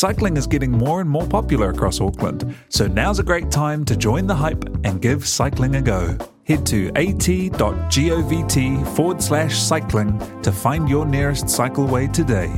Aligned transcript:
Cycling 0.00 0.38
is 0.38 0.46
getting 0.46 0.72
more 0.72 1.02
and 1.02 1.10
more 1.10 1.26
popular 1.26 1.68
across 1.68 2.00
Auckland, 2.00 2.56
so 2.70 2.86
now's 2.86 3.18
a 3.18 3.22
great 3.22 3.50
time 3.50 3.84
to 3.84 3.94
join 3.94 4.26
the 4.26 4.34
hype 4.34 4.64
and 4.82 5.02
give 5.02 5.28
cycling 5.28 5.74
a 5.74 5.82
go. 5.82 6.16
Head 6.44 6.64
to 6.68 6.88
at.govt 6.96 8.86
forward 8.96 9.22
slash 9.22 9.58
cycling 9.58 10.18
to 10.40 10.50
find 10.50 10.88
your 10.88 11.04
nearest 11.04 11.44
cycleway 11.44 12.10
today. 12.10 12.48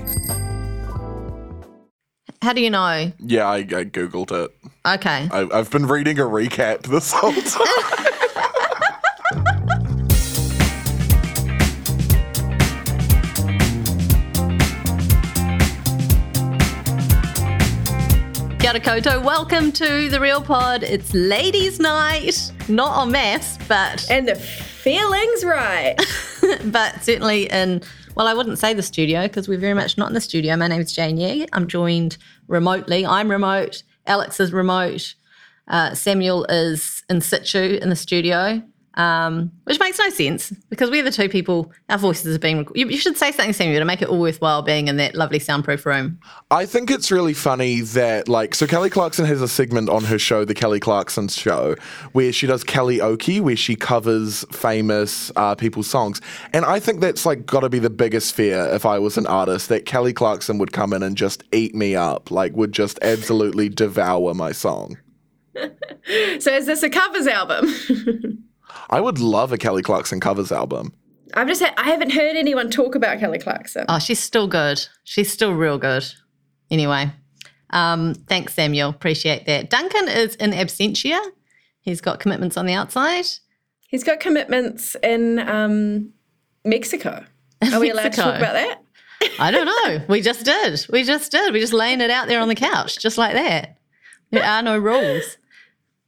How 2.41 2.53
do 2.53 2.61
you 2.61 2.71
know? 2.71 3.11
Yeah, 3.19 3.49
I, 3.49 3.57
I 3.57 3.87
googled 3.87 4.31
it. 4.31 4.57
Okay. 4.87 5.29
I, 5.33 5.49
I've 5.53 5.73
been 5.73 5.87
reading 5.87 6.21
a 6.21 6.23
recap 6.23 6.83
this 6.83 7.11
whole 7.13 7.33
time. 7.33 8.07
Kia 18.63 18.75
koutou. 18.75 19.25
Welcome 19.25 19.73
to 19.73 20.09
the 20.09 20.21
Real 20.21 20.41
Pod. 20.41 20.85
It's 20.85 21.13
ladies' 21.13 21.81
night, 21.81 22.53
not 22.69 22.97
on 22.97 23.11
MAFS, 23.11 23.59
but 23.67 24.07
And 24.11 24.29
the 24.29 24.37
feeling's 24.37 25.45
right. 25.45 25.97
but 26.67 27.03
certainly 27.03 27.51
in 27.51 27.83
well, 28.15 28.29
I 28.29 28.35
wouldn't 28.35 28.61
say 28.61 28.73
the 28.73 28.83
studio 28.83 29.23
because 29.23 29.49
we're 29.49 29.59
very 29.59 29.75
much 29.75 29.99
not 29.99 30.07
in 30.07 30.15
the 30.15 30.21
studio. 30.21 30.55
My 30.55 30.69
name 30.69 30.81
is 30.81 30.93
Jane 30.93 31.17
Yee. 31.17 31.49
I'm 31.53 31.67
joined 31.67 32.19
remotely. 32.47 33.05
I'm 33.05 33.29
remote. 33.29 33.83
Alex 34.07 34.39
is 34.39 34.53
remote. 34.53 35.17
Uh, 35.67 35.95
Samuel 35.95 36.45
is 36.45 37.03
in 37.11 37.21
situ 37.21 37.81
in 37.83 37.89
the 37.89 37.97
studio, 37.97 38.63
um, 38.95 39.51
which 39.65 39.81
makes 39.81 39.99
no 39.99 40.11
sense 40.11 40.51
because 40.69 40.91
we're 40.91 41.03
the 41.03 41.11
two 41.11 41.29
people. 41.29 41.73
Our 41.89 41.99
voices 41.99 42.37
are 42.37 42.39
being. 42.39 42.59
Rec- 42.59 42.69
you, 42.75 42.89
you 42.89 42.99
should 42.99 43.17
say 43.17 43.33
something, 43.33 43.53
Samuel, 43.53 43.81
to 43.81 43.85
make 43.85 44.03
it 44.03 44.09
all 44.09 44.21
worthwhile 44.21 44.63
being 44.63 44.89
in 44.89 44.97
that 44.99 45.15
lovely 45.15 45.39
soundproof 45.39 45.87
room. 45.87 46.19
I 46.51 46.67
think 46.67 46.91
it's 46.91 47.11
really 47.11 47.33
funny 47.33 47.81
that, 47.81 48.29
like, 48.29 48.55
so 48.55 48.67
Kelly 48.67 48.91
Clarkson 48.91 49.25
has 49.25 49.41
a 49.41 49.49
segment 49.49 49.89
on 49.89 50.05
her 50.05 50.19
show, 50.19 50.45
The 50.45 50.55
Kelly 50.55 50.81
Clarkson 50.81 51.29
Show, 51.29 51.77
where 52.13 52.33
she 52.33 52.47
does 52.47 52.65
karaoke, 52.65 53.41
where 53.41 53.57
she 53.57 53.77
covers 53.77 54.45
famous 54.51 55.33
uh, 55.37 55.55
people's 55.55 55.89
songs. 55.89 56.21
And 56.53 56.65
I 56.65 56.79
think 56.79 57.01
that's, 57.01 57.25
like, 57.25 57.47
got 57.47 57.61
to 57.61 57.69
be 57.69 57.79
the 57.79 57.91
biggest 57.91 58.35
fear 58.35 58.67
if 58.73 58.85
I 58.85 58.99
was 58.99 59.17
an 59.17 59.27
artist, 59.27 59.69
that 59.71 59.87
Kelly 59.87 60.13
Clarkson 60.13 60.59
would 60.59 60.73
come 60.73 60.93
in 60.93 61.03
and 61.03 61.17
just 61.17 61.45
eat 61.53 61.75
me 61.75 61.97
up, 61.97 62.31
like, 62.31 62.55
would 62.55 62.73
just 62.73 62.99
absolutely 63.03 63.69
devour 63.69 64.35
my 64.35 64.53
song. 64.53 64.99
so 65.55 66.51
is 66.51 66.67
this 66.67 66.83
a 66.83 66.91
covers 66.91 67.27
album? 67.27 67.73
I 68.91 69.01
would 69.01 69.19
love 69.19 69.53
a 69.53 69.59
Kelly 69.59 69.83
Clarkson 69.83 70.21
covers 70.21 70.53
album. 70.53 70.93
I've 71.35 71.49
just 71.49 71.63
had, 71.63 71.75
I 71.77 71.85
haven't 71.85 72.11
heard 72.13 72.37
anyone 72.37 72.71
talk 72.71 72.95
about 72.95 73.19
Kelly 73.19 73.39
Clarkson. 73.39 73.87
Oh, 73.89 73.99
she's 73.99 74.21
still 74.21 74.47
good. 74.47 74.87
She's 75.05 75.33
still 75.33 75.55
real 75.55 75.79
good. 75.79 76.05
Anyway, 76.71 77.11
um, 77.71 78.15
thanks, 78.15 78.55
Samuel. 78.55 78.91
Appreciate 78.91 79.47
that. 79.47 79.71
Duncan 79.71 80.09
is 80.09 80.35
in 80.37 80.51
absentia. 80.51 81.21
He's 81.81 82.01
got 82.01 82.21
commitments 82.21 82.57
on 82.57 82.67
the 82.67 82.75
outside. 82.75 83.25
He's 83.89 84.05
got 84.05 84.21
commitments 84.21 84.97
in 85.03 85.39
um, 85.39 86.13
Mexico. 86.65 87.25
Are 87.73 87.81
we 87.81 87.91
allowed 87.91 88.05
to 88.05 88.11
talk 88.11 88.37
about 88.37 88.55
that? 88.55 88.83
I 89.39 89.51
don't 89.51 89.67
know. 89.67 90.05
we 90.09 90.21
just 90.21 90.45
did. 90.45 90.85
We 90.91 91.05
just 91.05 91.31
did. 91.31 91.53
We're 91.53 91.61
just 91.61 91.73
laying 91.73 92.01
it 92.01 92.11
out 92.11 92.27
there 92.29 92.41
on 92.41 92.49
the 92.49 92.55
couch, 92.55 92.99
just 92.99 93.19
like 93.19 93.35
that. 93.35 93.79
There 94.31 94.43
are 94.43 94.63
no 94.63 94.79
rules. 94.79 95.37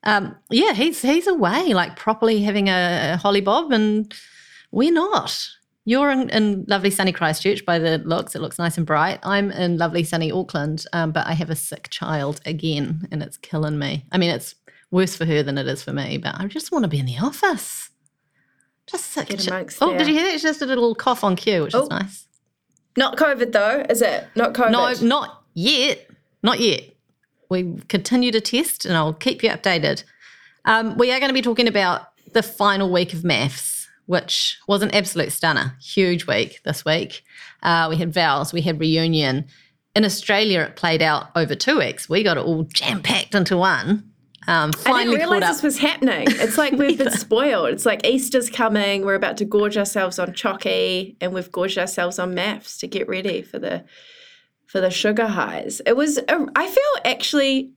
Um, 0.05 0.37
yeah, 0.51 0.73
he's 0.73 1.01
he's 1.03 1.27
away, 1.27 1.73
like 1.75 1.97
properly 1.97 2.43
having 2.43 2.69
a, 2.69 3.13
a 3.15 3.17
holly 3.17 3.41
bob, 3.41 3.73
and 3.73 4.13
we're 4.71 4.93
not. 4.93 5.49
You're 5.87 6.11
in, 6.11 6.31
in 6.31 6.65
lovely 6.67 6.91
sunny 6.91 7.13
Christchurch 7.13 7.67
by 7.67 7.79
the 7.79 7.99
looks. 7.99 8.35
It 8.35 8.41
looks 8.41 8.59
nice 8.59 8.79
and 8.79 8.87
bright. 8.87 9.19
I'm 9.23 9.51
in 9.51 9.77
lovely 9.77 10.03
sunny 10.03 10.33
Auckland, 10.33 10.87
um, 10.95 11.13
but 11.13 11.27
I 11.27 11.33
have 11.33 11.51
a 11.51 11.57
sick 11.57 11.89
child 11.91 12.41
again, 12.47 13.07
and 13.11 13.23
it's 13.23 13.37
killing 13.37 13.79
me. 13.79 14.05
I 14.11 14.17
mean, 14.19 14.31
it's 14.31 14.55
worse 14.91 15.15
for 15.17 15.27
her 15.27 15.43
than 15.43 15.59
it 15.59 15.67
is 15.67 15.83
for 15.83 15.93
me, 15.93 16.17
but 16.19 16.41
I 16.41 16.47
just 16.47 16.73
want 16.73 16.85
to 16.85 16.89
be 16.89 16.99
in 16.99 17.07
the 17.07 17.19
office. 17.19 17.91
Just 18.87 19.07
sick. 19.07 19.29
Get 19.29 19.47
amongst 19.47 19.83
oh, 19.83 19.91
there. 19.91 19.99
did 19.99 20.09
you 20.09 20.15
hear 20.15 20.25
that? 20.25 20.41
She 20.41 20.47
just 20.47 20.61
did 20.61 20.69
a 20.71 20.75
little 20.75 20.95
cough 20.95 21.25
on 21.25 21.37
cue, 21.37 21.63
which 21.65 21.75
Oh. 21.75 21.83
is 21.83 21.89
nice. 21.91 22.27
Not 22.97 23.17
COVID 23.17 23.53
though, 23.53 23.85
is 23.89 24.01
it? 24.03 24.27
Not 24.37 24.55
COVID. 24.55 24.71
No, 24.71 25.07
not 25.07 25.45
yet. 25.55 26.09
Not 26.43 26.61
yet. 26.61 26.94
We 27.55 27.81
continue 27.89 28.33
to 28.33 28.41
test 28.41 28.85
and 28.85 28.97
I'll 28.97 29.13
keep 29.13 29.45
you 29.45 29.51
updated. 29.51 30.03
Um, 30.65 30.99
we 30.99 31.13
are 31.13 31.21
going 31.21 31.29
to 31.29 31.35
be 31.35 31.41
talking 31.41 31.69
about 31.69 32.09
the 32.33 32.43
final 32.43 32.91
week 32.91 33.13
of 33.13 33.21
MAFS, 33.21 33.87
which 34.07 34.59
was 34.67 34.83
an 34.83 34.93
absolute 34.93 35.31
stunner. 35.31 35.77
Huge 35.81 36.27
week 36.27 36.61
this 36.65 36.85
week. 36.85 37.23
Uh, 37.63 37.87
we 37.89 37.97
had 37.97 38.13
vows, 38.13 38.53
we 38.53 38.63
had 38.63 38.81
reunion. 38.81 39.47
In 39.95 40.05
Australia, 40.05 40.63
it 40.63 40.75
played 40.75 41.01
out 41.01 41.29
over 41.37 41.55
two 41.55 41.79
weeks. 41.79 42.09
We 42.09 42.25
got 42.25 42.37
it 42.37 42.45
all 42.45 42.65
jam 42.65 43.03
packed 43.03 43.37
into 43.37 43.57
one. 43.57 44.11
Um, 44.49 44.73
I 44.75 44.79
finally 44.79 45.17
didn't 45.17 45.31
realize 45.31 45.49
this 45.49 45.63
was 45.63 45.79
happening. 45.79 46.27
It's 46.29 46.59
like 46.59 46.73
we've 46.79 46.99
been 46.99 47.13
spoiled. 47.13 47.69
It's 47.69 47.87
like 47.87 48.05
Easter's 48.05 48.51
coming. 48.51 49.05
We're 49.05 49.15
about 49.15 49.37
to 49.37 49.45
gorge 49.45 49.77
ourselves 49.77 50.19
on 50.19 50.33
chocky, 50.33 51.15
and 51.21 51.33
we've 51.33 51.53
gorged 51.53 51.79
ourselves 51.79 52.19
on 52.19 52.35
MAFS 52.35 52.79
to 52.81 52.89
get 52.89 53.09
ready 53.09 53.43
for 53.43 53.61
the 53.61 53.85
for 54.75 54.81
the 54.81 54.91
sugar 54.91 55.29
highs. 55.29 55.81
It 55.87 55.97
was. 55.97 56.19
A, 56.19 56.47
I 56.57 56.67
feel 56.67 57.03
actually 57.05 57.71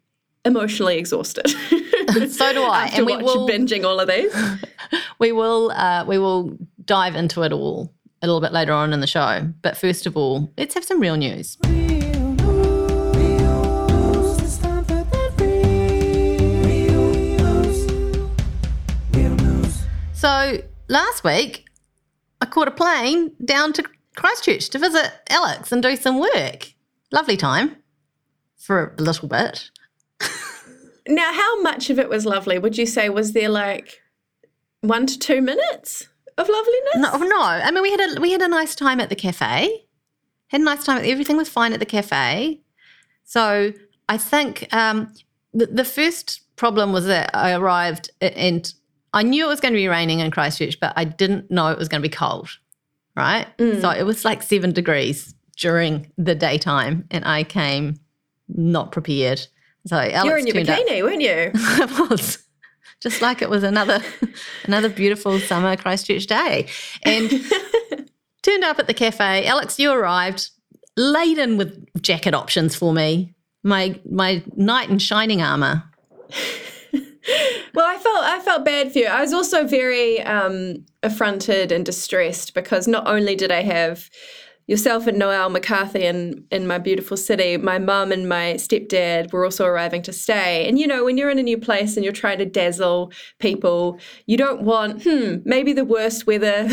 emotionally 0.43 0.97
exhausted. 0.97 1.45
So 2.29 2.53
do 2.53 2.63
I, 2.63 2.85
After 2.85 2.97
and 2.97 3.05
we 3.05 3.17
will- 3.17 3.47
binging 3.47 3.83
all 3.83 3.99
of 3.99 4.07
these. 4.07 4.33
we 5.19 5.31
will 5.31 5.71
uh, 5.71 6.05
we 6.07 6.17
will 6.17 6.57
dive 6.85 7.15
into 7.15 7.43
it 7.43 7.51
all 7.51 7.93
a 8.21 8.25
little 8.27 8.39
bit 8.41 8.53
later 8.53 8.71
on 8.71 8.93
in 8.93 9.01
the 9.01 9.07
show. 9.07 9.47
But 9.61 9.77
first 9.77 10.05
of 10.07 10.15
all, 10.17 10.49
let's 10.57 10.73
have 10.73 10.85
some 10.85 10.99
real 11.01 11.17
news. 11.17 11.57
So 20.13 20.61
last 20.87 21.23
week, 21.23 21.65
I 22.41 22.45
caught 22.45 22.67
a 22.69 22.71
plane 22.71 23.33
down 23.43 23.73
to 23.73 23.83
Christchurch 24.15 24.69
to 24.69 24.79
visit 24.79 25.11
Alex 25.29 25.71
and 25.71 25.83
do 25.83 25.95
some 25.95 26.19
work. 26.19 26.73
Lovely 27.11 27.37
time 27.37 27.77
for 28.57 28.95
a 28.97 29.01
little 29.01 29.27
bit. 29.27 29.69
Now, 31.07 31.31
how 31.31 31.61
much 31.61 31.89
of 31.89 31.99
it 31.99 32.09
was 32.09 32.25
lovely? 32.25 32.59
Would 32.59 32.77
you 32.77 32.85
say 32.85 33.09
was 33.09 33.33
there 33.33 33.49
like 33.49 34.01
one 34.81 35.05
to 35.05 35.17
two 35.17 35.41
minutes 35.41 36.07
of 36.37 36.49
loveliness? 36.49 36.95
No, 36.97 37.17
no. 37.17 37.41
I 37.41 37.71
mean, 37.71 37.81
we 37.81 37.91
had 37.91 38.17
a 38.17 38.21
we 38.21 38.31
had 38.31 38.41
a 38.41 38.47
nice 38.47 38.75
time 38.75 38.99
at 38.99 39.09
the 39.09 39.15
cafe. 39.15 39.85
Had 40.47 40.61
a 40.61 40.63
nice 40.63 40.83
time. 40.85 41.01
Everything 41.03 41.37
was 41.37 41.49
fine 41.49 41.73
at 41.73 41.79
the 41.79 41.85
cafe. 41.85 42.61
So 43.23 43.73
I 44.09 44.17
think 44.17 44.67
um, 44.73 45.13
the 45.53 45.67
the 45.67 45.85
first 45.85 46.41
problem 46.57 46.91
was 46.91 47.05
that 47.05 47.29
I 47.33 47.53
arrived 47.53 48.11
and 48.19 48.73
I 49.13 49.23
knew 49.23 49.45
it 49.45 49.49
was 49.49 49.61
going 49.61 49.73
to 49.73 49.77
be 49.77 49.87
raining 49.87 50.19
in 50.19 50.31
Christchurch, 50.31 50.79
but 50.79 50.93
I 50.95 51.05
didn't 51.05 51.49
know 51.49 51.67
it 51.67 51.77
was 51.77 51.87
going 51.87 52.01
to 52.01 52.07
be 52.07 52.13
cold. 52.13 52.49
Right. 53.15 53.47
So 53.57 53.89
it 53.89 54.03
was 54.03 54.23
like 54.23 54.43
seven 54.43 54.73
degrees 54.73 55.33
during 55.57 56.11
the 56.17 56.35
daytime, 56.35 57.05
and 57.11 57.25
I 57.25 57.43
came 57.43 57.99
not 58.47 58.91
prepared. 58.91 59.45
So 59.85 59.95
Alex 59.97 60.23
You 60.23 60.31
were 60.31 60.37
in 60.37 60.47
your 60.47 60.53
turned 60.55 60.69
up- 60.69 60.79
bikini, 60.79 61.03
weren't 61.03 61.21
you? 61.21 61.51
I 61.55 62.07
was 62.09 62.39
just 63.01 63.21
like 63.21 63.41
it 63.41 63.49
was 63.49 63.63
another 63.63 63.99
another 64.65 64.89
beautiful 64.89 65.39
summer 65.39 65.75
Christchurch 65.75 66.27
day, 66.27 66.67
and 67.03 67.29
turned 68.43 68.63
up 68.63 68.79
at 68.79 68.87
the 68.87 68.93
cafe. 68.93 69.45
Alex, 69.45 69.79
you 69.79 69.91
arrived 69.91 70.49
laden 70.95 71.57
with 71.57 71.85
jacket 72.01 72.33
options 72.33 72.75
for 72.75 72.93
me. 72.93 73.33
My 73.63 73.99
my 74.09 74.43
knight 74.55 74.89
in 74.89 74.99
shining 74.99 75.41
armor. 75.41 75.83
Well, 77.73 77.85
I 77.85 77.97
felt 77.97 78.23
I 78.23 78.39
felt 78.39 78.63
bad 78.65 78.91
for 78.93 78.99
you. 78.99 79.05
I 79.07 79.21
was 79.21 79.33
also 79.33 79.67
very 79.67 80.21
um, 80.21 80.85
affronted 81.03 81.71
and 81.73 81.85
distressed 81.85 82.53
because 82.53 82.87
not 82.87 83.05
only 83.05 83.35
did 83.35 83.51
I 83.51 83.61
have 83.63 84.09
yourself 84.67 85.07
and 85.07 85.17
Noelle 85.17 85.49
McCarthy 85.49 86.03
in, 86.03 86.43
in 86.51 86.67
my 86.67 86.77
beautiful 86.77 87.15
city, 87.15 87.55
my 87.57 87.79
mum 87.79 88.11
and 88.11 88.27
my 88.27 88.55
stepdad 88.55 89.31
were 89.31 89.45
also 89.45 89.65
arriving 89.65 90.01
to 90.03 90.13
stay. 90.13 90.67
And 90.67 90.77
you 90.77 90.85
know, 90.85 91.05
when 91.05 91.17
you're 91.17 91.29
in 91.29 91.39
a 91.39 91.43
new 91.43 91.57
place 91.57 91.95
and 91.95 92.03
you're 92.03 92.13
trying 92.13 92.37
to 92.39 92.45
dazzle 92.45 93.11
people, 93.39 93.97
you 94.25 94.35
don't 94.35 94.61
want, 94.61 95.03
hmm, 95.03 95.37
maybe 95.45 95.71
the 95.71 95.85
worst 95.85 96.27
weather 96.27 96.67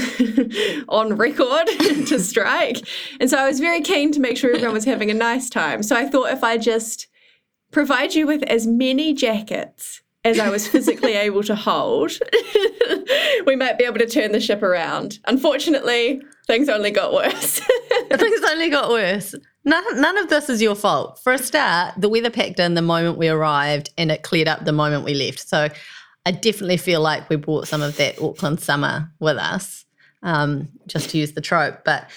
on 0.89 1.17
record 1.17 1.67
to 2.09 2.19
strike. 2.19 2.87
And 3.21 3.31
so 3.31 3.39
I 3.39 3.47
was 3.47 3.61
very 3.61 3.81
keen 3.81 4.11
to 4.13 4.21
make 4.21 4.37
sure 4.37 4.51
everyone 4.51 4.75
was 4.75 4.85
having 4.85 5.11
a 5.11 5.15
nice 5.15 5.49
time. 5.49 5.83
So 5.85 5.97
I 5.97 6.09
thought 6.09 6.33
if 6.33 6.43
I 6.43 6.59
just 6.59 7.07
provide 7.71 8.15
you 8.15 8.27
with 8.27 8.43
as 8.45 8.67
many 8.67 9.15
jackets 9.15 10.03
as 10.25 10.41
I 10.41 10.49
was 10.49 10.67
physically 10.67 11.13
able 11.15 11.43
to 11.45 11.55
hold, 11.55 12.13
we 13.47 13.57
might 13.57 13.79
be 13.79 13.85
able 13.85 13.99
to 13.99 14.07
turn 14.07 14.33
the 14.33 14.41
ship 14.41 14.63
around. 14.63 15.19
Unfortunately, 15.27 16.23
things 16.47 16.69
only 16.69 16.91
got 16.91 17.13
worse. 17.13 17.61
Things 18.11 18.41
only 18.51 18.71
got 18.71 18.91
worse. 18.91 19.35
None, 19.65 20.01
none 20.01 20.19
of 20.19 20.29
this 20.29 20.49
is 20.51 20.61
your 20.61 20.75
fault. 20.75 21.21
For 21.23 21.33
a 21.33 21.39
start, 21.39 21.95
the 21.97 22.09
weather 22.09 22.31
packed 22.31 22.61
in 22.61 22.75
the 22.75 22.83
moment 22.83 23.17
we 23.17 23.29
arrived 23.29 23.91
and 23.97 24.11
it 24.11 24.23
cleared 24.23 24.49
up 24.49 24.65
the 24.65 24.73
moment 24.73 25.05
we 25.05 25.15
left. 25.15 25.49
So 25.49 25.69
I 26.27 26.31
definitely 26.31 26.77
feel 26.77 27.01
like 27.01 27.29
we 27.29 27.37
brought 27.37 27.69
some 27.69 27.83
of 27.83 27.97
that 27.97 28.21
Auckland 28.21 28.61
summer 28.61 29.11
with 29.21 29.37
us, 29.37 29.85
um, 30.23 30.69
just 30.87 31.11
to 31.11 31.19
use 31.19 31.33
the 31.33 31.41
trope. 31.41 31.85
But 31.85 32.11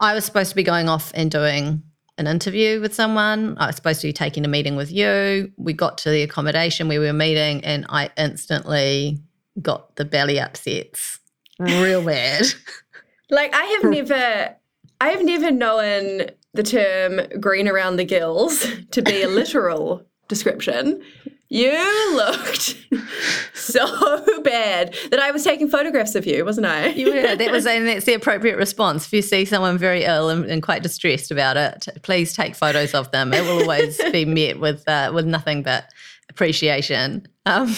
I 0.00 0.14
was 0.14 0.24
supposed 0.24 0.50
to 0.50 0.56
be 0.56 0.62
going 0.62 0.88
off 0.88 1.12
and 1.14 1.30
doing 1.30 1.82
an 2.18 2.26
interview 2.26 2.80
with 2.80 2.94
someone. 2.94 3.56
I 3.58 3.66
was 3.66 3.76
supposed 3.76 4.00
to 4.02 4.06
be 4.06 4.12
taking 4.12 4.44
a 4.44 4.48
meeting 4.48 4.76
with 4.76 4.92
you. 4.92 5.52
We 5.56 5.72
got 5.72 5.98
to 5.98 6.10
the 6.10 6.22
accommodation 6.22 6.88
where 6.88 7.00
we 7.00 7.06
were 7.06 7.12
meeting, 7.12 7.64
and 7.64 7.86
I 7.88 8.10
instantly 8.16 9.20
got 9.60 9.96
the 9.96 10.04
belly 10.04 10.38
upsets 10.40 11.18
real 11.58 12.04
bad. 12.04 12.46
like 13.30 13.54
I 13.54 13.64
have 13.64 13.84
never 13.84 14.56
I 15.00 15.08
have 15.08 15.24
never 15.24 15.50
known 15.50 16.30
the 16.54 16.62
term 16.62 17.20
green 17.40 17.68
around 17.68 17.96
the 17.96 18.04
gills 18.04 18.66
to 18.92 19.02
be 19.02 19.22
a 19.22 19.28
literal 19.28 20.06
description. 20.28 21.02
You 21.48 22.16
looked 22.16 22.76
so 23.54 24.40
bad 24.42 24.96
that 25.10 25.20
I 25.20 25.30
was 25.30 25.44
taking 25.44 25.68
photographs 25.68 26.14
of 26.14 26.26
you, 26.26 26.44
wasn't 26.44 26.66
I? 26.66 26.88
You 26.88 27.12
were. 27.12 27.36
That 27.36 27.52
was, 27.52 27.66
and 27.68 27.86
that's 27.86 28.06
the 28.06 28.14
appropriate 28.14 28.56
response. 28.56 29.06
If 29.06 29.12
you 29.12 29.22
see 29.22 29.44
someone 29.44 29.78
very 29.78 30.04
ill 30.04 30.30
and, 30.30 30.44
and 30.46 30.62
quite 30.62 30.82
distressed 30.82 31.30
about 31.30 31.56
it, 31.56 31.86
please 32.02 32.32
take 32.32 32.56
photos 32.56 32.94
of 32.94 33.10
them. 33.12 33.32
It 33.32 33.42
will 33.42 33.60
always 33.60 34.02
be 34.10 34.24
met 34.24 34.58
with 34.58 34.88
uh, 34.88 35.12
with 35.14 35.26
nothing 35.26 35.62
but 35.62 35.92
appreciation. 36.28 37.28
Um, 37.46 37.76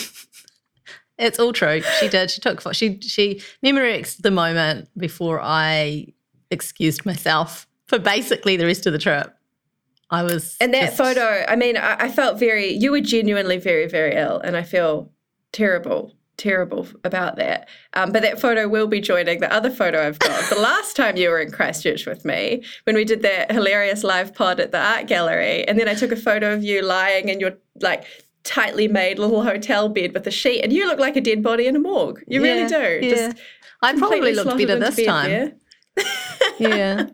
it's 1.18 1.38
all 1.38 1.52
true. 1.52 1.82
She 2.00 2.08
did. 2.08 2.30
She 2.30 2.40
took. 2.40 2.62
She 2.74 3.00
she 3.00 3.42
memorized 3.62 4.22
the 4.22 4.30
moment 4.30 4.88
before 4.96 5.40
I 5.42 6.12
excused 6.50 7.04
myself 7.06 7.66
for 7.86 7.98
basically 7.98 8.56
the 8.56 8.66
rest 8.66 8.86
of 8.86 8.92
the 8.92 8.98
trip. 8.98 9.32
I 10.10 10.22
was. 10.22 10.56
And 10.60 10.72
that 10.74 10.86
just- 10.86 10.96
photo, 10.96 11.44
I 11.48 11.56
mean, 11.56 11.76
I, 11.76 11.96
I 12.04 12.08
felt 12.08 12.38
very, 12.38 12.68
you 12.70 12.92
were 12.92 13.00
genuinely 13.00 13.58
very, 13.58 13.88
very 13.88 14.14
ill. 14.14 14.38
And 14.38 14.56
I 14.56 14.62
feel 14.62 15.10
terrible, 15.52 16.14
terrible 16.36 16.86
about 17.02 17.36
that. 17.36 17.68
Um, 17.94 18.12
but 18.12 18.22
that 18.22 18.40
photo 18.40 18.68
will 18.68 18.86
be 18.86 19.00
joining 19.00 19.40
the 19.40 19.52
other 19.52 19.70
photo 19.70 20.06
I've 20.06 20.18
got. 20.18 20.48
the 20.48 20.60
last 20.60 20.94
time 20.94 21.16
you 21.16 21.30
were 21.30 21.40
in 21.40 21.50
Christchurch 21.50 22.06
with 22.06 22.24
me, 22.24 22.62
when 22.84 22.94
we 22.94 23.04
did 23.04 23.22
that 23.22 23.50
hilarious 23.50 24.04
live 24.04 24.32
pod 24.34 24.60
at 24.60 24.70
the 24.70 24.80
art 24.80 25.06
gallery. 25.08 25.66
And 25.66 25.78
then 25.78 25.88
I 25.88 25.94
took 25.94 26.12
a 26.12 26.16
photo 26.16 26.52
of 26.52 26.62
you 26.62 26.82
lying 26.82 27.28
in 27.28 27.40
your, 27.40 27.54
like, 27.80 28.04
tightly 28.46 28.88
made 28.88 29.18
little 29.18 29.42
hotel 29.42 29.88
bed 29.88 30.14
with 30.14 30.26
a 30.26 30.30
sheet. 30.30 30.62
And 30.62 30.72
you 30.72 30.86
look 30.86 30.98
like 30.98 31.16
a 31.16 31.20
dead 31.20 31.42
body 31.42 31.66
in 31.66 31.76
a 31.76 31.78
morgue. 31.78 32.22
You 32.26 32.42
really 32.42 32.66
do. 32.66 33.00
yeah. 33.02 33.14
Just 33.14 33.38
I 33.82 33.94
probably 33.96 34.32
looked 34.32 34.56
better 34.56 34.78
this 34.78 34.96
bed 34.96 35.06
time. 35.06 35.30
there. 35.30 35.52
yeah. 36.58 37.06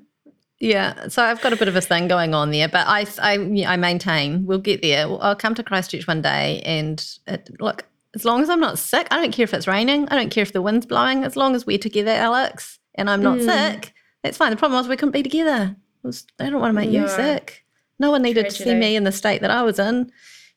Yeah, 0.61 1.08
so 1.08 1.25
I've 1.25 1.40
got 1.40 1.52
a 1.52 1.56
bit 1.56 1.67
of 1.67 1.75
a 1.75 1.81
thing 1.81 2.06
going 2.06 2.34
on 2.34 2.52
there, 2.52 2.69
but 2.69 2.87
I, 2.87 3.05
I, 3.19 3.64
I 3.67 3.76
maintain 3.76 4.46
we'll 4.46 4.61
get 4.61 4.81
there. 4.81 5.08
I'll 5.20 5.34
come 5.34 5.56
to 5.56 5.64
Christchurch 5.64 6.06
one 6.06 6.23
day, 6.23 6.62
and 6.64 7.05
it, 7.26 7.50
look, 7.58 7.84
as 8.14 8.25
long 8.25 8.43
as 8.43 8.49
I'm 8.49 8.61
not 8.61 8.79
sick, 8.79 9.08
I 9.11 9.20
don't 9.20 9.32
care 9.32 9.43
if 9.43 9.52
it's 9.55 9.67
raining, 9.67 10.08
I 10.08 10.14
don't 10.14 10.31
care 10.31 10.43
if 10.43 10.52
the 10.52 10.62
wind's 10.62 10.87
blowing. 10.87 11.25
As 11.25 11.34
long 11.34 11.56
as 11.56 11.67
we're 11.67 11.79
together, 11.79 12.12
Alex, 12.12 12.79
and 12.94 13.11
I'm 13.11 13.20
not 13.20 13.38
hmm. 13.38 13.44
sick, 13.46 13.93
that's 14.23 14.37
fine. 14.37 14.50
The 14.50 14.56
problem 14.56 14.79
was 14.79 14.87
we 14.87 14.96
couldn't 14.96 15.11
be 15.11 15.25
together. 15.25 15.75
Was, 16.05 16.26
I 16.38 16.49
don't 16.49 16.61
want 16.61 16.70
to 16.70 16.81
make 16.81 16.90
you 16.90 17.08
sick. 17.08 17.64
No 17.99 18.12
one 18.12 18.23
needed 18.23 18.44
to 18.44 18.50
see 18.52 18.75
me 18.75 18.94
in 18.94 19.02
the 19.02 19.11
state 19.11 19.40
that 19.40 19.50
I 19.50 19.62
was 19.62 19.81
in. 19.81 20.12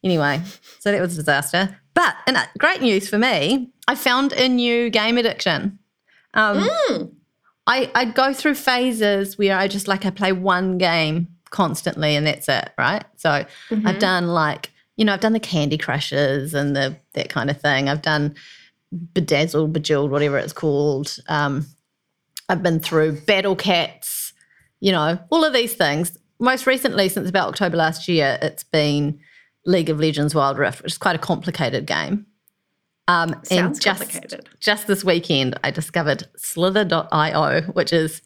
Anyway, 0.05 0.39
so 0.79 0.91
that 0.91 1.01
was 1.01 1.13
a 1.13 1.17
disaster. 1.17 1.75
But 1.95 2.15
and 2.27 2.37
uh, 2.37 2.45
great 2.59 2.81
news 2.81 3.09
for 3.09 3.17
me, 3.17 3.71
I 3.87 3.95
found 3.95 4.31
a 4.33 4.47
new 4.47 4.89
game 4.91 5.17
addiction. 5.17 5.79
Um, 6.35 6.69
I, 7.67 7.89
I 7.95 8.05
go 8.05 8.33
through 8.33 8.55
phases 8.55 9.37
where 9.37 9.57
I 9.57 9.67
just 9.67 9.87
like 9.87 10.05
I 10.05 10.11
play 10.11 10.31
one 10.31 10.77
game 10.77 11.29
constantly 11.49 12.15
and 12.15 12.27
that's 12.27 12.47
it, 12.47 12.69
right? 12.77 13.03
So 13.15 13.45
I've 13.85 13.99
done 13.99 14.27
like, 14.27 14.71
you 14.97 15.05
know, 15.05 15.13
I've 15.13 15.21
done 15.21 15.33
the 15.33 15.39
Candy 15.39 15.77
Crushes 15.77 16.53
and 16.53 16.75
the 16.75 16.97
that 17.13 17.29
kind 17.29 17.49
of 17.49 17.59
thing. 17.59 17.89
I've 17.89 18.01
done 18.01 18.35
Bedazzled, 19.13 19.73
Bejeweled, 19.73 20.11
whatever 20.11 20.37
it's 20.37 20.53
called. 20.53 21.17
Um, 21.27 21.65
I've 22.47 22.61
been 22.61 22.79
through 22.79 23.21
Battle 23.21 23.55
Cats, 23.55 24.33
you 24.79 24.91
know, 24.91 25.17
all 25.31 25.43
of 25.43 25.53
these 25.53 25.73
things. 25.73 26.15
Most 26.39 26.67
recently, 26.67 27.09
since 27.09 27.29
about 27.29 27.49
October 27.49 27.77
last 27.77 28.07
year, 28.07 28.37
it's 28.41 28.63
been 28.63 29.19
League 29.65 29.89
of 29.89 29.99
Legends 29.99 30.35
Wild 30.35 30.57
Rift, 30.57 30.83
which 30.83 30.93
is 30.93 30.97
quite 30.97 31.15
a 31.15 31.19
complicated 31.19 31.85
game. 31.85 32.25
Um, 33.07 33.35
Sounds 33.43 33.79
just, 33.79 34.01
complicated. 34.01 34.49
Just 34.59 34.87
this 34.87 35.03
weekend, 35.03 35.59
I 35.63 35.71
discovered 35.71 36.27
Slither.io, 36.37 37.61
which 37.73 37.93
is 37.93 38.21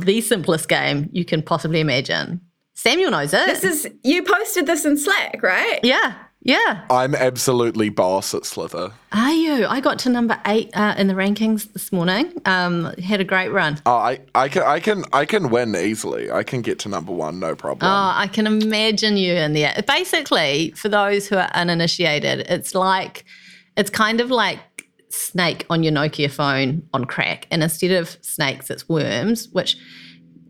the 0.00 0.20
simplest 0.20 0.68
game 0.68 1.08
you 1.12 1.24
can 1.24 1.42
possibly 1.42 1.80
imagine. 1.80 2.40
Samuel 2.74 3.12
knows 3.12 3.32
it. 3.32 3.46
This 3.46 3.64
is, 3.64 3.88
you 4.02 4.24
posted 4.24 4.66
this 4.66 4.84
in 4.84 4.96
Slack, 4.96 5.40
right? 5.42 5.78
yeah, 5.84 6.14
yeah. 6.44 6.84
I'm 6.90 7.14
absolutely 7.14 7.88
boss 7.88 8.34
at 8.34 8.44
Slither. 8.44 8.92
Are 9.12 9.32
you? 9.32 9.66
I 9.66 9.80
got 9.80 9.98
to 10.00 10.10
number 10.10 10.38
eight 10.46 10.70
uh, 10.76 10.94
in 10.98 11.06
the 11.06 11.14
rankings 11.14 11.72
this 11.72 11.90
morning. 11.90 12.32
Um, 12.44 12.92
had 13.02 13.20
a 13.20 13.24
great 13.24 13.48
run. 13.48 13.80
Oh, 13.86 13.94
I, 13.94 14.20
I 14.34 14.48
can 14.50 14.62
I 14.62 14.78
can 14.78 15.04
I 15.12 15.24
can 15.24 15.48
win 15.48 15.74
easily. 15.74 16.30
I 16.30 16.42
can 16.42 16.60
get 16.60 16.78
to 16.80 16.90
number 16.90 17.12
one, 17.12 17.40
no 17.40 17.56
problem. 17.56 17.90
Oh, 17.90 18.12
I 18.14 18.26
can 18.26 18.46
imagine 18.46 19.16
you 19.16 19.32
in 19.32 19.54
there. 19.54 19.74
Basically, 19.86 20.72
for 20.72 20.90
those 20.90 21.26
who 21.26 21.36
are 21.36 21.50
uninitiated, 21.54 22.40
it's 22.50 22.74
like, 22.74 23.24
it's 23.78 23.90
kind 23.90 24.20
of 24.20 24.30
like 24.30 24.58
Snake 25.08 25.64
on 25.70 25.82
your 25.82 25.94
Nokia 25.94 26.30
phone 26.30 26.86
on 26.92 27.06
crack. 27.06 27.46
And 27.50 27.62
instead 27.62 27.92
of 27.92 28.18
snakes, 28.20 28.68
it's 28.68 28.86
worms, 28.86 29.48
which 29.52 29.78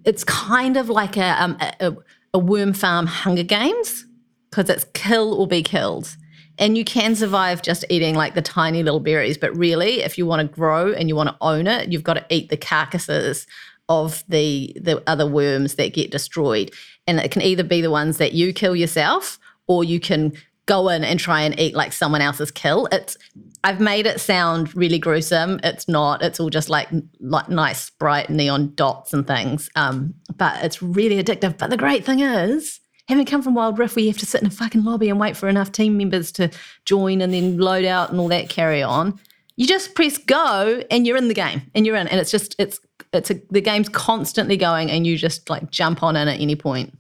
it's 0.05 0.25
kind 0.25 0.77
of 0.77 0.89
like 0.89 1.17
a, 1.17 1.41
um, 1.41 1.57
a, 1.61 1.95
a 2.33 2.39
worm 2.39 2.73
farm 2.73 3.07
Hunger 3.07 3.45
Games 3.45 4.07
because 4.55 4.71
it's 4.71 4.87
kill 4.93 5.35
or 5.35 5.49
be 5.49 5.63
killed. 5.63 6.17
And 6.59 6.79
you 6.79 6.85
can 6.85 7.17
survive 7.17 7.63
just 7.63 7.85
eating 7.91 8.15
like 8.15 8.35
the 8.35 8.43
tiny 8.43 8.85
little 8.85 9.01
berries. 9.01 9.37
But 9.37 9.57
really, 9.57 10.03
if 10.03 10.17
you 10.17 10.25
want 10.25 10.49
to 10.49 10.55
grow 10.55 10.93
and 10.93 11.09
you 11.09 11.17
want 11.17 11.31
to 11.31 11.37
own 11.41 11.67
it, 11.67 11.91
you've 11.91 12.05
got 12.05 12.15
to 12.15 12.25
eat 12.29 12.49
the 12.49 12.57
carcasses 12.57 13.47
of 13.89 14.23
the 14.29 14.73
the 14.81 15.03
other 15.09 15.27
worms 15.27 15.75
that 15.75 15.93
get 15.93 16.13
destroyed. 16.13 16.71
And 17.09 17.19
it 17.19 17.33
can 17.33 17.43
either 17.43 17.65
be 17.65 17.81
the 17.81 17.91
ones 17.91 18.19
that 18.19 18.33
you 18.33 18.53
kill 18.53 18.77
yourself 18.77 19.41
or 19.67 19.83
you 19.83 19.99
can 19.99 20.33
go 20.67 20.89
in 20.89 21.03
and 21.05 21.19
try 21.19 21.43
and 21.43 21.59
eat 21.59 21.75
like 21.75 21.93
someone 21.93 22.23
else's 22.23 22.53
kill. 22.53 22.87
It's 22.93 23.19
I've 23.65 23.81
made 23.81 24.07
it 24.07 24.21
sound 24.21 24.75
really 24.77 25.01
gruesome. 25.01 25.59
It's 25.65 25.89
not. 25.89 26.23
It's 26.23 26.39
all 26.39 26.51
just 26.51 26.71
like 26.71 26.89
like 27.19 27.49
nice 27.49 27.91
bright 27.91 28.31
neon 28.31 28.75
dots 28.77 29.13
and 29.13 29.27
things. 29.27 29.69
Um, 29.75 30.15
but 30.37 30.65
it's 30.65 30.81
really 30.81 31.21
addictive. 31.21 31.59
But 31.59 31.71
the 31.71 31.77
great 31.77 32.05
thing 32.05 32.21
is, 32.21 32.81
having 33.09 33.27
come 33.27 33.43
from 33.43 33.55
Wild 33.55 33.79
Rift, 33.79 33.97
where 33.97 34.05
you 34.05 34.11
have 34.11 34.19
to 34.19 34.27
sit 34.27 34.41
in 34.41 34.47
a 34.47 34.51
fucking 34.51 34.85
lobby 34.85 35.09
and 35.09 35.21
wait 35.21 35.37
for 35.37 35.49
enough 35.49 35.73
team 35.73 35.97
members 35.97 36.33
to 36.33 36.51
join 36.85 37.21
and 37.21 37.33
then 37.33 37.59
load 37.59 37.85
out 37.85 38.11
and 38.11 38.19
all 38.19 38.29
that 38.29 38.49
carry 38.49 38.83
on. 38.83 39.19
You 39.57 39.67
just 39.67 39.95
press 39.95 40.19
go 40.19 40.83
and 40.91 41.07
you're 41.07 41.17
in 41.17 41.29
the 41.29 41.35
game 41.35 41.63
and 41.75 41.87
you're 41.87 41.97
in, 41.97 42.09
and 42.09 42.21
it's 42.21 42.31
just 42.31 42.57
it's 42.59 42.81
it's 43.13 43.31
a, 43.31 43.41
the 43.51 43.61
game's 43.61 43.89
constantly 43.89 44.57
going 44.57 44.91
and 44.91 45.07
you 45.07 45.17
just 45.17 45.49
like 45.49 45.71
jump 45.71 46.03
on 46.03 46.17
in 46.17 46.27
at 46.29 46.41
any 46.41 46.57
point. 46.57 46.97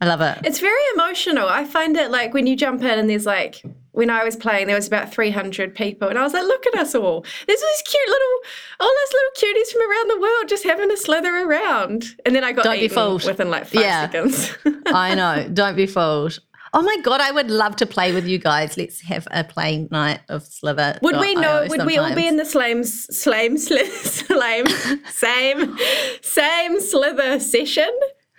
I 0.00 0.06
love 0.06 0.22
it. 0.22 0.38
It's 0.44 0.60
very 0.60 0.82
emotional. 0.94 1.46
I 1.46 1.66
find 1.66 1.94
it 1.96 2.10
like 2.10 2.32
when 2.32 2.46
you 2.46 2.56
jump 2.56 2.80
in 2.80 2.98
and 2.98 3.10
there's 3.10 3.26
like, 3.26 3.62
when 3.92 4.10
I 4.10 4.24
was 4.24 4.36
playing, 4.36 4.66
there 4.66 4.76
was 4.76 4.86
about 4.86 5.12
300 5.12 5.74
people, 5.74 6.08
and 6.08 6.18
I 6.18 6.22
was 6.22 6.32
like, 6.32 6.44
look 6.44 6.66
at 6.66 6.74
us 6.76 6.94
all. 6.94 7.24
There's 7.46 7.60
these 7.60 7.82
cute 7.86 8.08
little, 8.08 8.38
all 8.80 8.88
those 8.88 9.12
little 9.12 9.62
cuties 9.62 9.72
from 9.72 9.90
around 9.90 10.10
the 10.10 10.20
world 10.20 10.48
just 10.48 10.64
having 10.64 10.90
a 10.90 10.96
slither 10.96 11.34
around. 11.36 12.04
And 12.24 12.34
then 12.34 12.44
I 12.44 12.52
got 12.52 12.64
Don't 12.64 12.74
be 12.74 12.84
eaten 12.84 12.94
fooled. 12.94 13.24
within 13.24 13.50
like 13.50 13.64
five 13.66 13.82
Yeah. 13.82 14.00
seconds. 14.02 14.52
I 14.86 15.14
know. 15.14 15.48
Don't 15.52 15.76
be 15.76 15.86
fooled. 15.86 16.38
Oh 16.72 16.82
my 16.82 16.96
god, 17.02 17.20
I 17.20 17.32
would 17.32 17.50
love 17.50 17.74
to 17.76 17.86
play 17.86 18.12
with 18.12 18.28
you 18.28 18.38
guys. 18.38 18.76
Let's 18.76 19.00
have 19.00 19.26
a 19.32 19.42
play 19.42 19.88
night 19.90 20.20
of 20.28 20.44
Slither. 20.44 21.00
Would 21.02 21.18
we 21.18 21.34
oh, 21.36 21.40
know? 21.40 21.66
Would 21.68 21.84
we 21.84 21.98
all 21.98 22.14
be 22.14 22.28
in 22.28 22.36
the 22.36 22.44
same, 22.44 22.84
same, 22.84 23.56
same, 23.58 24.66
same, 25.10 25.76
same 26.22 26.80
slither 26.80 27.40
session, 27.40 27.90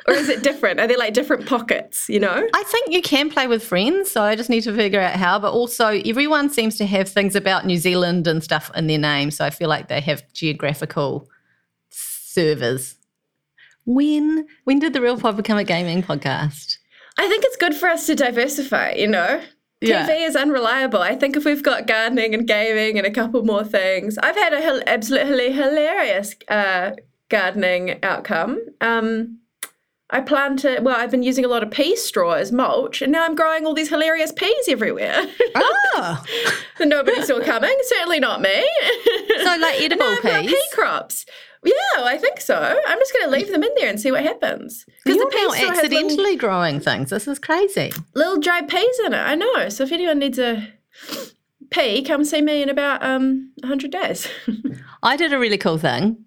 or 0.07 0.13
is 0.13 0.29
it 0.29 0.43
different? 0.43 0.79
Are 0.79 0.87
there 0.87 0.97
like 0.97 1.13
different 1.13 1.45
pockets? 1.45 2.07
You 2.09 2.19
know? 2.19 2.47
I 2.53 2.63
think 2.63 2.91
you 2.91 3.01
can 3.01 3.29
play 3.29 3.47
with 3.47 3.63
friends, 3.63 4.11
so 4.11 4.21
I 4.21 4.35
just 4.35 4.49
need 4.49 4.61
to 4.61 4.73
figure 4.73 5.01
out 5.01 5.15
how. 5.15 5.39
But 5.39 5.53
also, 5.53 5.87
everyone 5.87 6.49
seems 6.49 6.77
to 6.77 6.85
have 6.85 7.09
things 7.09 7.35
about 7.35 7.65
New 7.65 7.77
Zealand 7.77 8.27
and 8.27 8.43
stuff 8.43 8.71
in 8.75 8.87
their 8.87 8.99
name, 8.99 9.31
so 9.31 9.45
I 9.45 9.49
feel 9.49 9.69
like 9.69 9.87
they 9.87 10.01
have 10.01 10.23
geographical 10.33 11.29
servers. 11.89 12.95
When 13.85 14.47
when 14.63 14.79
did 14.79 14.93
the 14.93 15.01
Real 15.01 15.17
Pod 15.17 15.37
become 15.37 15.57
a 15.57 15.63
gaming 15.63 16.03
podcast? 16.03 16.77
I 17.17 17.27
think 17.27 17.43
it's 17.43 17.57
good 17.57 17.75
for 17.75 17.89
us 17.89 18.05
to 18.07 18.15
diversify, 18.15 18.93
you 18.93 19.07
know? 19.07 19.41
Yeah. 19.81 20.07
TV 20.07 20.27
is 20.27 20.35
unreliable. 20.35 21.01
I 21.01 21.15
think 21.15 21.35
if 21.35 21.43
we've 21.43 21.63
got 21.63 21.87
gardening 21.87 22.35
and 22.35 22.47
gaming 22.47 22.97
and 22.97 23.07
a 23.07 23.11
couple 23.11 23.43
more 23.43 23.63
things, 23.63 24.17
I've 24.19 24.35
had 24.35 24.53
a 24.53 24.89
absolutely 24.89 25.51
hilarious 25.51 26.35
uh, 26.47 26.91
gardening 27.29 27.99
outcome. 28.03 28.61
Um, 28.79 29.39
I 30.13 30.19
planted, 30.19 30.83
well, 30.83 30.97
I've 30.97 31.09
been 31.09 31.23
using 31.23 31.45
a 31.45 31.47
lot 31.47 31.63
of 31.63 31.71
pea 31.71 31.95
straw 31.95 32.33
as 32.33 32.51
mulch, 32.51 33.01
and 33.01 33.11
now 33.11 33.23
I'm 33.23 33.33
growing 33.33 33.65
all 33.65 33.73
these 33.73 33.89
hilarious 33.89 34.33
peas 34.33 34.67
everywhere. 34.67 35.25
Oh, 35.55 36.23
that 36.77 36.87
nobody 36.87 37.21
saw 37.23 37.41
coming. 37.41 37.75
Certainly 37.83 38.19
not 38.19 38.41
me. 38.41 38.69
so 39.43 39.57
like 39.57 39.81
edible 39.81 40.05
peas. 40.17 40.25
I've 40.25 40.45
got 40.45 40.45
pea 40.47 40.63
crops. 40.73 41.25
Yeah, 41.63 42.03
I 42.03 42.17
think 42.17 42.41
so. 42.41 42.55
I'm 42.87 42.99
just 42.99 43.13
going 43.13 43.25
to 43.25 43.31
leave 43.31 43.51
them 43.51 43.63
in 43.63 43.69
there 43.75 43.89
and 43.89 43.99
see 43.99 44.11
what 44.11 44.23
happens. 44.23 44.85
Because 45.05 45.19
the 45.19 45.29
pea 45.31 45.43
now 45.43 45.49
straw 45.49 45.69
has 45.69 45.83
little, 45.83 45.99
accidentally 45.99 46.35
growing 46.35 46.79
things. 46.79 47.09
This 47.09 47.27
is 47.27 47.39
crazy. 47.39 47.91
little 48.15 48.39
dried 48.39 48.67
peas 48.67 48.99
in 49.05 49.13
it. 49.13 49.17
I 49.17 49.35
know. 49.35 49.69
So 49.69 49.83
if 49.83 49.91
anyone 49.91 50.19
needs 50.19 50.39
a 50.39 50.67
pea, 51.69 52.03
come 52.03 52.25
see 52.25 52.41
me 52.41 52.63
in 52.63 52.69
about 52.69 53.03
um 53.03 53.51
100 53.61 53.91
days. 53.91 54.27
I 55.03 55.15
did 55.15 55.33
a 55.33 55.39
really 55.39 55.57
cool 55.57 55.77
thing 55.77 56.25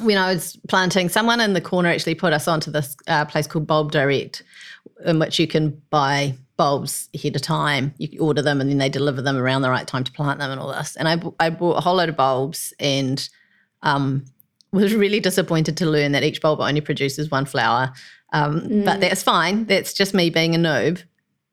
when 0.00 0.16
I 0.16 0.32
was 0.32 0.56
planting. 0.68 1.08
Someone 1.08 1.40
in 1.40 1.52
the 1.52 1.60
corner 1.60 1.88
actually 1.88 2.14
put 2.14 2.32
us 2.32 2.48
onto 2.48 2.70
this 2.70 2.96
uh, 3.08 3.24
place 3.24 3.46
called 3.46 3.66
Bulb 3.66 3.92
Direct, 3.92 4.42
in 5.04 5.18
which 5.18 5.38
you 5.38 5.46
can 5.46 5.80
buy 5.90 6.34
bulbs 6.56 7.08
ahead 7.14 7.36
of 7.36 7.42
time. 7.42 7.92
You 7.98 8.20
order 8.20 8.42
them 8.42 8.60
and 8.60 8.70
then 8.70 8.78
they 8.78 8.88
deliver 8.88 9.20
them 9.20 9.36
around 9.36 9.62
the 9.62 9.70
right 9.70 9.86
time 9.86 10.04
to 10.04 10.12
plant 10.12 10.38
them 10.38 10.50
and 10.50 10.60
all 10.60 10.72
this. 10.72 10.96
And 10.96 11.08
I, 11.08 11.20
I 11.40 11.50
bought 11.50 11.76
a 11.76 11.80
whole 11.80 11.96
load 11.96 12.08
of 12.08 12.16
bulbs 12.16 12.72
and 12.78 13.28
um, 13.82 14.24
was 14.72 14.94
really 14.94 15.20
disappointed 15.20 15.76
to 15.78 15.86
learn 15.86 16.12
that 16.12 16.22
each 16.22 16.40
bulb 16.40 16.60
only 16.60 16.80
produces 16.80 17.30
one 17.30 17.44
flower. 17.44 17.92
Um, 18.32 18.84
But 18.84 19.00
that's 19.00 19.22
fine. 19.22 19.66
That's 19.66 19.92
just 19.92 20.14
me 20.14 20.30
being 20.30 20.54
a 20.54 20.58
noob. 20.58 21.02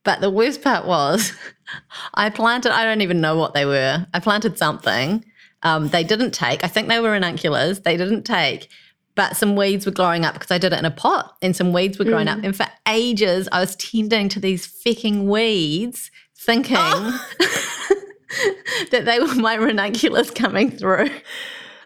But 0.04 0.22
the 0.22 0.30
worst 0.30 0.62
part 0.62 0.86
was, 0.86 1.34
I 2.14 2.30
planted, 2.30 2.72
I 2.72 2.86
don't 2.86 3.02
even 3.02 3.20
know 3.20 3.36
what 3.36 3.54
they 3.54 3.66
were. 3.66 4.08
I 4.14 4.20
planted 4.20 4.58
something. 4.58 5.26
Um, 5.64 5.90
they 5.90 6.04
didn't 6.04 6.32
take. 6.32 6.64
I 6.64 6.68
think 6.68 6.88
they 6.88 7.00
were 7.00 7.12
ranunculus. 7.12 7.80
They 7.80 7.98
didn't 7.98 8.24
take. 8.24 8.70
But 9.16 9.36
some 9.36 9.56
weeds 9.56 9.86
were 9.86 9.92
growing 9.92 10.24
up 10.24 10.34
because 10.34 10.52
I 10.52 10.58
did 10.58 10.72
it 10.72 10.80
in 10.80 10.86
a 10.86 10.92
pot 10.92 11.36
and 11.42 11.56
some 11.56 11.74
weeds 11.74 12.00
were 12.00 12.06
growing 12.06 12.30
up. 12.30 12.40
And 12.42 12.56
for 12.56 12.68
ages, 12.88 13.50
I 13.52 13.60
was 13.60 13.76
tending 13.76 14.30
to 14.30 14.40
these 14.40 14.66
fecking 14.66 15.26
weeds, 15.26 16.10
thinking 16.38 16.76
that 18.92 19.04
they 19.04 19.20
were 19.20 19.36
my 19.36 19.56
ranunculus 19.56 20.32
coming 20.32 20.72
through. 20.72 21.10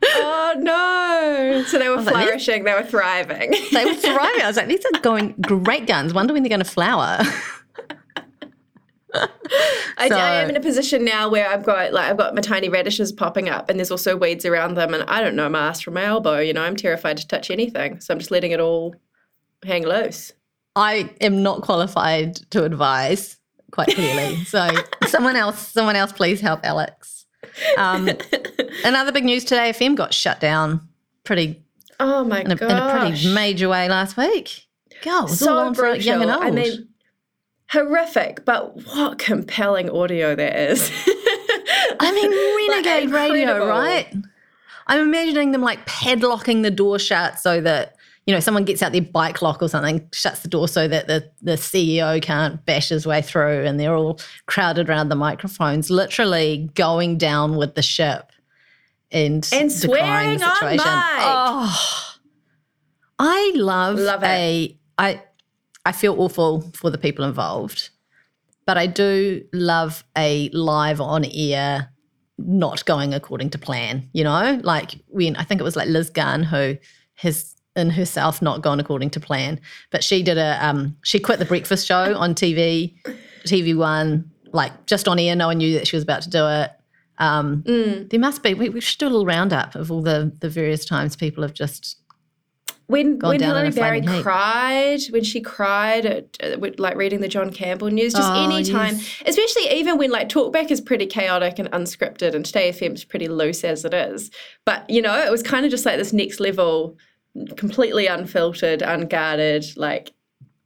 oh 0.03 0.53
no! 0.60 1.63
So 1.65 1.80
they 1.80 1.89
were 1.89 2.01
like, 2.01 2.13
flourishing. 2.13 2.65
They 2.65 2.74
were 2.74 2.84
thriving. 2.84 3.56
They 3.72 3.86
were 3.86 3.96
thriving. 3.96 4.42
I 4.42 4.48
was 4.48 4.58
like, 4.58 4.68
these 4.68 4.86
are 4.94 5.00
going 5.00 5.34
great 5.42 5.88
guns. 5.88 6.13
Wonder 6.13 6.34
when 6.34 6.44
they're 6.44 6.50
going 6.50 6.60
to 6.60 6.70
flower. 6.70 7.20
I, 9.13 10.10
So- 10.10 10.15
I 10.15 10.36
am 10.41 10.50
in 10.50 10.55
a 10.55 10.60
position 10.60 11.05
now 11.05 11.29
where 11.29 11.48
I've 11.48 11.63
got 11.63 11.93
like 11.93 12.10
I've 12.10 12.17
got 12.17 12.34
my 12.36 12.41
tiny 12.41 12.70
radishes 12.70 13.12
popping 13.12 13.50
up, 13.50 13.70
and 13.70 13.77
there's 13.79 13.91
also 13.91 14.15
weeds 14.17 14.46
around 14.46 14.75
them, 14.75 14.93
and 14.93 15.03
I 15.03 15.22
don't 15.22 15.36
know 15.36 15.48
my 15.50 15.67
ass 15.67 15.82
from 15.82 15.93
my 15.96 16.03
elbow. 16.05 16.39
You 16.39 16.53
know, 16.53 16.62
I'm 16.63 16.75
terrified 16.75 17.17
to 17.17 17.27
touch 17.27 17.51
anything, 17.51 18.00
so 18.00 18.13
I'm 18.13 18.20
just 18.20 18.32
letting 18.32 18.51
it 18.51 18.60
all 18.60 18.96
hang 19.63 19.84
loose. 19.84 20.34
I 20.75 21.12
am 21.22 21.43
not 21.43 21.62
qualified 21.62 22.36
to 22.51 22.63
advise, 22.63 23.38
quite 23.72 23.89
clearly. 23.93 24.43
So 24.46 24.67
someone 25.08 25.36
else, 25.36 25.67
someone 25.67 25.96
else, 25.96 26.12
please 26.12 26.41
help 26.41 26.62
Alex. 26.63 27.25
Um, 27.77 28.10
another 28.84 29.12
big 29.12 29.25
news 29.25 29.43
today: 29.43 29.72
FM 29.72 29.96
got 29.96 30.13
shut 30.13 30.39
down 30.39 30.88
pretty 31.24 31.63
Oh 32.00 32.24
my 32.24 32.43
god! 32.43 32.62
in 32.62 32.72
a 32.77 32.91
pretty 33.10 33.34
major 33.34 33.70
way 33.70 33.88
last 33.88 34.17
week. 34.17 34.65
God, 35.03 35.25
it 35.25 35.29
was 35.32 35.41
all 35.43 35.48
so 35.48 35.58
on 35.58 35.75
for 35.75 35.93
young 35.96 36.22
and 36.22 36.32
old. 36.32 36.43
I 36.43 36.51
mean, 36.51 36.88
horrific, 37.74 38.46
but 38.46 38.75
what 38.94 39.18
compelling 39.20 39.89
audio 39.89 40.36
there 40.36 40.56
is. 40.72 40.89
I 42.00 42.12
mean, 42.13 42.32
Like, 42.70 42.86
renegade 42.86 43.12
radio, 43.12 43.68
right? 43.68 44.13
I'm 44.88 45.00
imagining 45.01 45.51
them 45.51 45.62
like 45.62 45.86
padlocking 45.86 46.62
the 46.63 46.72
door 46.72 46.98
shut 47.00 47.39
so 47.39 47.60
that 47.62 47.96
you 48.25 48.34
know 48.34 48.39
someone 48.39 48.63
gets 48.63 48.82
out 48.82 48.92
their 48.94 49.01
bike 49.01 49.42
lock 49.42 49.62
or 49.62 49.68
something, 49.70 50.08
shuts 50.13 50.39
the 50.42 50.48
door 50.48 50.68
so 50.68 50.88
that 50.88 51.08
the 51.08 51.30
the 51.42 51.53
CEO 51.53 52.22
can't 52.22 52.65
bash 52.65 52.89
his 52.89 53.06
way 53.06 53.22
through, 53.22 53.63
and 53.65 53.80
they're 53.80 53.96
all 53.96 54.20
crowded 54.46 54.89
around 54.89 55.10
the 55.10 55.15
microphones, 55.15 55.89
literally 55.89 56.70
going 56.75 57.18
down 57.18 57.58
with 57.58 57.75
the 57.75 57.82
ship 57.82 58.32
and 59.12 59.48
And 59.53 59.72
swearing 59.72 60.39
the 60.39 60.46
on 60.46 60.56
situation. 60.56 60.77
mic. 60.77 60.86
Oh, 60.88 62.15
I 63.20 63.51
love, 63.56 64.00
Love 64.00 64.24
it. 64.24 64.27
a 64.27 64.77
I 64.98 65.22
I 65.86 65.92
feel 65.92 66.20
awful 66.20 66.62
for 66.74 66.90
the 66.90 66.98
people 66.98 67.25
involved, 67.25 67.90
but 68.66 68.78
I 68.78 68.88
do 68.88 69.44
love 69.54 70.04
a 70.18 70.50
live 70.54 71.02
on 71.02 71.25
air 71.25 71.90
not 72.38 72.84
going 72.86 73.13
according 73.13 73.50
to 73.52 73.58
plan. 73.58 74.10
You 74.13 74.24
know, 74.24 74.60
like 74.63 74.96
when 75.08 75.36
I 75.36 75.44
think 75.44 75.62
it 75.62 75.63
was 75.63 75.75
like 75.75 75.90
Liz 75.90 76.10
Gunn 76.10 76.44
who 76.44 76.78
has 77.16 77.56
in 77.75 77.90
herself 77.90 78.42
not 78.42 78.62
gone 78.62 78.80
according 78.80 79.10
to 79.12 79.20
plan, 79.20 79.60
but 79.92 80.04
she 80.04 80.24
did 80.24 80.38
a 80.38 80.66
um 80.66 80.96
she 81.04 81.20
quit 81.20 81.40
the 81.40 81.46
breakfast 81.46 81.86
show 81.88 82.16
on 82.16 82.34
TV, 82.34 82.96
TV 83.46 83.75
One, 83.75 84.32
like 84.52 84.86
just 84.86 85.08
on 85.08 85.20
air. 85.20 85.36
No 85.36 85.48
one 85.48 85.58
knew 85.58 85.74
that 85.74 85.88
she 85.88 85.96
was 85.96 86.04
about 86.04 86.22
to 86.24 86.30
do 86.30 86.48
it. 86.48 86.72
Um, 87.20 87.63
Mm. 87.63 88.10
There 88.10 88.20
must 88.20 88.42
be. 88.42 88.54
We, 88.54 88.70
we 88.70 88.82
should 88.82 89.00
do 89.00 89.06
a 89.06 89.10
little 89.10 89.25
roundup 89.25 89.75
of 89.75 89.92
all 89.92 90.02
the 90.02 90.32
the 90.40 90.50
various 90.50 90.86
times 90.86 91.16
people 91.16 91.44
have 91.44 91.54
just 91.54 91.98
when 92.88 93.18
when 93.20 93.40
Hilary 93.40 93.72
Barry 93.72 94.02
cried, 94.22 95.00
when 95.10 95.24
she 95.24 95.40
cried, 95.42 96.06
at, 96.06 96.38
uh, 96.44 96.58
like 96.78 96.96
reading 96.98 97.22
the 97.22 97.28
John 97.28 97.52
Campbell 97.52 97.90
news, 97.90 98.13
just 98.13 98.30
Oh, 98.32 98.44
any 98.44 98.63
time, 98.63 98.96
yes. 98.96 99.24
especially 99.25 99.70
even 99.80 99.98
when 99.98 100.12
like 100.12 100.30
talkback 100.30 100.70
is 100.70 100.82
pretty 100.82 101.06
chaotic 101.06 101.60
and 101.60 101.72
unscripted, 101.72 102.36
and 102.36 102.46
Today 102.46 102.70
FM's 102.72 103.04
pretty 103.04 103.28
loose 103.28 103.63
as 103.63 103.86
it 103.86 103.94
is. 103.94 104.32
But 104.66 104.90
you 104.90 105.02
know, 105.02 105.18
it 105.24 105.32
was 105.32 105.42
kind 105.42 105.66
of 105.66 105.72
just 105.72 105.86
like 105.86 105.98
this 105.98 106.13
next 106.13 106.40
level, 106.40 106.98
completely 107.56 108.08
unfiltered, 108.08 108.82
unguarded. 108.82 109.66
Like, 109.78 110.12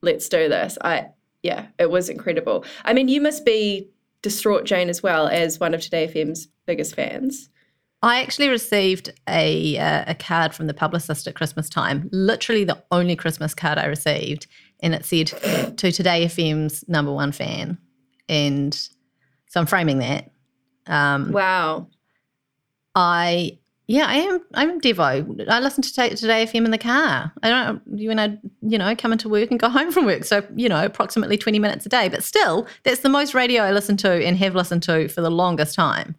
let's 0.02 0.28
do 0.28 0.50
this. 0.50 0.78
I 0.82 1.10
yeah, 1.44 1.68
it 1.78 1.92
was 1.92 2.10
incredible. 2.10 2.66
I 2.84 2.94
mean, 2.94 3.08
you 3.08 3.22
must 3.22 3.46
be 3.46 3.90
distraught, 4.24 4.66
Jane, 4.66 4.90
as 4.90 5.04
well 5.04 5.28
as 5.28 5.60
one 5.60 5.74
of 5.74 5.82
Today 5.82 6.08
FM's 6.08 6.48
biggest 6.66 6.96
fans. 6.96 7.50
I 8.04 8.22
actually 8.22 8.50
received 8.50 9.12
a 9.28 9.78
uh, 9.78 10.04
a 10.08 10.16
card 10.16 10.54
from 10.54 10.68
the 10.68 10.74
publicist 10.74 11.28
at 11.28 11.36
Christmas 11.36 11.70
time. 11.70 12.10
Literally 12.12 12.64
the 12.64 12.82
only 12.92 13.16
Christmas 13.16 13.54
card 13.54 13.78
I 13.78 13.86
received, 13.86 14.48
and 14.82 14.94
it 14.94 15.04
said 15.06 15.28
to 15.78 15.92
Today 15.92 16.26
FM's 16.26 16.88
number 16.88 17.12
one 17.12 17.32
fan, 17.32 17.78
and 18.30 18.74
so 19.48 19.60
I'm 19.60 19.66
framing 19.66 20.00
that. 20.00 20.30
Um, 20.86 21.32
Wow. 21.32 21.88
I 22.94 23.58
yeah, 23.88 24.06
I 24.06 24.16
am. 24.16 24.42
I'm 24.54 24.82
Devo. 24.82 25.50
I 25.50 25.60
listen 25.60 25.82
to 25.82 25.92
Today 25.92 26.46
FM 26.46 26.66
in 26.66 26.72
the 26.72 26.78
car. 26.78 27.32
I 27.42 27.50
don't 27.50 27.82
you 27.96 28.10
when 28.10 28.20
I 28.20 28.38
you 28.62 28.78
know 28.78 28.96
come 28.96 29.12
into 29.12 29.28
work 29.30 29.50
and 29.50 29.60
go 29.60 29.70
home 29.78 29.92
from 29.92 30.06
work. 30.06 30.24
So 30.24 30.46
you 30.56 30.70
know 30.70 30.86
approximately 30.86 31.38
20 31.38 31.58
minutes 31.58 31.86
a 31.88 31.90
day. 31.90 32.10
But 32.10 32.24
still, 32.24 32.68
that's 32.84 33.00
the 33.00 33.10
most 33.10 33.34
radio 33.34 33.64
I 33.64 33.72
listen 33.72 33.98
to 33.98 34.12
and 34.12 34.38
have 34.38 34.54
listened 34.54 34.84
to 34.84 35.08
for 35.08 35.22
the 35.22 35.32
longest 35.32 35.74
time. 35.74 36.16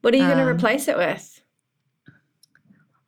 What 0.00 0.14
are 0.14 0.16
you 0.16 0.24
going 0.24 0.36
to 0.38 0.42
Um, 0.44 0.48
replace 0.48 0.88
it 0.88 0.96
with? 0.96 1.40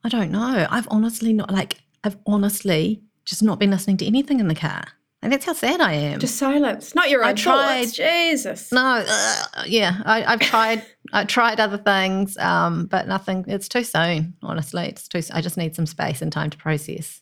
I 0.04 0.09
don't 0.09 0.30
know. 0.30 0.66
I've 0.70 0.88
honestly 0.90 1.32
not 1.32 1.50
like 1.50 1.78
I've 2.02 2.16
honestly 2.26 3.02
just 3.25 3.42
not 3.42 3.59
been 3.59 3.70
listening 3.70 3.99
to 3.99 4.06
anything 4.06 4.40
in 4.40 4.49
the 4.49 4.54
car. 4.54 4.85
And 5.23 5.30
that's 5.30 5.44
how 5.44 5.52
sad 5.52 5.82
I 5.82 5.92
am. 5.92 6.18
Just 6.18 6.37
silence. 6.37 6.94
Not 6.94 7.11
your 7.11 7.23
I 7.23 7.30
own 7.30 7.37
thoughts. 7.37 7.94
tried- 7.94 8.09
Jesus. 8.30 8.73
no, 8.73 9.04
ugh, 9.06 9.66
yeah, 9.66 10.00
I, 10.06 10.25
I've 10.25 10.40
tried. 10.40 10.82
I 11.12 11.25
tried 11.25 11.61
other 11.61 11.76
things, 11.76 12.38
um, 12.38 12.87
but 12.87 13.06
nothing. 13.06 13.44
It's 13.47 13.68
too 13.68 13.85
soon. 13.85 14.32
Honestly, 14.42 14.87
it's 14.87 15.06
too. 15.09 15.20
I 15.35 15.42
just 15.42 15.59
need 15.59 15.76
some 15.76 15.85
space 15.85 16.23
and 16.23 16.32
time 16.32 16.49
to 16.49 16.56
process. 16.56 17.20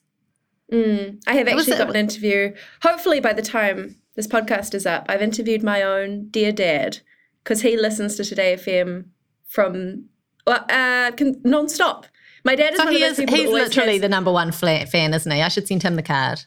Mm, 0.73 1.21
I 1.27 1.33
have 1.35 1.49
was 1.53 1.69
actually 1.69 1.79
got 1.85 1.91
an 1.91 1.97
interview. 1.97 2.55
Hopefully, 2.83 3.19
by 3.19 3.33
the 3.33 3.43
time 3.43 3.97
this 4.15 4.29
podcast 4.29 4.75
is 4.75 4.87
up, 4.87 5.07
I've 5.09 5.23
interviewed 5.23 5.65
my 5.65 5.83
own 5.83 6.29
dear 6.29 6.53
dad 6.53 7.01
because 7.43 7.63
he 7.63 7.77
listens 7.77 8.15
to 8.17 8.25
Today 8.25 8.55
FM 8.55 9.07
from 9.49 10.05
well, 10.47 10.65
uh, 10.71 11.11
con- 11.17 11.41
non-stop. 11.45 12.07
My 12.45 12.55
dad 12.55 12.73
is 12.73 12.79
So 12.79 12.85
one 12.85 12.95
he 12.95 13.03
of 13.03 13.11
is. 13.11 13.17
those 13.17 13.27
people 13.27 13.37
He's 13.37 13.51
literally 13.51 13.93
has- 13.95 14.01
the 14.01 14.09
number 14.09 14.33
one 14.33 14.53
fan, 14.53 15.13
isn't 15.13 15.31
he? 15.33 15.43
I 15.43 15.49
should 15.49 15.67
send 15.69 15.83
him 15.83 15.97
the 15.97 16.03
card. 16.03 16.41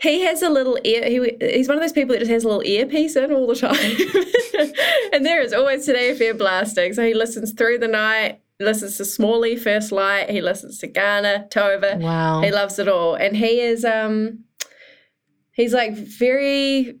He 0.00 0.20
has 0.22 0.42
a 0.42 0.48
little 0.50 0.78
ear. 0.84 1.04
He, 1.08 1.36
he's 1.54 1.68
one 1.68 1.76
of 1.76 1.82
those 1.82 1.92
people 1.92 2.12
that 2.14 2.18
just 2.20 2.30
has 2.30 2.44
a 2.44 2.48
little 2.48 2.64
earpiece 2.64 3.16
in 3.16 3.32
all 3.32 3.46
the 3.46 3.54
time, 3.54 3.74
and 5.12 5.24
there 5.24 5.40
is 5.40 5.52
always 5.52 5.86
Today 5.86 6.14
FM 6.18 6.38
blasting. 6.38 6.92
So 6.94 7.04
he 7.06 7.14
listens 7.14 7.52
through 7.52 7.78
the 7.78 7.88
night. 7.88 8.40
He 8.58 8.64
listens 8.64 8.96
to 8.98 9.04
Smalley 9.04 9.56
First 9.56 9.92
Light. 9.92 10.30
He 10.30 10.40
listens 10.40 10.78
to 10.78 10.86
Garner 10.88 11.46
Tova. 11.50 11.98
Wow. 12.00 12.40
He 12.42 12.50
loves 12.50 12.78
it 12.78 12.88
all, 12.88 13.14
and 13.14 13.36
he 13.36 13.60
is 13.60 13.84
um, 13.84 14.44
he's 15.52 15.72
like 15.72 15.94
very. 15.94 16.98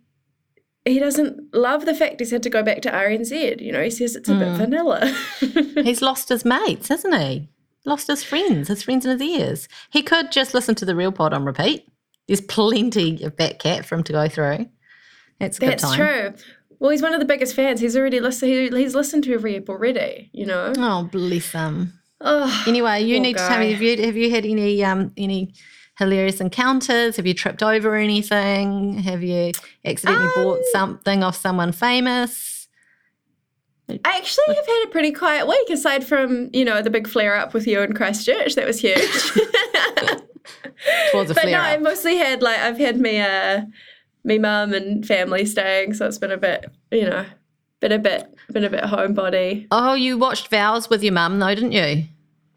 He 0.84 0.98
doesn't 0.98 1.54
love 1.54 1.86
the 1.86 1.94
fact 1.94 2.20
he's 2.20 2.30
had 2.30 2.42
to 2.42 2.50
go 2.50 2.62
back 2.62 2.82
to 2.82 2.90
RNZ. 2.90 3.60
You 3.60 3.72
know, 3.72 3.82
he 3.82 3.90
says 3.90 4.14
it's 4.16 4.28
a 4.28 4.34
bit 4.34 4.56
vanilla. 4.56 5.16
He's 5.82 6.02
lost 6.02 6.28
his 6.28 6.44
mates, 6.44 6.88
hasn't 6.88 7.14
he? 7.16 7.48
lost 7.86 8.06
his 8.06 8.22
friends, 8.24 8.68
his 8.68 8.82
friends 8.82 9.04
in 9.04 9.18
his 9.18 9.22
ears. 9.22 9.68
He 9.90 10.02
could 10.02 10.32
just 10.32 10.54
listen 10.54 10.74
to 10.76 10.84
the 10.84 10.96
real 10.96 11.12
pod 11.12 11.32
on 11.34 11.44
repeat. 11.44 11.86
There's 12.26 12.40
plenty 12.40 13.22
of 13.22 13.36
Bat 13.36 13.58
Cat 13.58 13.84
for 13.86 13.94
him 13.94 14.02
to 14.04 14.12
go 14.12 14.28
through. 14.28 14.66
That's 15.38 15.58
That's 15.58 15.94
true. 15.94 16.32
Well, 16.78 16.90
he's 16.90 17.02
one 17.02 17.14
of 17.14 17.20
the 17.20 17.26
biggest 17.26 17.54
fans. 17.54 17.80
He's 17.80 17.96
already 17.96 18.20
listened. 18.20 18.50
He, 18.52 18.68
he's 18.68 18.94
listened 18.94 19.24
to 19.24 19.34
every 19.34 19.56
ep 19.56 19.68
already. 19.68 20.30
You 20.32 20.46
know. 20.46 20.72
Oh, 20.76 21.04
bless 21.10 21.52
him. 21.52 21.92
Oh, 22.20 22.64
Anyway, 22.66 23.02
you 23.02 23.20
need 23.20 23.36
to 23.36 23.46
tell 23.46 23.58
me 23.58 23.66
guy. 23.66 23.72
have 23.72 23.82
you 23.82 24.04
have 24.04 24.16
you 24.16 24.30
had 24.30 24.46
any 24.46 24.82
um 24.84 25.12
any 25.16 25.52
hilarious 25.98 26.40
encounters? 26.40 27.16
Have 27.16 27.26
you 27.26 27.34
tripped 27.34 27.62
over 27.62 27.94
anything? 27.94 28.98
Have 28.98 29.22
you 29.22 29.52
accidentally 29.84 30.30
bought 30.34 30.58
Um, 30.58 30.64
something 30.72 31.22
off 31.22 31.36
someone 31.36 31.72
famous? 31.72 32.68
I 33.88 34.16
actually 34.16 34.54
have 34.54 34.66
had 34.66 34.84
a 34.86 34.90
pretty 34.90 35.12
quiet 35.12 35.46
week, 35.46 35.68
aside 35.68 36.06
from 36.06 36.48
you 36.54 36.64
know 36.64 36.80
the 36.80 36.90
big 36.90 37.06
flare 37.06 37.36
up 37.36 37.52
with 37.52 37.66
you 37.66 37.80
in 37.82 37.92
Christchurch. 37.92 38.54
That 38.54 38.66
was 38.66 38.80
huge. 38.80 38.96
Towards 41.12 41.30
a 41.30 41.34
but 41.34 41.44
no, 41.44 41.50
flare 41.50 41.60
I've 41.60 41.82
mostly 41.82 42.16
had 42.16 42.42
like 42.42 42.58
I've 42.58 42.78
had 42.78 42.98
me 42.98 43.20
uh 43.20 43.62
me 44.24 44.38
mum 44.38 44.72
and 44.72 45.06
family 45.06 45.44
staying, 45.44 45.92
so 45.94 46.06
it's 46.06 46.16
been 46.18 46.30
a 46.30 46.38
bit 46.38 46.64
you 46.90 47.04
know 47.04 47.26
been 47.80 47.92
a 47.92 47.98
bit 47.98 48.34
been 48.50 48.64
a 48.64 48.70
bit 48.70 48.84
homebody. 48.84 49.66
Oh, 49.70 49.92
you 49.92 50.16
watched 50.16 50.48
Vows 50.48 50.88
with 50.88 51.02
your 51.02 51.12
mum 51.12 51.38
though, 51.38 51.54
didn't 51.54 51.72
you? 51.72 52.04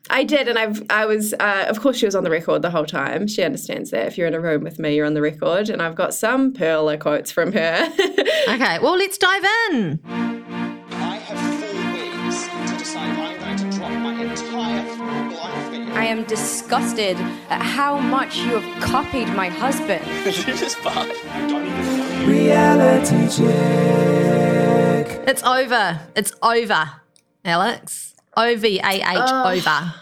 I 0.10 0.24
did, 0.24 0.48
and 0.48 0.58
I've 0.58 0.82
I 0.90 1.06
was 1.06 1.34
uh, 1.40 1.66
of 1.68 1.80
course 1.82 1.98
she 1.98 2.06
was 2.06 2.16
on 2.16 2.24
the 2.24 2.30
record 2.30 2.62
the 2.62 2.70
whole 2.70 2.86
time. 2.86 3.28
She 3.28 3.44
understands 3.44 3.92
that 3.92 4.08
if 4.08 4.18
you're 4.18 4.28
in 4.28 4.34
a 4.34 4.40
room 4.40 4.64
with 4.64 4.80
me, 4.80 4.96
you're 4.96 5.06
on 5.06 5.14
the 5.14 5.22
record, 5.22 5.70
and 5.70 5.82
I've 5.82 5.96
got 5.96 6.14
some 6.14 6.54
perler 6.54 7.00
quotes 7.00 7.32
from 7.32 7.52
her. 7.54 7.90
Okay, 8.50 8.80
well 8.80 8.96
let's 8.98 9.18
dive 9.18 9.44
in. 9.72 10.00
I 10.06 11.18
have 11.18 11.60
four 11.60 11.92
weeks 11.94 12.48
to 12.72 12.78
decide 12.78 13.10
I'm 13.20 13.58
going 13.58 13.58
to 13.70 13.78
drop 13.78 13.92
my 13.92 14.14
entire 14.24 15.30
life. 15.34 15.94
I 15.98 16.06
am 16.06 16.24
disgusted 16.24 17.18
at 17.50 17.62
how 17.62 18.00
much 18.00 18.38
you 18.38 18.58
have 18.58 18.82
copied 18.82 19.28
my 19.30 19.50
husband. 19.50 20.02
It's 20.26 20.76
fine. 20.76 21.12
I 21.30 21.48
don't 21.50 21.66
even 21.68 21.98
know 21.98 22.20
you. 22.22 22.28
Reality 22.28 23.28
check. 23.36 25.28
It's 25.28 25.44
over. 25.44 26.00
It's 26.16 26.32
over, 26.42 27.02
Alex. 27.44 28.16
O 28.38 28.56
V 28.56 28.79
A 28.79 28.94
H 28.94 29.03
oh. 29.03 29.51
over. 29.51 29.94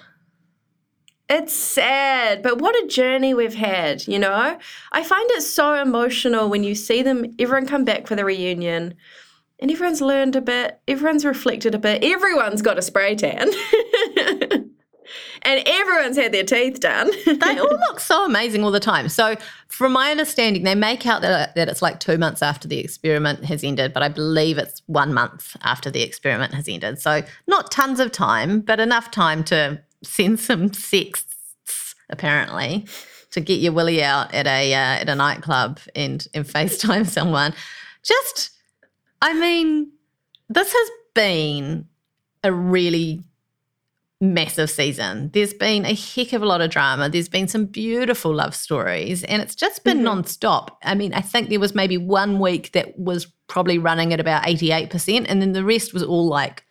It's 1.28 1.54
sad, 1.54 2.44
but 2.44 2.60
what 2.62 2.76
a 2.76 2.88
journey 2.88 3.34
we've 3.34 3.56
had, 3.56 4.08
you 4.08 4.20
know? 4.20 4.60
I 4.92 5.04
find 5.04 5.32
it 5.32 5.42
so 5.42 5.74
emotional 5.74 6.50
when 6.50 6.64
you 6.64 6.76
see 6.76 7.02
them, 7.02 7.34
everyone 7.40 7.66
come 7.66 7.84
back 7.84 8.06
for 8.06 8.16
the 8.16 8.24
reunion, 8.24 8.94
and 9.60 9.72
everyone's 9.72 10.02
learned 10.02 10.36
a 10.36 10.42
bit, 10.42 10.80
everyone's 10.88 11.26
reflected 11.26 11.74
a 11.74 11.80
bit, 11.80 12.04
everyone's 12.04 12.62
got 12.62 12.78
a 12.78 12.84
spray 12.84 13.16
tan. 13.16 13.50
and 15.42 15.62
everyone's 15.66 16.18
had 16.18 16.32
their 16.32 16.44
teeth 16.44 16.80
done. 16.80 17.12
They 17.46 17.60
all 17.60 17.80
look 17.90 18.00
so 18.00 18.26
amazing 18.26 18.64
all 18.64 18.72
the 18.72 18.80
time. 18.80 19.10
So, 19.10 19.36
from 19.68 19.92
my 19.92 20.10
understanding, 20.10 20.64
they 20.64 20.74
make 20.74 21.06
out 21.06 21.22
that, 21.22 21.54
that 21.56 21.68
it's 21.68 21.82
like 21.82 22.00
two 22.00 22.18
months 22.18 22.42
after 22.42 22.68
the 22.68 22.80
experiment 22.80 23.46
has 23.46 23.64
ended, 23.64 23.94
but 23.94 24.02
I 24.04 24.08
believe 24.08 24.58
it's 24.58 24.82
one 24.88 25.14
month 25.14 25.56
after 25.62 25.92
the 25.92 26.02
experiment 26.02 26.54
has 26.54 26.68
ended. 26.68 27.00
So, 27.00 27.24
not 27.48 27.72
tons 27.72 28.00
of 28.00 28.12
time, 28.12 28.62
but 28.62 28.80
enough 28.80 29.12
time 29.12 29.44
to 29.46 29.82
send 30.02 30.40
some 30.40 30.74
sexts, 30.74 31.96
apparently, 32.10 32.88
to 33.32 33.42
get 33.42 33.60
your 33.60 33.74
willy 33.74 34.02
out 34.04 34.34
at 34.34 34.48
a 34.48 34.74
uh, 34.74 35.02
at 35.02 35.10
a 35.10 35.16
nightclub 35.16 35.80
and 35.96 36.28
and 36.34 36.46
FaceTime 36.56 37.06
someone. 37.06 37.54
Just, 38.04 38.52
I 39.22 39.34
mean, 39.34 39.92
this 40.50 40.72
has 40.72 40.90
been 41.14 41.88
a 42.44 42.52
really 42.52 43.24
massive 44.22 44.70
season. 44.70 45.30
There's 45.34 45.54
been 45.54 45.86
a 45.86 45.94
heck 45.94 46.34
of 46.34 46.42
a 46.42 46.46
lot 46.46 46.62
of 46.62 46.70
drama. 46.70 47.10
There's 47.10 47.30
been 47.30 47.48
some 47.48 47.66
beautiful 47.66 48.34
love 48.34 48.56
stories, 48.56 49.24
and 49.26 49.42
it's 49.42 49.56
just 49.56 49.84
been 49.84 50.04
non-stop. 50.04 50.78
I 50.84 50.96
mean, 50.96 51.14
I 51.14 51.22
think 51.22 51.50
there 51.50 51.60
was 51.60 51.76
maybe 51.76 51.98
one 51.98 52.40
week 52.40 52.72
that 52.72 52.98
was 52.98 53.28
probably 53.48 53.78
running 53.78 54.14
at 54.14 54.20
about 54.20 54.44
88%, 54.44 55.26
and 55.28 55.42
then 55.42 55.52
the 55.54 55.64
rest 55.66 55.94
was 55.94 56.04
all 56.04 56.28
like 56.28 56.64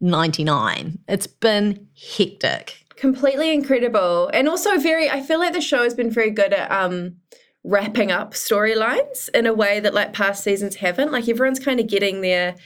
99. 0.00 0.98
It's 1.08 1.26
been 1.26 1.86
hectic. 2.16 2.84
completely 2.96 3.52
incredible 3.54 4.28
and 4.34 4.48
also 4.48 4.76
very 4.78 5.08
i 5.08 5.20
feel 5.20 5.38
like 5.38 5.52
the 5.52 5.60
show 5.60 5.84
has 5.84 5.94
been 5.94 6.10
very 6.10 6.30
good 6.30 6.52
at 6.52 6.68
um 6.72 7.14
wrapping 7.62 8.10
up 8.10 8.32
storylines 8.34 9.28
in 9.34 9.46
a 9.46 9.54
way 9.54 9.78
that 9.78 9.94
like 9.94 10.12
past 10.12 10.42
seasons 10.42 10.74
haven't 10.76 11.12
like 11.12 11.28
everyone's 11.28 11.60
kind 11.60 11.78
of 11.78 11.86
getting 11.86 12.22
their 12.22 12.56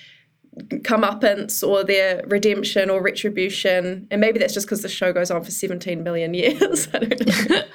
comeuppance 0.61 1.67
or 1.67 1.83
their 1.83 2.23
redemption 2.27 2.91
or 2.91 3.01
retribution 3.03 4.07
and 4.11 4.21
maybe 4.21 4.39
that's 4.39 4.53
just 4.53 4.67
because 4.67 4.83
the 4.83 4.89
show 4.89 5.13
goes 5.13 5.31
on 5.31 5.43
for 5.43 5.51
17 5.51 6.03
million 6.03 6.35
years 6.35 6.89
i 6.95 6.99
don't 6.99 7.49
know 7.49 7.63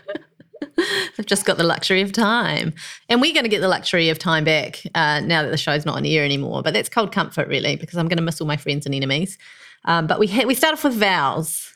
They've 1.17 1.25
just 1.25 1.45
got 1.45 1.57
the 1.57 1.63
luxury 1.63 2.01
of 2.01 2.11
time. 2.11 2.73
And 3.09 3.19
we're 3.19 3.33
going 3.33 3.45
to 3.45 3.49
get 3.49 3.61
the 3.61 3.67
luxury 3.67 4.09
of 4.09 4.19
time 4.19 4.43
back 4.43 4.79
uh, 4.93 5.21
now 5.21 5.41
that 5.41 5.49
the 5.49 5.57
show's 5.57 5.87
not 5.87 5.95
on 5.95 6.05
air 6.05 6.23
anymore. 6.23 6.61
But 6.61 6.75
that's 6.75 6.87
cold 6.87 7.11
comfort, 7.11 7.47
really, 7.47 7.75
because 7.75 7.97
I'm 7.97 8.07
going 8.07 8.17
to 8.17 8.23
miss 8.23 8.39
all 8.39 8.45
my 8.47 8.57
friends 8.57 8.85
and 8.85 8.93
enemies. 8.93 9.39
Um, 9.85 10.05
but 10.05 10.19
we, 10.19 10.27
ha- 10.27 10.45
we 10.45 10.53
start 10.53 10.73
off 10.73 10.83
with 10.83 10.93
vows. 10.93 11.75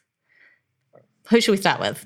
Who 1.30 1.42
should 1.42 1.52
we 1.52 1.58
start 1.58 1.80
with? 1.80 2.06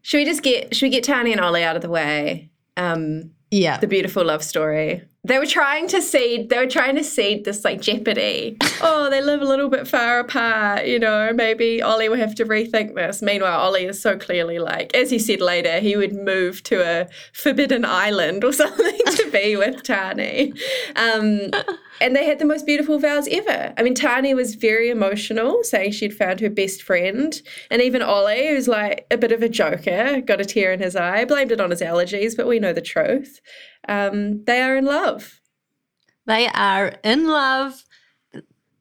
should 0.00 0.16
we 0.18 0.24
just 0.24 0.42
get 0.42 0.74
should 0.74 0.86
we 0.86 0.90
get 0.90 1.04
Tahnee 1.04 1.32
and 1.32 1.40
ollie 1.40 1.62
out 1.64 1.76
of 1.76 1.82
the 1.82 1.90
way 1.90 2.48
um 2.78 3.30
Yeah. 3.50 3.76
the 3.78 3.86
beautiful 3.86 4.24
love 4.24 4.42
story. 4.42 5.02
They 5.28 5.38
were 5.38 5.46
trying 5.46 5.88
to 5.88 6.00
seed. 6.00 6.48
They 6.48 6.56
were 6.56 6.66
trying 6.66 6.96
to 6.96 7.04
seed 7.04 7.44
this 7.44 7.62
like 7.62 7.82
jeopardy. 7.82 8.56
oh, 8.80 9.10
they 9.10 9.20
live 9.20 9.42
a 9.42 9.44
little 9.44 9.68
bit 9.68 9.86
far 9.86 10.20
apart. 10.20 10.86
You 10.86 10.98
know, 10.98 11.32
maybe 11.34 11.82
Ollie 11.82 12.08
will 12.08 12.16
have 12.16 12.34
to 12.36 12.46
rethink 12.46 12.94
this. 12.94 13.20
Meanwhile, 13.20 13.60
Ollie 13.60 13.84
is 13.84 14.00
so 14.00 14.18
clearly 14.18 14.58
like, 14.58 14.94
as 14.96 15.10
he 15.10 15.18
said 15.18 15.42
later, 15.42 15.80
he 15.80 15.96
would 15.96 16.14
move 16.14 16.62
to 16.64 16.82
a 16.82 17.08
forbidden 17.34 17.84
island 17.84 18.42
or 18.42 18.52
something 18.54 18.98
to 19.16 19.30
be 19.30 19.54
with 19.54 19.82
Tahnee. 19.82 20.58
Um, 20.96 21.50
and 22.00 22.14
they 22.14 22.24
had 22.24 22.38
the 22.38 22.44
most 22.44 22.66
beautiful 22.66 22.98
vows 22.98 23.28
ever. 23.30 23.72
I 23.76 23.82
mean, 23.82 23.94
Tahnee 23.94 24.34
was 24.34 24.54
very 24.54 24.90
emotional, 24.90 25.62
saying 25.62 25.92
she'd 25.92 26.14
found 26.14 26.40
her 26.40 26.50
best 26.50 26.82
friend. 26.82 27.40
And 27.70 27.82
even 27.82 28.02
Ollie, 28.02 28.48
who's 28.48 28.68
like 28.68 29.06
a 29.10 29.16
bit 29.16 29.32
of 29.32 29.42
a 29.42 29.48
joker, 29.48 30.20
got 30.20 30.40
a 30.40 30.44
tear 30.44 30.72
in 30.72 30.80
his 30.80 30.96
eye, 30.96 31.24
blamed 31.24 31.52
it 31.52 31.60
on 31.60 31.70
his 31.70 31.80
allergies, 31.80 32.36
but 32.36 32.46
we 32.46 32.58
know 32.58 32.72
the 32.72 32.80
truth. 32.80 33.40
Um, 33.88 34.44
they 34.44 34.60
are 34.60 34.76
in 34.76 34.84
love. 34.84 35.40
They 36.26 36.48
are 36.48 36.94
in 37.04 37.26
love. 37.26 37.84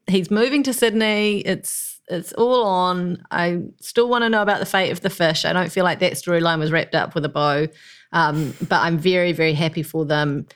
He's 0.08 0.32
moving 0.32 0.64
to 0.64 0.74
Sydney. 0.74 1.40
It's 1.40 2.02
it's 2.10 2.32
all 2.34 2.64
on. 2.66 3.24
I 3.32 3.64
still 3.82 4.10
want 4.10 4.24
to 4.24 4.30
know 4.30 4.42
about 4.42 4.60
the 4.60 4.66
fate 4.66 4.92
of 4.92 5.02
the 5.02 5.10
fish. 5.10 5.44
I 5.44 5.54
don't 5.54 5.72
feel 5.72 5.84
like 5.84 6.00
that 6.00 6.14
storyline 6.14 6.60
was 6.60 6.72
wrapped 6.72 6.96
up 6.96 7.16
with 7.16 7.26
a 7.26 7.30
bow. 7.30 7.68
Um, 8.14 8.54
but 8.68 8.82
I'm 8.82 8.98
very, 8.98 9.34
very 9.34 9.54
happy 9.54 9.84
for 9.84 10.06
them. 10.06 10.48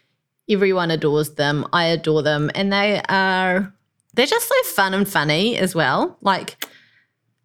Everyone 0.52 0.92
adores 0.92 1.36
them. 1.36 1.66
I 1.72 1.86
adore 1.86 2.22
them. 2.22 2.52
And 2.54 2.72
they 2.72 3.02
are 3.08 3.74
they're 4.14 4.26
just 4.26 4.48
so 4.48 4.64
fun 4.64 4.94
and 4.94 5.08
funny 5.08 5.58
as 5.58 5.74
well. 5.74 6.18
Like 6.22 6.58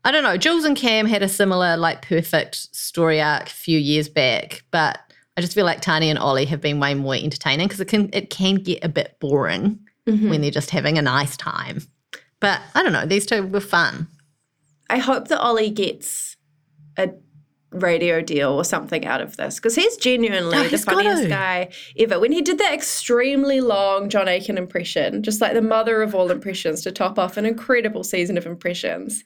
I 0.05 0.13
don't 0.13 0.23
know, 0.23 0.37
Jules 0.37 0.65
and 0.65 0.77
Cam 0.77 1.07
had 1.07 1.23
a 1.23 1.29
similar 1.29 1.77
like 1.77 2.03
perfect 2.03 2.75
story 2.75 3.21
arc 3.21 3.49
a 3.49 3.53
few 3.53 3.79
years 3.79 4.09
back, 4.09 4.63
but 4.71 5.01
I 5.37 5.41
just 5.41 5.55
feel 5.55 5.67
like 5.67 5.83
Tahnee 5.83 6.07
and 6.07 6.19
Ollie 6.19 6.47
have 6.47 6.61
been 6.61 6.81
way 6.81 6.95
more 6.95 7.15
entertaining 7.15 7.67
because 7.67 7.81
it 7.81 7.89
can 7.89 8.11
it 8.13 8.31
can 8.31 8.57
get 8.57 8.85
a 8.85 8.89
bit 8.89 9.17
boring 9.21 9.81
mm-hmm. 10.07 10.31
when 10.31 10.41
they're 10.41 10.51
just 10.51 10.71
having 10.71 10.97
a 10.97 11.03
nice 11.03 11.37
time. 11.37 11.83
But 12.41 12.61
I 12.75 12.83
don't 12.83 12.93
know, 12.93 13.07
these 13.07 13.27
two 13.27 13.47
were 13.47 13.61
fun. 13.61 14.09
I 14.89 14.99
hope 14.99 15.29
that 15.29 15.41
Ollie 15.41 15.71
gets 15.71 16.37
a 16.97 17.11
radio 17.83 18.21
deal 18.21 18.53
or 18.53 18.65
something 18.65 19.07
out 19.07 19.21
of 19.21 19.37
this 19.37 19.57
because 19.57 19.75
he's 19.75 19.97
genuinely 19.97 20.57
Oh, 20.57 20.65
the 20.65 20.69
he's 20.71 20.85
funniest 20.85 21.29
guy 21.29 21.71
ever. 21.99 22.19
When 22.19 22.33
he 22.33 22.43
did 22.43 22.59
that 22.59 22.73
extremely 22.73 23.61
long 23.61 24.09
John 24.09 24.29
Aiken 24.29 24.59
impression, 24.59 25.23
just 25.23 25.41
like 25.41 25.55
the 25.55 25.63
mother 25.63 26.03
of 26.03 26.15
all 26.15 26.31
impressions 26.31 26.83
to 26.83 26.93
top 26.93 27.19
off 27.19 27.37
an 27.37 27.47
incredible 27.47 28.05
season 28.05 28.37
of 28.37 28.47
impressions. 28.47 29.25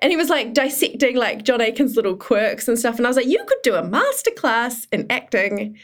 And 0.00 0.10
he 0.10 0.16
was 0.16 0.28
like 0.28 0.52
dissecting 0.52 1.16
like 1.16 1.44
John 1.44 1.60
Aiken's 1.60 1.96
little 1.96 2.16
quirks 2.16 2.68
and 2.68 2.78
stuff. 2.78 2.98
And 2.98 3.06
I 3.06 3.10
was 3.10 3.16
like, 3.16 3.26
you 3.26 3.42
could 3.46 3.62
do 3.62 3.74
a 3.74 3.82
masterclass 3.82 4.86
in 4.92 5.06
acting, 5.10 5.78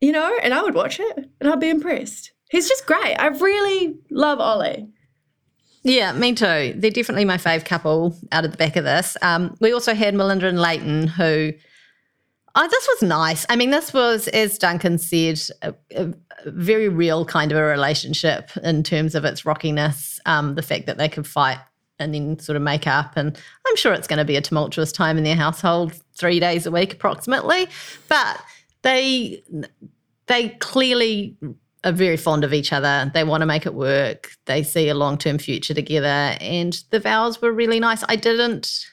you 0.00 0.12
know, 0.12 0.36
and 0.42 0.52
I 0.52 0.62
would 0.62 0.74
watch 0.74 1.00
it 1.00 1.30
and 1.40 1.50
I'd 1.50 1.60
be 1.60 1.70
impressed. 1.70 2.32
He's 2.50 2.68
just 2.68 2.86
great. 2.86 3.16
I 3.16 3.28
really 3.28 3.96
love 4.10 4.40
Ollie. 4.40 4.88
Yeah, 5.82 6.12
me 6.12 6.34
too. 6.34 6.74
They're 6.76 6.90
definitely 6.90 7.24
my 7.24 7.36
fave 7.36 7.64
couple 7.64 8.16
out 8.32 8.44
of 8.44 8.50
the 8.50 8.56
back 8.56 8.76
of 8.76 8.84
this. 8.84 9.16
Um, 9.22 9.56
we 9.60 9.72
also 9.72 9.94
had 9.94 10.14
Melinda 10.14 10.46
and 10.46 10.60
Layton, 10.60 11.06
who, 11.06 11.52
oh, 12.54 12.68
this 12.68 12.88
was 12.88 13.08
nice. 13.08 13.46
I 13.48 13.56
mean, 13.56 13.70
this 13.70 13.94
was, 13.94 14.28
as 14.28 14.58
Duncan 14.58 14.98
said, 14.98 15.40
a, 15.62 15.74
a 15.94 16.12
very 16.46 16.88
real 16.88 17.24
kind 17.24 17.52
of 17.52 17.58
a 17.58 17.62
relationship 17.62 18.50
in 18.62 18.82
terms 18.82 19.14
of 19.14 19.24
its 19.24 19.44
rockiness, 19.44 20.20
um, 20.26 20.56
the 20.56 20.62
fact 20.62 20.86
that 20.86 20.98
they 20.98 21.08
could 21.08 21.26
fight 21.26 21.58
and 21.98 22.14
then 22.14 22.38
sort 22.38 22.56
of 22.56 22.62
make 22.62 22.86
up. 22.86 23.16
And 23.16 23.36
I'm 23.66 23.76
sure 23.76 23.92
it's 23.92 24.06
going 24.06 24.18
to 24.18 24.24
be 24.24 24.36
a 24.36 24.40
tumultuous 24.40 24.92
time 24.92 25.18
in 25.18 25.24
their 25.24 25.36
household, 25.36 25.94
three 26.14 26.40
days 26.40 26.66
a 26.66 26.70
week 26.70 26.92
approximately. 26.92 27.68
But 28.08 28.40
they 28.82 29.42
they 30.26 30.50
clearly 30.60 31.36
are 31.84 31.92
very 31.92 32.16
fond 32.16 32.44
of 32.44 32.52
each 32.52 32.72
other. 32.72 33.10
They 33.14 33.24
want 33.24 33.42
to 33.42 33.46
make 33.46 33.66
it 33.66 33.74
work. 33.74 34.30
They 34.46 34.62
see 34.62 34.88
a 34.88 34.94
long 34.94 35.16
term 35.18 35.38
future 35.38 35.74
together. 35.74 36.36
And 36.40 36.72
the 36.90 37.00
vows 37.00 37.40
were 37.40 37.52
really 37.52 37.78
nice. 37.80 38.02
I 38.08 38.16
didn't 38.16 38.84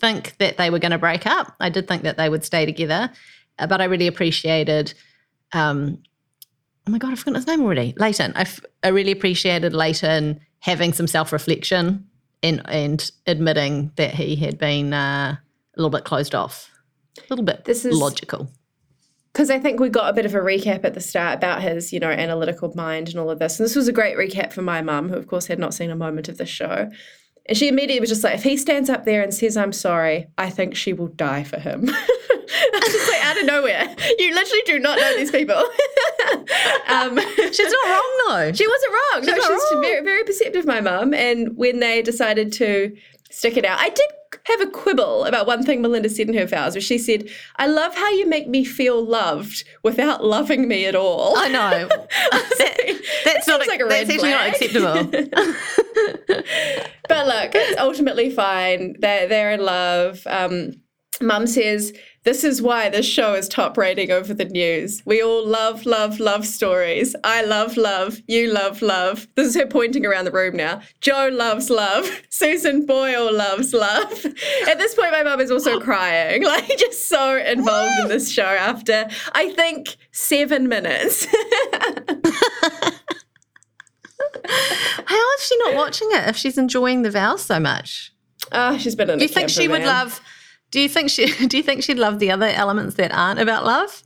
think 0.00 0.36
that 0.38 0.56
they 0.56 0.70
were 0.70 0.78
going 0.78 0.92
to 0.92 0.98
break 0.98 1.26
up. 1.26 1.54
I 1.60 1.68
did 1.68 1.86
think 1.86 2.02
that 2.04 2.16
they 2.16 2.28
would 2.30 2.44
stay 2.44 2.64
together, 2.64 3.10
uh, 3.58 3.66
but 3.66 3.80
I 3.80 3.84
really 3.84 4.06
appreciated. 4.06 4.94
Um, 5.52 5.98
oh 6.86 6.90
my 6.90 6.98
god, 6.98 7.12
I've 7.12 7.18
forgotten 7.18 7.34
his 7.36 7.46
name 7.46 7.60
already. 7.62 7.92
Layton. 7.98 8.32
I, 8.34 8.42
f- 8.42 8.60
I 8.82 8.88
really 8.88 9.12
appreciated 9.12 9.74
Layton 9.74 10.40
having 10.60 10.92
some 10.94 11.06
self 11.06 11.32
reflection 11.32 12.06
and 12.42 12.62
and 12.70 13.10
admitting 13.26 13.92
that 13.96 14.14
he 14.14 14.36
had 14.36 14.56
been 14.58 14.94
uh, 14.94 15.36
a 15.36 15.76
little 15.76 15.90
bit 15.90 16.04
closed 16.04 16.34
off, 16.34 16.70
a 17.18 17.22
little 17.28 17.44
bit 17.44 17.66
This 17.66 17.84
is- 17.84 17.98
logical. 17.98 18.50
Because 19.32 19.50
I 19.50 19.58
think 19.58 19.78
we 19.78 19.88
got 19.88 20.10
a 20.10 20.12
bit 20.12 20.26
of 20.26 20.34
a 20.34 20.38
recap 20.38 20.84
at 20.84 20.94
the 20.94 21.00
start 21.00 21.36
about 21.36 21.62
his, 21.62 21.92
you 21.92 22.00
know, 22.00 22.10
analytical 22.10 22.72
mind 22.74 23.08
and 23.08 23.18
all 23.18 23.30
of 23.30 23.38
this. 23.38 23.58
And 23.58 23.64
this 23.64 23.76
was 23.76 23.86
a 23.88 23.92
great 23.92 24.16
recap 24.16 24.52
for 24.52 24.62
my 24.62 24.82
mum, 24.82 25.08
who 25.08 25.16
of 25.16 25.26
course 25.28 25.46
had 25.46 25.58
not 25.58 25.72
seen 25.74 25.90
a 25.90 25.96
moment 25.96 26.28
of 26.28 26.36
the 26.36 26.46
show. 26.46 26.90
And 27.46 27.56
she 27.56 27.68
immediately 27.68 28.00
was 28.00 28.10
just 28.10 28.24
like, 28.24 28.34
if 28.34 28.42
he 28.42 28.56
stands 28.56 28.90
up 28.90 29.04
there 29.04 29.22
and 29.22 29.32
says, 29.32 29.56
I'm 29.56 29.72
sorry, 29.72 30.26
I 30.36 30.50
think 30.50 30.74
she 30.76 30.92
will 30.92 31.08
die 31.08 31.44
for 31.44 31.58
him. 31.58 31.86
just 32.74 33.10
like 33.10 33.24
out 33.24 33.38
of 33.38 33.46
nowhere. 33.46 33.94
You 34.18 34.34
literally 34.34 34.62
do 34.66 34.78
not 34.78 34.98
know 34.98 35.16
these 35.16 35.30
people. 35.30 35.54
um, 36.88 37.18
She's 37.52 37.72
not 37.72 37.88
wrong 37.88 38.22
though. 38.28 38.52
she 38.52 38.66
wasn't 38.66 38.92
wrong. 38.92 39.26
no, 39.26 39.32
not 39.34 39.42
she's 39.42 39.72
wrong. 39.72 39.82
very, 39.82 40.04
very 40.04 40.24
perceptive, 40.24 40.66
my 40.66 40.80
mum. 40.80 41.14
And 41.14 41.56
when 41.56 41.80
they 41.80 42.02
decided 42.02 42.52
to 42.54 42.94
stick 43.30 43.56
it 43.56 43.64
out, 43.64 43.78
I 43.80 43.88
did 43.88 44.06
have 44.44 44.60
a 44.60 44.66
quibble 44.66 45.24
about 45.24 45.46
one 45.46 45.64
thing 45.64 45.82
Melinda 45.82 46.08
said 46.08 46.28
in 46.28 46.34
her 46.34 46.46
vows, 46.46 46.74
where 46.74 46.80
she 46.80 46.98
said, 46.98 47.28
I 47.56 47.66
love 47.66 47.94
how 47.94 48.10
you 48.10 48.26
make 48.26 48.48
me 48.48 48.64
feel 48.64 49.04
loved 49.04 49.64
without 49.82 50.24
loving 50.24 50.68
me 50.68 50.86
at 50.86 50.94
all. 50.94 51.34
I 51.36 51.48
know. 51.48 51.88
That- 52.58 53.00
that's 53.24 53.46
not 53.48 53.60
like 53.66 53.80
a 53.80 53.84
that's 53.84 54.10
actually 54.10 54.30
not 54.30 54.48
acceptable. 54.48 55.04
but 57.08 57.26
look, 57.26 57.50
it's 57.54 57.80
ultimately 57.80 58.30
fine. 58.30 58.96
They're, 58.98 59.26
they're 59.28 59.52
in 59.52 59.60
love. 59.60 60.22
Um, 60.26 60.72
Mum 61.20 61.46
says, 61.46 61.92
This 62.22 62.44
is 62.44 62.60
why 62.60 62.90
this 62.90 63.06
show 63.06 63.32
is 63.32 63.48
top 63.48 63.78
rating 63.78 64.10
over 64.10 64.34
the 64.34 64.44
news. 64.44 65.02
We 65.06 65.22
all 65.22 65.46
love, 65.46 65.86
love, 65.86 66.20
love 66.20 66.46
stories. 66.46 67.16
I 67.24 67.42
love 67.42 67.78
love. 67.78 68.20
You 68.26 68.52
love 68.52 68.82
love. 68.82 69.26
This 69.36 69.48
is 69.48 69.54
her 69.54 69.66
pointing 69.66 70.04
around 70.04 70.26
the 70.26 70.30
room 70.30 70.54
now. 70.54 70.82
Joe 71.00 71.30
loves 71.32 71.70
love. 71.70 72.06
Susan 72.28 72.84
Boyle 72.84 73.32
loves 73.32 73.72
love. 73.72 74.12
At 74.68 74.76
this 74.76 74.94
point, 74.94 75.12
my 75.12 75.22
mum 75.22 75.40
is 75.40 75.50
also 75.50 75.80
crying, 75.80 76.44
like 76.50 76.68
just 76.76 77.08
so 77.08 77.38
involved 77.38 77.98
in 78.02 78.08
this 78.08 78.30
show 78.30 78.42
after, 78.42 79.08
I 79.32 79.52
think, 79.54 79.96
seven 80.12 80.68
minutes. 80.68 81.26
How 85.06 85.34
is 85.34 85.46
she 85.46 85.56
not 85.58 85.74
watching 85.74 86.08
it 86.12 86.28
if 86.28 86.36
she's 86.36 86.58
enjoying 86.58 87.00
the 87.00 87.10
vows 87.10 87.42
so 87.42 87.58
much? 87.58 88.12
Ah, 88.52 88.76
she's 88.76 88.94
been 88.94 89.08
in 89.08 89.18
Do 89.18 89.24
you 89.24 89.28
think 89.28 89.48
she 89.48 89.68
would 89.68 89.84
love? 89.84 90.20
Do 90.70 90.80
you 90.80 90.88
think 90.88 91.10
she? 91.10 91.46
Do 91.46 91.56
you 91.56 91.62
think 91.62 91.82
she'd 91.82 91.98
love 91.98 92.18
the 92.18 92.30
other 92.30 92.46
elements 92.46 92.94
that 92.96 93.12
aren't 93.12 93.40
about 93.40 93.64
love? 93.64 94.02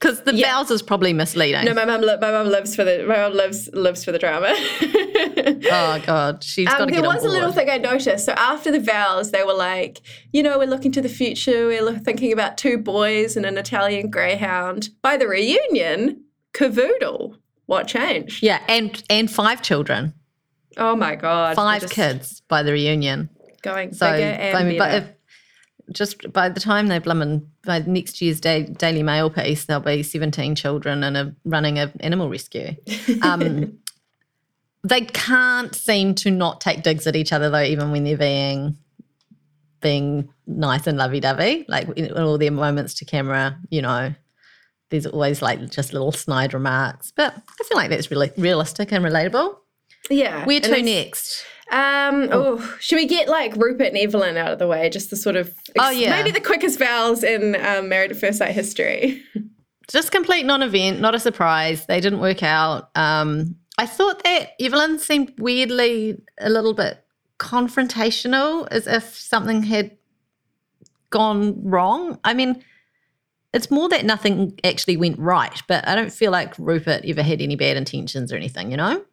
Because 0.00 0.22
the 0.22 0.34
Yeah. 0.34 0.52
vows 0.58 0.70
is 0.70 0.82
probably 0.82 1.12
misleading. 1.12 1.64
No, 1.64 1.72
my 1.72 1.84
mum. 1.84 2.04
My 2.04 2.30
mum 2.30 2.48
lives 2.48 2.74
for 2.76 2.84
the. 2.84 3.04
My 3.06 3.16
mum 3.16 3.32
lives 3.34 3.70
lives 3.72 4.04
for 4.04 4.12
the 4.12 4.18
drama. 4.18 4.52
oh 5.70 6.02
God, 6.04 6.42
she's 6.44 6.68
got 6.68 6.82
Um, 6.82 6.88
to 6.88 6.94
there 6.94 7.02
was 7.02 7.24
a 7.24 7.28
little 7.28 7.52
thing 7.52 7.70
I 7.70 7.78
noticed. 7.78 8.26
So 8.26 8.32
after 8.32 8.70
the 8.70 8.80
vows, 8.80 9.30
they 9.30 9.44
were 9.44 9.54
like, 9.54 10.00
you 10.32 10.42
know, 10.42 10.58
we're 10.58 10.66
looking 10.68 10.92
to 10.92 11.00
the 11.00 11.08
future. 11.08 11.66
We're 11.66 11.98
thinking 11.98 12.32
about 12.32 12.58
two 12.58 12.76
boys 12.78 13.36
and 13.36 13.46
an 13.46 13.56
Italian 13.56 14.10
greyhound. 14.10 14.90
By 15.02 15.16
the 15.16 15.26
reunion, 15.28 16.24
cavoodle. 16.52 17.36
What 17.66 17.86
changed? 17.86 18.42
Yeah, 18.42 18.60
and 18.68 19.02
and 19.08 19.30
five 19.30 19.62
children, 19.62 20.12
Oh 20.76 20.94
my 20.96 21.14
god! 21.14 21.56
five 21.56 21.80
just 21.82 21.94
kids 21.94 22.42
by 22.48 22.62
the 22.62 22.72
reunion. 22.72 23.30
going 23.62 23.94
So 23.94 24.10
bigger 24.12 24.24
and 24.24 24.58
I 24.58 24.64
mean, 24.64 24.76
but 24.78 24.94
if, 24.94 25.04
just 25.92 26.32
by 26.32 26.48
the 26.48 26.60
time 26.60 26.86
they've 26.86 27.02
blummin 27.02 27.46
by 27.64 27.80
next 27.80 28.20
year's 28.22 28.40
day, 28.40 28.64
Daily 28.64 29.02
Mail 29.02 29.30
piece, 29.30 29.64
there'll 29.64 29.82
be 29.82 30.02
seventeen 30.02 30.54
children 30.54 31.04
and 31.04 31.16
a 31.16 31.34
running 31.44 31.78
a 31.78 31.92
animal 32.00 32.28
rescue. 32.28 32.76
Um, 33.22 33.78
they 34.82 35.00
can't 35.00 35.74
seem 35.74 36.14
to 36.16 36.30
not 36.30 36.60
take 36.60 36.82
digs 36.82 37.06
at 37.06 37.16
each 37.16 37.32
other 37.32 37.48
though, 37.48 37.62
even 37.62 37.90
when 37.90 38.04
they're 38.04 38.18
being 38.18 38.76
being 39.80 40.28
nice 40.46 40.86
and 40.86 40.98
lovey 40.98 41.20
dovey. 41.20 41.64
Like 41.68 41.88
in 41.96 42.12
all 42.12 42.38
their 42.38 42.50
moments 42.50 42.94
to 42.94 43.04
camera, 43.04 43.58
you 43.70 43.82
know, 43.82 44.14
there's 44.90 45.06
always 45.06 45.42
like 45.42 45.70
just 45.70 45.92
little 45.92 46.12
snide 46.12 46.54
remarks. 46.54 47.12
But 47.14 47.34
I 47.34 47.64
feel 47.64 47.76
like 47.76 47.90
that's 47.90 48.10
really 48.10 48.30
realistic 48.36 48.92
and 48.92 49.04
relatable. 49.04 49.56
yeah. 50.10 50.44
Where 50.44 50.60
to 50.60 50.82
next? 50.82 51.44
Um, 51.70 52.28
oh, 52.30 52.76
should 52.78 52.96
we 52.96 53.06
get 53.06 53.28
like 53.28 53.56
Rupert 53.56 53.88
and 53.88 53.96
Evelyn 53.96 54.36
out 54.36 54.52
of 54.52 54.58
the 54.58 54.66
way? 54.66 54.90
Just 54.90 55.10
the 55.10 55.16
sort 55.16 55.36
of 55.36 55.54
Oh, 55.78 55.90
yeah. 55.90 56.10
maybe 56.10 56.30
the 56.30 56.40
quickest 56.40 56.78
vows 56.78 57.24
in 57.24 57.56
um, 57.64 57.88
Married 57.88 58.10
at 58.10 58.16
First 58.18 58.38
Sight 58.38 58.52
history. 58.52 59.22
just 59.90 60.12
complete 60.12 60.44
non-event, 60.46 61.00
not 61.00 61.14
a 61.14 61.18
surprise. 61.20 61.86
They 61.86 62.00
didn't 62.00 62.20
work 62.20 62.42
out. 62.42 62.90
Um, 62.94 63.56
I 63.78 63.86
thought 63.86 64.22
that 64.24 64.50
Evelyn 64.60 64.98
seemed 64.98 65.32
weirdly 65.38 66.20
a 66.38 66.48
little 66.50 66.74
bit 66.74 67.04
confrontational, 67.38 68.68
as 68.70 68.86
if 68.86 69.16
something 69.16 69.62
had 69.64 69.96
gone 71.10 71.62
wrong. 71.68 72.18
I 72.24 72.34
mean, 72.34 72.62
it's 73.52 73.70
more 73.70 73.88
that 73.88 74.04
nothing 74.04 74.58
actually 74.64 74.96
went 74.96 75.18
right, 75.18 75.60
but 75.66 75.86
I 75.88 75.94
don't 75.94 76.12
feel 76.12 76.30
like 76.30 76.54
Rupert 76.58 77.04
ever 77.04 77.22
had 77.22 77.40
any 77.40 77.56
bad 77.56 77.76
intentions 77.76 78.32
or 78.32 78.36
anything. 78.36 78.70
You 78.70 78.76
know? 78.76 79.04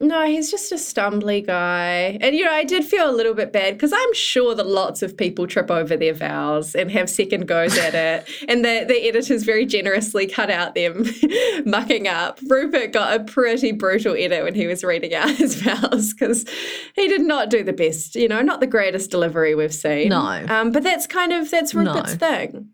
No, 0.00 0.24
he's 0.26 0.48
just 0.48 0.70
a 0.70 0.76
stumbly 0.76 1.44
guy. 1.44 2.18
And, 2.20 2.36
you 2.36 2.44
know, 2.44 2.52
I 2.52 2.62
did 2.62 2.84
feel 2.84 3.10
a 3.10 3.16
little 3.16 3.34
bit 3.34 3.52
bad 3.52 3.74
because 3.74 3.92
I'm 3.92 4.14
sure 4.14 4.54
that 4.54 4.66
lots 4.66 5.02
of 5.02 5.16
people 5.16 5.48
trip 5.48 5.72
over 5.72 5.96
their 5.96 6.14
vows 6.14 6.76
and 6.76 6.88
have 6.92 7.10
second 7.10 7.48
goes 7.48 7.76
at 7.76 7.94
it. 7.94 8.28
And 8.48 8.64
the, 8.64 8.84
the 8.86 9.08
editors 9.08 9.42
very 9.42 9.66
generously 9.66 10.26
cut 10.26 10.50
out 10.50 10.74
them 10.76 11.04
mucking 11.66 12.06
up. 12.06 12.38
Rupert 12.48 12.92
got 12.92 13.20
a 13.20 13.24
pretty 13.24 13.72
brutal 13.72 14.14
edit 14.14 14.44
when 14.44 14.54
he 14.54 14.66
was 14.68 14.84
reading 14.84 15.14
out 15.14 15.30
his 15.30 15.54
vows 15.62 16.14
because 16.14 16.44
he 16.94 17.08
did 17.08 17.22
not 17.22 17.50
do 17.50 17.64
the 17.64 17.72
best, 17.72 18.14
you 18.14 18.28
know, 18.28 18.40
not 18.40 18.60
the 18.60 18.66
greatest 18.68 19.10
delivery 19.10 19.54
we've 19.56 19.74
seen. 19.74 20.10
No. 20.10 20.46
Um, 20.48 20.70
but 20.70 20.84
that's 20.84 21.06
kind 21.08 21.32
of, 21.32 21.50
that's 21.50 21.74
Rupert's 21.74 22.12
No. 22.12 22.18
thing. 22.18 22.68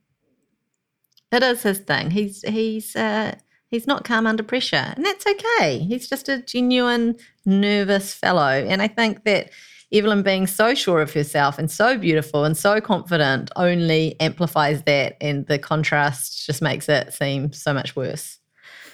It 1.33 1.43
is 1.43 1.63
his 1.63 1.79
thing. 1.81 2.11
He's 2.13 2.43
he's 2.43 2.95
uh, 2.95 3.35
he's 3.75 3.87
not 3.87 4.05
calm 4.05 4.27
under 4.27 4.43
pressure, 4.43 4.93
and 4.97 5.05
that's 5.05 5.27
okay. 5.27 5.79
He's 5.81 6.09
just 6.09 6.29
a 6.29 6.41
genuine 6.43 7.17
nervous 7.45 8.15
fellow, 8.15 8.49
and 8.49 8.81
I 8.81 8.89
think 8.89 9.25
that 9.25 9.51
Evelyn 9.93 10.23
being 10.23 10.47
so 10.47 10.75
sure 10.75 11.01
of 11.01 11.13
herself 11.13 11.59
and 11.59 11.71
so 11.71 11.97
beautiful 11.99 12.45
and 12.45 12.57
so 12.57 12.81
confident 12.81 13.51
only 13.57 14.19
amplifies 14.21 14.83
that, 14.85 15.17
and 15.21 15.47
the 15.47 15.59
contrast 15.59 16.47
just 16.47 16.63
makes 16.63 16.89
it 16.89 17.13
seem 17.13 17.53
so 17.53 17.73
much 17.75 17.95
worse. 17.95 18.39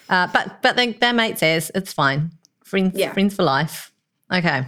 Uh, 0.08 0.26
but 0.32 0.60
but 0.62 0.76
they, 0.76 0.92
they're 0.92 1.12
mates 1.12 1.42
as 1.42 1.70
it's 1.74 1.92
fine. 1.92 2.32
Friends 2.64 2.98
Yeah. 2.98 3.12
friends 3.12 3.34
for 3.36 3.44
life. 3.44 3.92
Okay. 4.32 4.66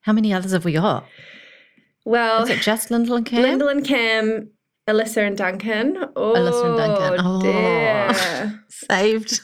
How 0.00 0.12
many 0.12 0.32
others 0.32 0.52
have 0.52 0.64
we 0.64 0.72
got? 0.74 1.04
Well, 2.04 2.44
Is 2.44 2.50
it 2.50 2.60
just 2.60 2.90
Lyndall 2.92 3.16
and 3.16 3.26
Cam? 3.26 3.42
Lyndall 3.42 3.68
and 3.68 3.84
Cam, 3.84 4.50
Alyssa 4.88 5.26
and 5.26 5.36
Duncan. 5.36 5.96
Oh, 6.14 6.34
Alyssa 6.34 6.66
and 6.66 6.76
Duncan. 6.76 7.26
Oh. 7.26 7.42
dear. 7.42 8.62
Saved 8.68 9.40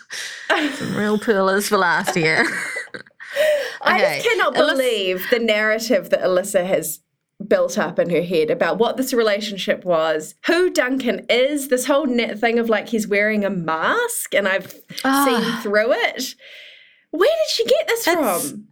some 0.77 0.97
real 0.97 1.19
pearlers 1.19 1.69
for 1.69 1.79
last 1.79 2.17
year. 2.17 2.45
I 3.83 3.99
just 3.99 4.29
cannot 4.29 4.55
Alyssa- 4.55 4.69
believe 4.77 5.27
the 5.31 5.39
narrative 5.39 6.11
that 6.11 6.21
Alyssa 6.21 6.65
has 6.65 7.01
built 7.49 7.77
up 7.77 7.99
in 7.99 8.09
her 8.11 8.23
head 8.23 8.51
about 8.51 8.79
what 8.79 8.97
this 8.97 9.13
relationship 9.13 9.85
was, 9.85 10.37
who 10.47 10.71
Duncan 10.71 11.27
is, 11.29 11.69
this 11.69 11.87
whole 11.87 12.07
net 12.07 12.39
thing 12.39 12.59
of 12.61 12.69
like 12.69 12.89
he's 12.91 13.09
wearing 13.09 13.45
a 13.45 13.51
mask 13.51 14.35
and 14.35 14.47
I've 14.47 14.73
Ah. 15.05 15.25
seen 15.25 15.63
through 15.63 15.93
it. 15.93 16.35
Where 17.11 17.29
did 17.29 17.49
she 17.51 17.65
get 17.65 17.89
this 17.89 18.07
It's- 18.07 18.51
from? 18.51 18.69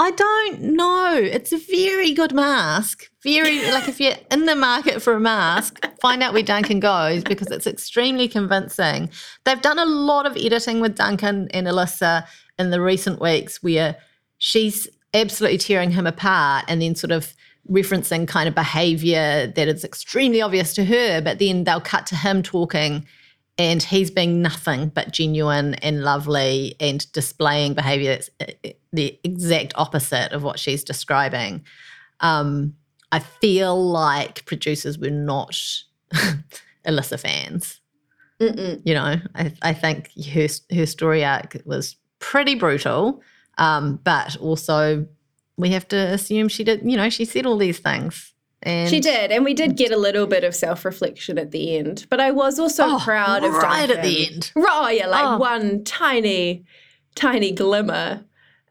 I 0.00 0.12
don't 0.12 0.60
know. 0.62 1.16
It's 1.20 1.50
a 1.50 1.58
very 1.58 2.12
good 2.12 2.32
mask. 2.32 3.10
Very 3.24 3.68
like 3.72 3.88
if 3.88 4.00
you're 4.00 4.14
in 4.30 4.46
the 4.46 4.54
market 4.54 5.02
for 5.02 5.12
a 5.12 5.20
mask, 5.20 5.84
find 6.00 6.22
out 6.22 6.32
where 6.32 6.44
Duncan 6.44 6.78
goes 6.78 7.24
because 7.24 7.50
it's 7.50 7.66
extremely 7.66 8.28
convincing. 8.28 9.10
They've 9.44 9.60
done 9.60 9.80
a 9.80 9.84
lot 9.84 10.24
of 10.24 10.36
editing 10.36 10.78
with 10.78 10.94
Duncan 10.94 11.48
and 11.50 11.66
Alyssa 11.66 12.24
in 12.60 12.70
the 12.70 12.80
recent 12.80 13.20
weeks 13.20 13.60
where 13.60 13.96
she's 14.38 14.86
absolutely 15.14 15.58
tearing 15.58 15.90
him 15.90 16.06
apart 16.06 16.64
and 16.68 16.80
then 16.80 16.94
sort 16.94 17.10
of 17.10 17.34
referencing 17.68 18.28
kind 18.28 18.48
of 18.48 18.54
behavior 18.54 19.52
that 19.56 19.66
is 19.66 19.84
extremely 19.84 20.40
obvious 20.40 20.74
to 20.74 20.84
her, 20.84 21.20
but 21.20 21.40
then 21.40 21.64
they'll 21.64 21.80
cut 21.80 22.06
to 22.06 22.14
him 22.14 22.44
talking 22.44 23.04
and 23.58 23.82
he's 23.82 24.12
being 24.12 24.40
nothing 24.40 24.88
but 24.88 25.10
genuine 25.10 25.74
and 25.74 26.04
lovely 26.04 26.76
and 26.78 27.10
displaying 27.12 27.74
behavior 27.74 28.10
that's 28.10 28.30
uh, 28.40 28.70
the 28.92 29.18
exact 29.24 29.72
opposite 29.76 30.32
of 30.32 30.42
what 30.42 30.58
she's 30.58 30.82
describing. 30.84 31.64
Um, 32.20 32.74
I 33.12 33.18
feel 33.20 33.90
like 33.90 34.44
producers 34.46 34.98
were 34.98 35.10
not 35.10 35.58
Alyssa 36.86 37.18
fans. 37.20 37.80
Mm-mm. 38.40 38.80
You 38.84 38.94
know, 38.94 39.16
I, 39.34 39.52
I 39.62 39.72
think 39.72 40.10
her 40.32 40.46
her 40.74 40.86
story 40.86 41.24
arc 41.24 41.56
was 41.64 41.96
pretty 42.20 42.54
brutal, 42.54 43.20
um, 43.58 43.98
but 44.04 44.36
also 44.36 45.06
we 45.56 45.70
have 45.70 45.88
to 45.88 45.96
assume 45.96 46.48
she 46.48 46.62
did. 46.64 46.82
You 46.88 46.96
know, 46.96 47.10
she 47.10 47.24
said 47.24 47.46
all 47.46 47.56
these 47.56 47.78
things. 47.80 48.32
And 48.62 48.90
She 48.90 48.98
did, 48.98 49.30
and 49.30 49.44
we 49.44 49.54
did 49.54 49.76
get 49.76 49.92
a 49.92 49.96
little 49.96 50.26
bit 50.26 50.42
of 50.44 50.54
self 50.54 50.84
reflection 50.84 51.38
at 51.38 51.50
the 51.52 51.76
end. 51.76 52.06
But 52.10 52.20
I 52.20 52.30
was 52.32 52.58
also 52.58 52.84
Oh, 52.86 53.00
proud 53.02 53.44
of 53.44 53.52
right 53.54 53.88
at 53.90 54.02
the 54.02 54.26
end. 54.32 54.52
Oh 54.56 54.88
yeah, 54.88 55.06
like 55.06 55.24
Oh. 55.24 55.38
one 55.38 55.84
tiny, 55.84 56.64
tiny 57.14 57.52
glimmer. 57.52 58.24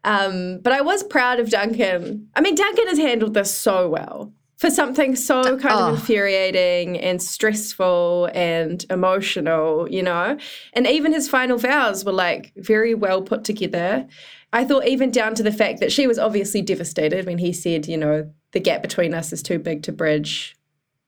Um, 0.04 0.60
but 0.62 0.72
I 0.72 0.80
was 0.80 1.02
proud 1.02 1.40
of 1.40 1.50
Duncan. 1.50 2.28
I 2.34 2.40
mean, 2.40 2.54
Duncan 2.54 2.88
has 2.88 2.98
handled 2.98 3.34
this 3.34 3.52
so 3.52 3.88
well 3.88 4.32
for 4.58 4.70
something 4.70 5.14
so 5.14 5.56
kind 5.56 5.78
oh. 5.78 5.88
of 5.88 5.94
infuriating 5.94 6.98
and 6.98 7.22
stressful 7.22 8.28
and 8.34 8.84
emotional, 8.90 9.88
you 9.88 10.02
know. 10.02 10.36
And 10.72 10.86
even 10.86 11.12
his 11.12 11.28
final 11.28 11.58
vows 11.58 12.04
were 12.04 12.12
like 12.12 12.52
very 12.56 12.94
well 12.94 13.22
put 13.22 13.44
together. 13.44 14.06
I 14.52 14.64
thought 14.64 14.86
even 14.86 15.10
down 15.10 15.34
to 15.36 15.42
the 15.42 15.52
fact 15.52 15.80
that 15.80 15.92
she 15.92 16.06
was 16.06 16.18
obviously 16.18 16.62
devastated 16.62 17.26
when 17.26 17.38
he 17.38 17.52
said, 17.52 17.86
you 17.86 17.96
know, 17.96 18.32
the 18.52 18.60
gap 18.60 18.82
between 18.82 19.14
us 19.14 19.32
is 19.32 19.42
too 19.42 19.58
big 19.58 19.82
to 19.84 19.92
bridge. 19.92 20.56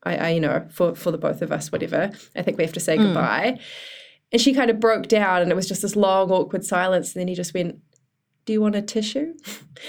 I, 0.05 0.17
I 0.17 0.31
you 0.31 0.41
know, 0.41 0.67
for 0.71 0.95
for 0.95 1.11
the 1.11 1.19
both 1.19 1.43
of 1.43 1.51
us, 1.51 1.73
whatever. 1.73 2.13
I 2.37 2.43
think 2.43 2.57
we 2.57 2.65
have 2.65 2.73
to 2.75 2.81
say 2.81 2.97
goodbye. 2.97 3.59
And 4.33 4.41
she 4.41 4.55
kind 4.55 4.71
of 4.71 4.79
broke 4.79 5.09
down, 5.09 5.43
and 5.43 5.51
it 5.51 5.57
was 5.57 5.67
just 5.67 5.83
this 5.83 5.97
long, 5.97 6.31
awkward 6.31 6.65
silence. 6.65 7.15
And 7.15 7.21
then 7.21 7.29
he 7.29 7.35
just 7.35 7.53
went, 7.53 7.81
Do 8.47 8.53
you 8.55 8.61
want 8.61 8.75
a 8.75 8.83
tissue? 8.83 9.35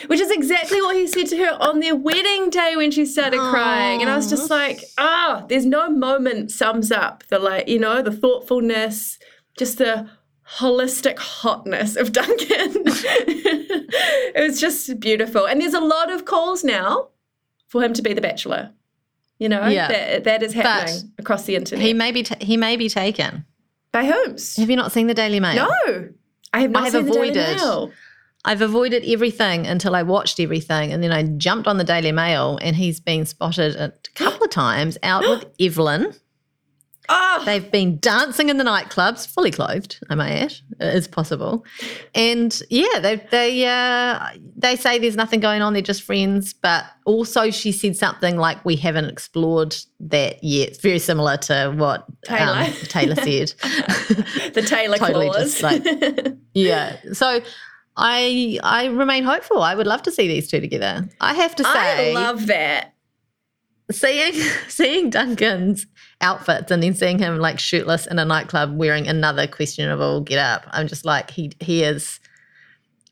Which 0.08 0.20
is 0.20 0.30
exactly 0.30 0.82
what 0.82 0.96
he 0.96 1.08
said 1.08 1.28
to 1.28 1.38
her 1.38 1.58
on 1.62 1.80
their 1.80 1.96
wedding 1.96 2.50
day 2.50 2.76
when 2.76 2.92
she 2.92 3.06
started 3.06 3.40
crying. 3.40 4.02
And 4.02 4.10
I 4.10 4.16
was 4.16 4.30
just 4.30 4.50
like, 4.50 4.84
Ah, 4.98 5.46
there's 5.50 5.66
no 5.66 5.90
moment 5.90 6.52
sums 6.52 6.92
up 6.92 7.24
the, 7.30 7.40
like, 7.40 7.68
you 7.68 7.80
know, 7.80 8.02
the 8.02 8.12
thoughtfulness, 8.12 9.18
just 9.58 9.78
the 9.78 10.10
holistic 10.58 11.18
hotness 11.18 11.96
of 11.96 12.12
Duncan. 12.20 12.84
it 13.36 14.48
was 14.48 14.60
just 14.60 15.00
beautiful. 15.00 15.46
And 15.48 15.62
there's 15.62 15.74
a 15.74 15.80
lot 15.80 16.12
of 16.12 16.26
calls 16.26 16.64
now 16.64 17.10
for 17.68 17.82
him 17.84 17.94
to 17.94 18.02
be 18.02 18.14
the 18.14 18.22
bachelor. 18.22 18.72
You 19.40 19.50
know, 19.50 19.66
Yeah. 19.68 19.88
that, 19.88 20.24
that 20.26 20.44
is 20.44 20.54
happening 20.54 21.12
across 21.18 21.46
the 21.46 21.56
internet. 21.56 21.84
he 21.86 21.94
may 21.94 22.12
be 22.12 22.24
ta- 22.24 22.36
he 22.40 22.58
may 22.58 22.76
be 22.76 22.90
taken. 22.90 23.46
By 23.92 24.06
whom's? 24.06 24.56
Have 24.58 24.70
you 24.70 24.76
not 24.76 24.92
seen 24.92 25.08
the 25.08 25.14
Daily 25.14 25.40
Mail? 25.40 25.56
No, 25.68 26.10
I 26.54 26.62
have 26.62 26.72
not 26.72 26.82
I 26.82 26.86
have 26.86 26.94
seen 26.94 27.06
the 27.06 27.12
Daily 27.12 27.30
avoided-. 27.30 27.94
I've 28.44 28.62
avoided 28.62 29.04
everything 29.06 29.68
until 29.68 29.96
I 29.96 30.04
watched 30.04 30.40
everything, 30.40 30.92
and 30.92 31.04
then 31.04 31.12
I 31.12 31.24
jumped 31.24 31.68
on 31.68 31.78
the 31.78 31.84
Daily 31.84 32.12
Mail, 32.12 32.58
and 32.62 32.76
he's 32.76 33.00
been 33.00 33.26
spotted 33.26 33.76
a 33.76 33.94
couple 34.16 34.44
of 34.46 34.50
times 34.50 34.98
out 35.04 35.22
with 35.24 35.46
Evelyn. 35.60 36.14
Oh, 37.14 37.44
They've 37.46 37.70
been 37.70 37.98
dancing 38.00 38.48
in 38.50 38.58
the 38.58 38.64
nightclubs, 38.64 39.28
fully 39.28 39.52
clothed, 39.52 40.00
I 40.10 40.16
may 40.16 40.40
add, 40.44 40.54
is 40.80 41.08
possible. 41.10 41.66
And 42.16 42.58
yeah, 42.70 43.00
they 43.02 43.18
they 43.32 43.66
uh, 43.66 44.28
they 44.56 44.76
say 44.78 44.98
there's 44.98 45.18
nothing 45.18 45.40
going 45.42 45.62
on; 45.62 45.74
they're 45.74 45.82
just 45.82 46.04
friends. 46.04 46.54
But 46.54 46.86
also, 47.06 47.50
she 47.52 47.72
said 47.74 47.98
something 47.98 48.38
like, 48.38 48.64
"We 48.64 48.76
haven't 48.78 49.06
explored 49.06 49.76
that 50.00 50.42
yet." 50.44 50.70
It's 50.70 50.80
very 50.80 51.00
similar 51.00 51.36
to 51.38 51.74
what 51.76 52.06
Taylor. 52.24 52.54
um, 52.68 52.72
Taylor 52.84 53.16
said. 53.16 53.54
the 54.54 54.64
Taylor 54.66 54.98
Totally 55.00 55.30
clause. 55.32 55.60
just 55.60 55.64
like- 55.64 55.84
yeah. 56.54 56.96
So 57.14 57.42
I 57.98 58.60
I 58.64 58.86
remain 58.86 59.24
hopeful. 59.24 59.62
I 59.62 59.76
would 59.76 59.88
love 59.88 60.04
to 60.04 60.12
see 60.12 60.28
these 60.28 60.50
two 60.50 60.62
together. 60.62 61.08
I 61.20 61.34
have 61.34 61.56
to 61.56 61.64
say, 61.64 62.12
I 62.12 62.14
love 62.14 62.48
that. 62.48 62.94
seeing 63.92 64.34
seeing 64.68 65.10
Duncan's 65.10 65.86
outfits 66.22 66.72
and 66.72 66.82
then 66.82 66.94
seeing 66.94 67.20
him 67.20 67.38
like 67.38 67.60
shirtless 67.60 68.08
in 68.08 68.20
a 68.20 68.26
nightclub 68.26 68.78
wearing 68.78 69.08
another 69.08 69.48
questionable 69.48 70.22
get 70.22 70.40
up. 70.40 70.66
I'm 70.72 70.88
just 70.88 71.06
like 71.06 71.32
he 71.32 71.52
he 71.60 71.84
is. 71.84 72.20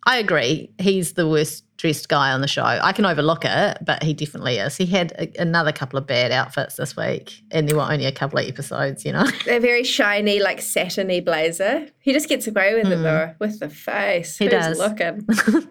I 0.06 0.18
agree. 0.18 0.72
He's 0.80 1.14
the 1.14 1.28
worst 1.28 1.66
dressed 1.80 2.10
guy 2.10 2.32
on 2.34 2.42
the 2.42 2.48
show. 2.48 2.62
I 2.64 2.92
can 2.92 3.06
overlook 3.06 3.46
it, 3.46 3.78
but 3.86 4.04
he 4.04 4.14
definitely 4.14 4.58
is. 4.58 4.76
He 4.76 4.86
had 4.86 5.14
a, 5.14 5.42
another 5.42 5.72
couple 5.72 5.98
of 5.98 6.06
bad 6.06 6.32
outfits 6.32 6.76
this 6.76 6.96
week, 6.98 7.42
and 7.52 7.68
there 7.68 7.78
were 7.78 7.82
only 7.84 8.06
a 8.06 8.12
couple 8.12 8.38
of 8.38 8.46
episodes. 8.46 9.06
You 9.06 9.14
know. 9.14 9.26
A 9.48 9.60
very 9.60 9.84
shiny, 9.86 10.40
like 10.42 10.62
satiny 10.62 11.22
blazer. 11.22 11.88
He 12.00 12.12
just 12.14 12.28
gets 12.30 12.48
away 12.48 12.76
with 12.76 12.92
it 12.92 12.98
though, 12.98 13.34
with 13.40 13.60
the 13.60 13.70
face. 13.70 14.38
He 14.38 14.46
Who's 14.46 14.52
does. 14.54 14.78
looking? 14.78 15.26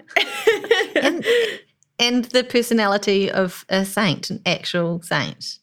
and, 0.96 1.24
and 1.98 2.24
the 2.26 2.44
personality 2.44 3.30
of 3.30 3.64
a 3.68 3.84
saint, 3.84 4.30
an 4.30 4.40
actual 4.46 5.02
saint. 5.02 5.58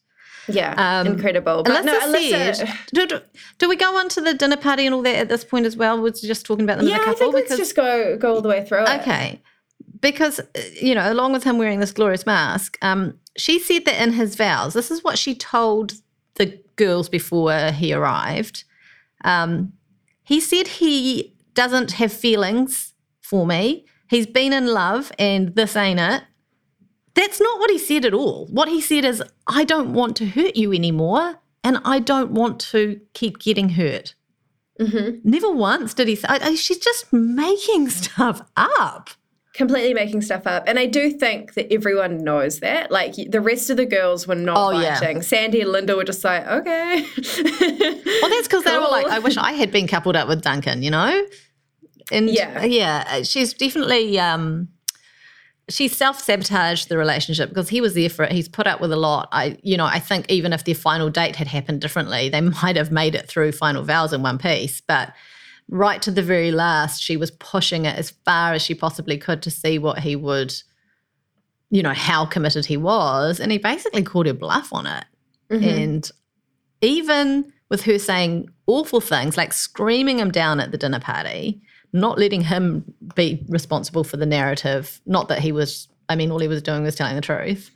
yeah, 0.48 1.00
Um, 1.00 1.08
incredible. 1.08 1.62
But 1.64 1.82
Alyssa, 1.82 1.86
no, 1.86 2.00
Alyssa. 2.00 2.56
said, 2.56 2.68
do, 2.94 3.06
do, 3.06 3.20
do 3.58 3.68
we 3.68 3.76
go 3.76 3.96
on 3.98 4.08
to 4.10 4.20
the 4.20 4.32
dinner 4.34 4.56
party 4.56 4.86
and 4.86 4.94
all 4.94 5.02
that 5.02 5.16
at 5.16 5.28
this 5.28 5.44
point 5.44 5.66
as 5.66 5.76
well? 5.76 6.00
We're 6.00 6.10
just 6.12 6.46
talking 6.46 6.64
about 6.64 6.78
them 6.78 6.86
yeah, 6.88 6.96
as 6.96 7.00
a 7.00 7.02
I 7.02 7.04
couple. 7.14 7.32
think 7.32 7.48
let's 7.50 7.56
just 7.56 7.74
go 7.74 8.16
go 8.16 8.34
all 8.36 8.42
the 8.42 8.48
way 8.48 8.64
through 8.64 8.84
it. 8.84 9.00
okay, 9.00 9.42
because 10.00 10.40
uh, 10.40 10.44
you 10.80 10.94
know, 10.94 11.10
along 11.12 11.32
with 11.32 11.44
him 11.44 11.58
wearing 11.58 11.80
this 11.80 11.92
glorious 11.92 12.26
mask, 12.26 12.76
um, 12.82 13.18
she 13.36 13.58
said 13.58 13.84
that 13.84 14.00
in 14.02 14.12
his 14.12 14.34
vows, 14.36 14.74
this 14.74 14.90
is 14.90 15.04
what 15.04 15.18
she 15.18 15.34
told 15.34 15.94
the 16.34 16.58
girls 16.76 17.08
before 17.08 17.70
he 17.72 17.92
arrived. 17.92 18.64
Um, 19.24 19.72
he 20.22 20.40
said 20.40 20.66
he 20.66 21.34
doesn't 21.54 21.92
have 21.92 22.12
feelings 22.12 22.92
for 23.22 23.46
me. 23.46 23.86
He's 24.08 24.26
been 24.26 24.52
in 24.52 24.66
love, 24.66 25.10
and 25.18 25.54
this 25.54 25.74
ain't 25.76 26.00
it. 26.00 26.22
That's 27.14 27.40
not 27.40 27.58
what 27.58 27.70
he 27.70 27.78
said 27.78 28.04
at 28.04 28.12
all. 28.14 28.46
What 28.46 28.68
he 28.68 28.80
said 28.80 29.04
is, 29.04 29.22
I 29.46 29.64
don't 29.64 29.94
want 29.94 30.16
to 30.16 30.26
hurt 30.26 30.54
you 30.54 30.72
anymore, 30.72 31.36
and 31.64 31.78
I 31.84 31.98
don't 31.98 32.32
want 32.32 32.60
to 32.72 33.00
keep 33.14 33.38
getting 33.38 33.70
hurt. 33.70 34.14
Mm-hmm. 34.78 35.28
Never 35.28 35.50
once 35.50 35.94
did 35.94 36.08
he 36.08 36.16
say, 36.16 36.28
I- 36.28 36.48
I- 36.50 36.54
she's 36.54 36.78
just 36.78 37.10
making 37.12 37.88
stuff 38.02 38.42
up. 38.56 39.10
Completely 39.56 39.94
making 39.94 40.20
stuff 40.20 40.46
up. 40.46 40.64
And 40.66 40.78
I 40.78 40.84
do 40.86 41.10
think 41.10 41.54
that 41.54 41.72
everyone 41.72 42.18
knows 42.22 42.60
that. 42.60 42.90
Like 42.90 43.14
the 43.28 43.40
rest 43.40 43.70
of 43.70 43.78
the 43.78 43.86
girls 43.86 44.26
were 44.26 44.34
not 44.34 44.56
Oh, 44.58 44.78
yeah. 44.78 44.98
fighting. 45.00 45.22
Sandy 45.22 45.62
and 45.62 45.72
Linda 45.72 45.96
were 45.96 46.04
just 46.04 46.22
like, 46.22 46.46
okay. 46.46 47.02
Well, 47.40 48.30
that's 48.30 48.46
because 48.48 48.64
they 48.64 48.76
were 48.76 48.88
like, 48.90 49.06
I 49.06 49.18
wish 49.18 49.36
I 49.36 49.52
had 49.52 49.70
been 49.72 49.86
coupled 49.86 50.14
up 50.16 50.28
with 50.28 50.42
Duncan, 50.42 50.82
you 50.82 50.90
know? 50.90 51.26
And 52.12 52.28
Yeah. 52.28 52.64
yeah, 52.64 53.22
she's 53.22 53.54
definitely, 53.54 54.18
um, 54.18 54.68
she 55.68 55.88
self 55.88 56.20
sabotaged 56.20 56.88
the 56.88 56.96
relationship 56.98 57.48
because 57.48 57.68
he 57.68 57.80
was 57.80 57.94
there 57.94 58.08
for 58.10 58.24
it. 58.24 58.32
He's 58.32 58.48
put 58.48 58.66
up 58.66 58.80
with 58.80 58.92
a 58.92 58.96
lot. 58.96 59.28
I, 59.32 59.56
you 59.62 59.76
know, 59.76 59.86
I 59.86 59.98
think 59.98 60.30
even 60.30 60.52
if 60.52 60.64
their 60.64 60.74
final 60.76 61.08
date 61.10 61.34
had 61.36 61.48
happened 61.48 61.80
differently, 61.80 62.28
they 62.28 62.40
might 62.62 62.76
have 62.76 62.92
made 62.92 63.14
it 63.14 63.26
through 63.26 63.52
final 63.52 63.82
vows 63.82 64.12
in 64.12 64.22
one 64.22 64.38
piece. 64.38 64.80
But 64.80 65.12
right 65.68 66.00
to 66.02 66.10
the 66.10 66.22
very 66.22 66.52
last, 66.52 67.02
she 67.02 67.16
was 67.16 67.30
pushing 67.32 67.84
it 67.84 67.96
as 67.98 68.10
far 68.24 68.52
as 68.52 68.62
she 68.62 68.74
possibly 68.74 69.18
could 69.18 69.42
to 69.42 69.50
see 69.50 69.78
what 69.78 69.98
he 69.98 70.16
would, 70.16 70.54
you 71.70 71.82
know, 71.82 71.92
how 71.92 72.24
committed 72.24 72.66
he 72.66 72.76
was. 72.76 73.40
And 73.40 73.50
he 73.50 73.58
basically 73.58 74.02
called 74.02 74.26
her 74.26 74.34
bluff 74.34 74.72
on 74.72 74.86
it. 74.86 75.04
Mm-hmm. 75.50 75.64
And 75.64 76.10
even 76.80 77.52
with 77.68 77.82
her 77.82 77.98
saying 77.98 78.48
awful 78.66 79.00
things, 79.00 79.36
like 79.36 79.52
screaming 79.52 80.18
him 80.18 80.30
down 80.30 80.60
at 80.60 80.70
the 80.70 80.78
dinner 80.78 81.00
party, 81.00 81.60
not 81.92 82.18
letting 82.18 82.42
him 82.42 82.84
be 83.14 83.44
responsible 83.48 84.04
for 84.04 84.16
the 84.16 84.26
narrative, 84.26 85.00
not 85.06 85.28
that 85.28 85.40
he 85.40 85.52
was, 85.52 85.88
I 86.08 86.16
mean, 86.16 86.30
all 86.30 86.38
he 86.38 86.48
was 86.48 86.62
doing 86.62 86.82
was 86.82 86.94
telling 86.94 87.16
the 87.16 87.20
truth, 87.20 87.70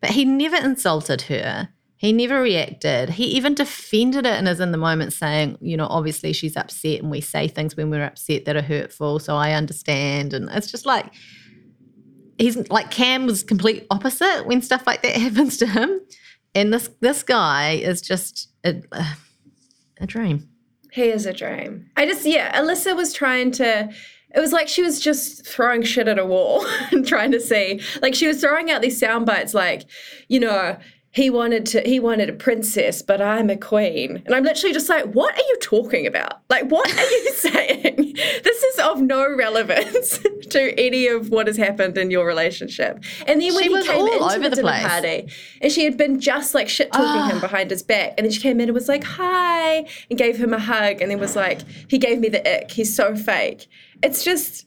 but 0.00 0.10
he 0.10 0.24
never 0.24 0.56
insulted 0.56 1.22
her. 1.22 1.68
He 2.00 2.14
never 2.14 2.40
reacted. 2.40 3.10
He 3.10 3.24
even 3.24 3.54
defended 3.54 4.24
it 4.24 4.32
and 4.32 4.48
is 4.48 4.58
in 4.58 4.72
the 4.72 4.78
moment 4.78 5.12
saying, 5.12 5.58
you 5.60 5.76
know, 5.76 5.86
obviously 5.86 6.32
she's 6.32 6.56
upset 6.56 7.02
and 7.02 7.10
we 7.10 7.20
say 7.20 7.46
things 7.46 7.76
when 7.76 7.90
we're 7.90 8.06
upset 8.06 8.46
that 8.46 8.56
are 8.56 8.62
hurtful. 8.62 9.18
So 9.18 9.36
I 9.36 9.52
understand. 9.52 10.32
And 10.32 10.48
it's 10.50 10.70
just 10.70 10.86
like, 10.86 11.12
he's 12.38 12.56
like 12.70 12.90
Cam 12.90 13.26
was 13.26 13.42
complete 13.42 13.86
opposite 13.90 14.44
when 14.46 14.62
stuff 14.62 14.86
like 14.86 15.02
that 15.02 15.14
happens 15.16 15.58
to 15.58 15.66
him. 15.66 16.00
And 16.54 16.72
this 16.72 16.88
this 17.00 17.22
guy 17.22 17.72
is 17.72 18.00
just 18.00 18.48
a, 18.64 18.80
a 20.00 20.06
dream. 20.06 20.48
He 20.92 21.02
is 21.02 21.26
a 21.26 21.34
dream. 21.34 21.90
I 21.98 22.06
just, 22.06 22.24
yeah, 22.24 22.58
Alyssa 22.58 22.96
was 22.96 23.12
trying 23.12 23.50
to, 23.52 23.90
it 24.34 24.40
was 24.40 24.52
like 24.52 24.68
she 24.68 24.82
was 24.82 25.00
just 25.00 25.46
throwing 25.46 25.82
shit 25.82 26.08
at 26.08 26.18
a 26.18 26.24
wall 26.24 26.64
and 26.92 27.06
trying 27.06 27.32
to 27.32 27.40
see. 27.40 27.82
Like 28.00 28.14
she 28.14 28.26
was 28.26 28.40
throwing 28.40 28.70
out 28.70 28.80
these 28.80 28.98
sound 28.98 29.26
bites 29.26 29.52
like, 29.52 29.82
you 30.28 30.40
know, 30.40 30.78
he 31.12 31.28
wanted 31.28 31.66
to 31.66 31.80
he 31.80 31.98
wanted 31.98 32.28
a 32.28 32.32
princess, 32.32 33.02
but 33.02 33.20
I'm 33.20 33.50
a 33.50 33.56
queen. 33.56 34.22
And 34.26 34.34
I'm 34.34 34.44
literally 34.44 34.72
just 34.72 34.88
like, 34.88 35.06
what 35.06 35.34
are 35.34 35.42
you 35.48 35.56
talking 35.60 36.06
about? 36.06 36.40
Like, 36.48 36.70
what 36.70 36.88
are 36.88 37.10
you 37.10 37.32
saying? 37.34 38.14
This 38.44 38.62
is 38.62 38.78
of 38.78 39.00
no 39.00 39.34
relevance 39.36 40.18
to 40.50 40.80
any 40.80 41.08
of 41.08 41.30
what 41.30 41.46
has 41.48 41.56
happened 41.56 41.98
in 41.98 42.10
your 42.12 42.26
relationship. 42.26 43.02
And 43.26 43.40
then 43.40 43.54
when 43.54 43.64
She 43.64 43.76
he 43.76 43.82
came 43.82 44.00
all 44.02 44.06
into 44.30 44.36
over 44.36 44.48
the, 44.50 44.56
the 44.56 44.62
party, 44.62 45.28
and 45.60 45.72
she 45.72 45.84
had 45.84 45.96
been 45.96 46.20
just 46.20 46.54
like 46.54 46.68
shit 46.68 46.92
talking 46.92 47.06
Ah. 47.22 47.30
him 47.30 47.40
behind 47.40 47.70
his 47.70 47.82
back, 47.82 48.14
and 48.16 48.24
then 48.24 48.30
she 48.30 48.40
came 48.40 48.60
in 48.60 48.68
and 48.68 48.74
was 48.74 48.88
like, 48.88 49.02
"Hi," 49.04 49.86
and 50.10 50.18
gave 50.18 50.36
him 50.36 50.52
a 50.54 50.58
hug, 50.60 51.00
and 51.00 51.10
then 51.10 51.18
was 51.18 51.34
like, 51.34 51.60
"He 51.88 51.98
gave 51.98 52.20
me 52.20 52.28
the 52.28 52.40
ick. 52.48 52.70
He's 52.70 52.94
so 52.94 53.16
fake." 53.16 53.66
It's 54.02 54.22
just 54.22 54.66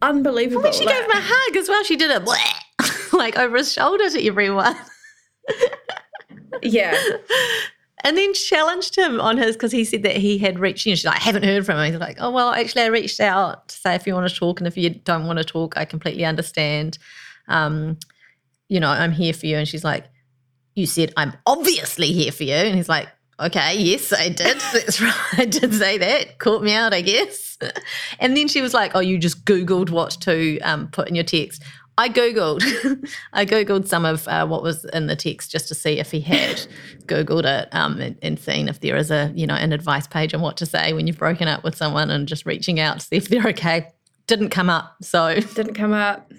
unbelievable. 0.00 0.62
When 0.62 0.72
she 0.72 0.86
Like- 0.86 0.94
gave 0.96 1.04
him 1.04 1.10
a 1.10 1.20
hug 1.22 1.56
as 1.56 1.68
well, 1.68 1.84
she 1.84 1.96
did 1.96 2.10
it 2.10 2.22
like 3.12 3.36
over 3.38 3.56
his 3.58 3.72
shoulder 3.72 4.08
to 4.08 4.26
everyone. 4.26 4.74
Yeah, 6.62 7.00
And 8.04 8.16
then 8.18 8.34
challenged 8.34 8.96
him 8.96 9.20
on 9.20 9.36
his 9.36 9.54
because 9.54 9.70
he 9.70 9.84
said 9.84 10.02
that 10.02 10.16
he 10.16 10.36
had 10.38 10.58
reached, 10.58 10.86
you 10.86 10.92
know, 10.92 10.96
she's 10.96 11.04
like, 11.04 11.20
I 11.20 11.22
haven't 11.22 11.44
heard 11.44 11.64
from 11.64 11.78
him. 11.78 11.92
He's 11.92 12.00
like, 12.00 12.16
oh, 12.18 12.30
well, 12.30 12.50
actually, 12.50 12.82
I 12.82 12.86
reached 12.86 13.20
out 13.20 13.68
to 13.68 13.76
say 13.76 13.94
if 13.94 14.06
you 14.06 14.14
want 14.14 14.28
to 14.28 14.34
talk. 14.34 14.60
And 14.60 14.66
if 14.66 14.76
you 14.76 14.90
don't 14.90 15.26
want 15.26 15.38
to 15.38 15.44
talk, 15.44 15.76
I 15.76 15.84
completely 15.84 16.24
understand. 16.24 16.98
Um, 17.46 17.98
you 18.68 18.80
know, 18.80 18.88
I'm 18.88 19.12
here 19.12 19.32
for 19.32 19.46
you. 19.46 19.56
And 19.56 19.68
she's 19.68 19.84
like, 19.84 20.06
You 20.74 20.86
said, 20.86 21.12
I'm 21.16 21.32
obviously 21.46 22.12
here 22.12 22.32
for 22.32 22.42
you. 22.42 22.54
And 22.54 22.74
he's 22.74 22.88
like, 22.88 23.08
Okay, 23.38 23.76
yes, 23.78 24.12
I 24.12 24.30
did. 24.30 24.60
That's 24.72 25.00
right. 25.00 25.14
I 25.38 25.44
did 25.44 25.72
say 25.72 25.98
that. 25.98 26.38
Caught 26.38 26.64
me 26.64 26.74
out, 26.74 26.92
I 26.92 27.02
guess. 27.02 27.56
And 28.18 28.36
then 28.36 28.48
she 28.48 28.60
was 28.60 28.74
like, 28.74 28.92
Oh, 28.96 29.00
you 29.00 29.16
just 29.18 29.44
Googled 29.44 29.90
what 29.90 30.12
to 30.22 30.58
um, 30.60 30.88
put 30.88 31.08
in 31.08 31.14
your 31.14 31.24
text. 31.24 31.62
I 31.98 32.08
Googled. 32.08 32.62
I 33.32 33.44
Googled 33.44 33.86
some 33.86 34.04
of 34.04 34.26
uh, 34.26 34.46
what 34.46 34.62
was 34.62 34.84
in 34.86 35.06
the 35.08 35.16
text 35.16 35.50
just 35.50 35.68
to 35.68 35.74
see 35.74 35.98
if 35.98 36.10
he 36.10 36.20
had 36.20 36.66
Googled 37.06 37.44
it 37.44 37.68
um, 37.72 38.00
and, 38.00 38.18
and 38.22 38.38
seen 38.38 38.68
if 38.68 38.80
there 38.80 38.96
is 38.96 39.10
a, 39.10 39.30
you 39.34 39.46
know, 39.46 39.54
an 39.54 39.72
advice 39.72 40.06
page 40.06 40.32
on 40.32 40.40
what 40.40 40.56
to 40.58 40.66
say 40.66 40.92
when 40.92 41.06
you've 41.06 41.18
broken 41.18 41.48
up 41.48 41.64
with 41.64 41.76
someone 41.76 42.10
and 42.10 42.26
just 42.26 42.46
reaching 42.46 42.80
out 42.80 43.00
to 43.00 43.06
see 43.06 43.16
if 43.16 43.28
they're 43.28 43.46
okay. 43.48 43.88
Didn't 44.26 44.50
come 44.50 44.70
up. 44.70 44.96
So 45.02 45.34
Didn't 45.54 45.74
come 45.74 45.92
up. 45.92 46.32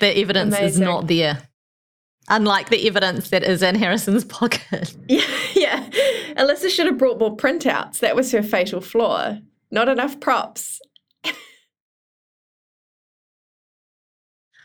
the 0.00 0.16
evidence 0.18 0.58
is 0.58 0.78
not 0.78 1.08
there. 1.08 1.42
Unlike 2.28 2.70
the 2.70 2.86
evidence 2.86 3.28
that 3.30 3.42
is 3.42 3.62
in 3.62 3.74
Harrison's 3.74 4.24
pocket. 4.24 4.94
Yeah, 5.08 5.26
yeah. 5.54 5.90
Alyssa 6.36 6.70
should 6.70 6.86
have 6.86 6.96
brought 6.96 7.18
more 7.18 7.36
printouts. 7.36 7.98
That 7.98 8.16
was 8.16 8.32
her 8.32 8.42
fatal 8.42 8.80
flaw. 8.80 9.36
Not 9.70 9.88
enough 9.88 10.20
props. 10.20 10.80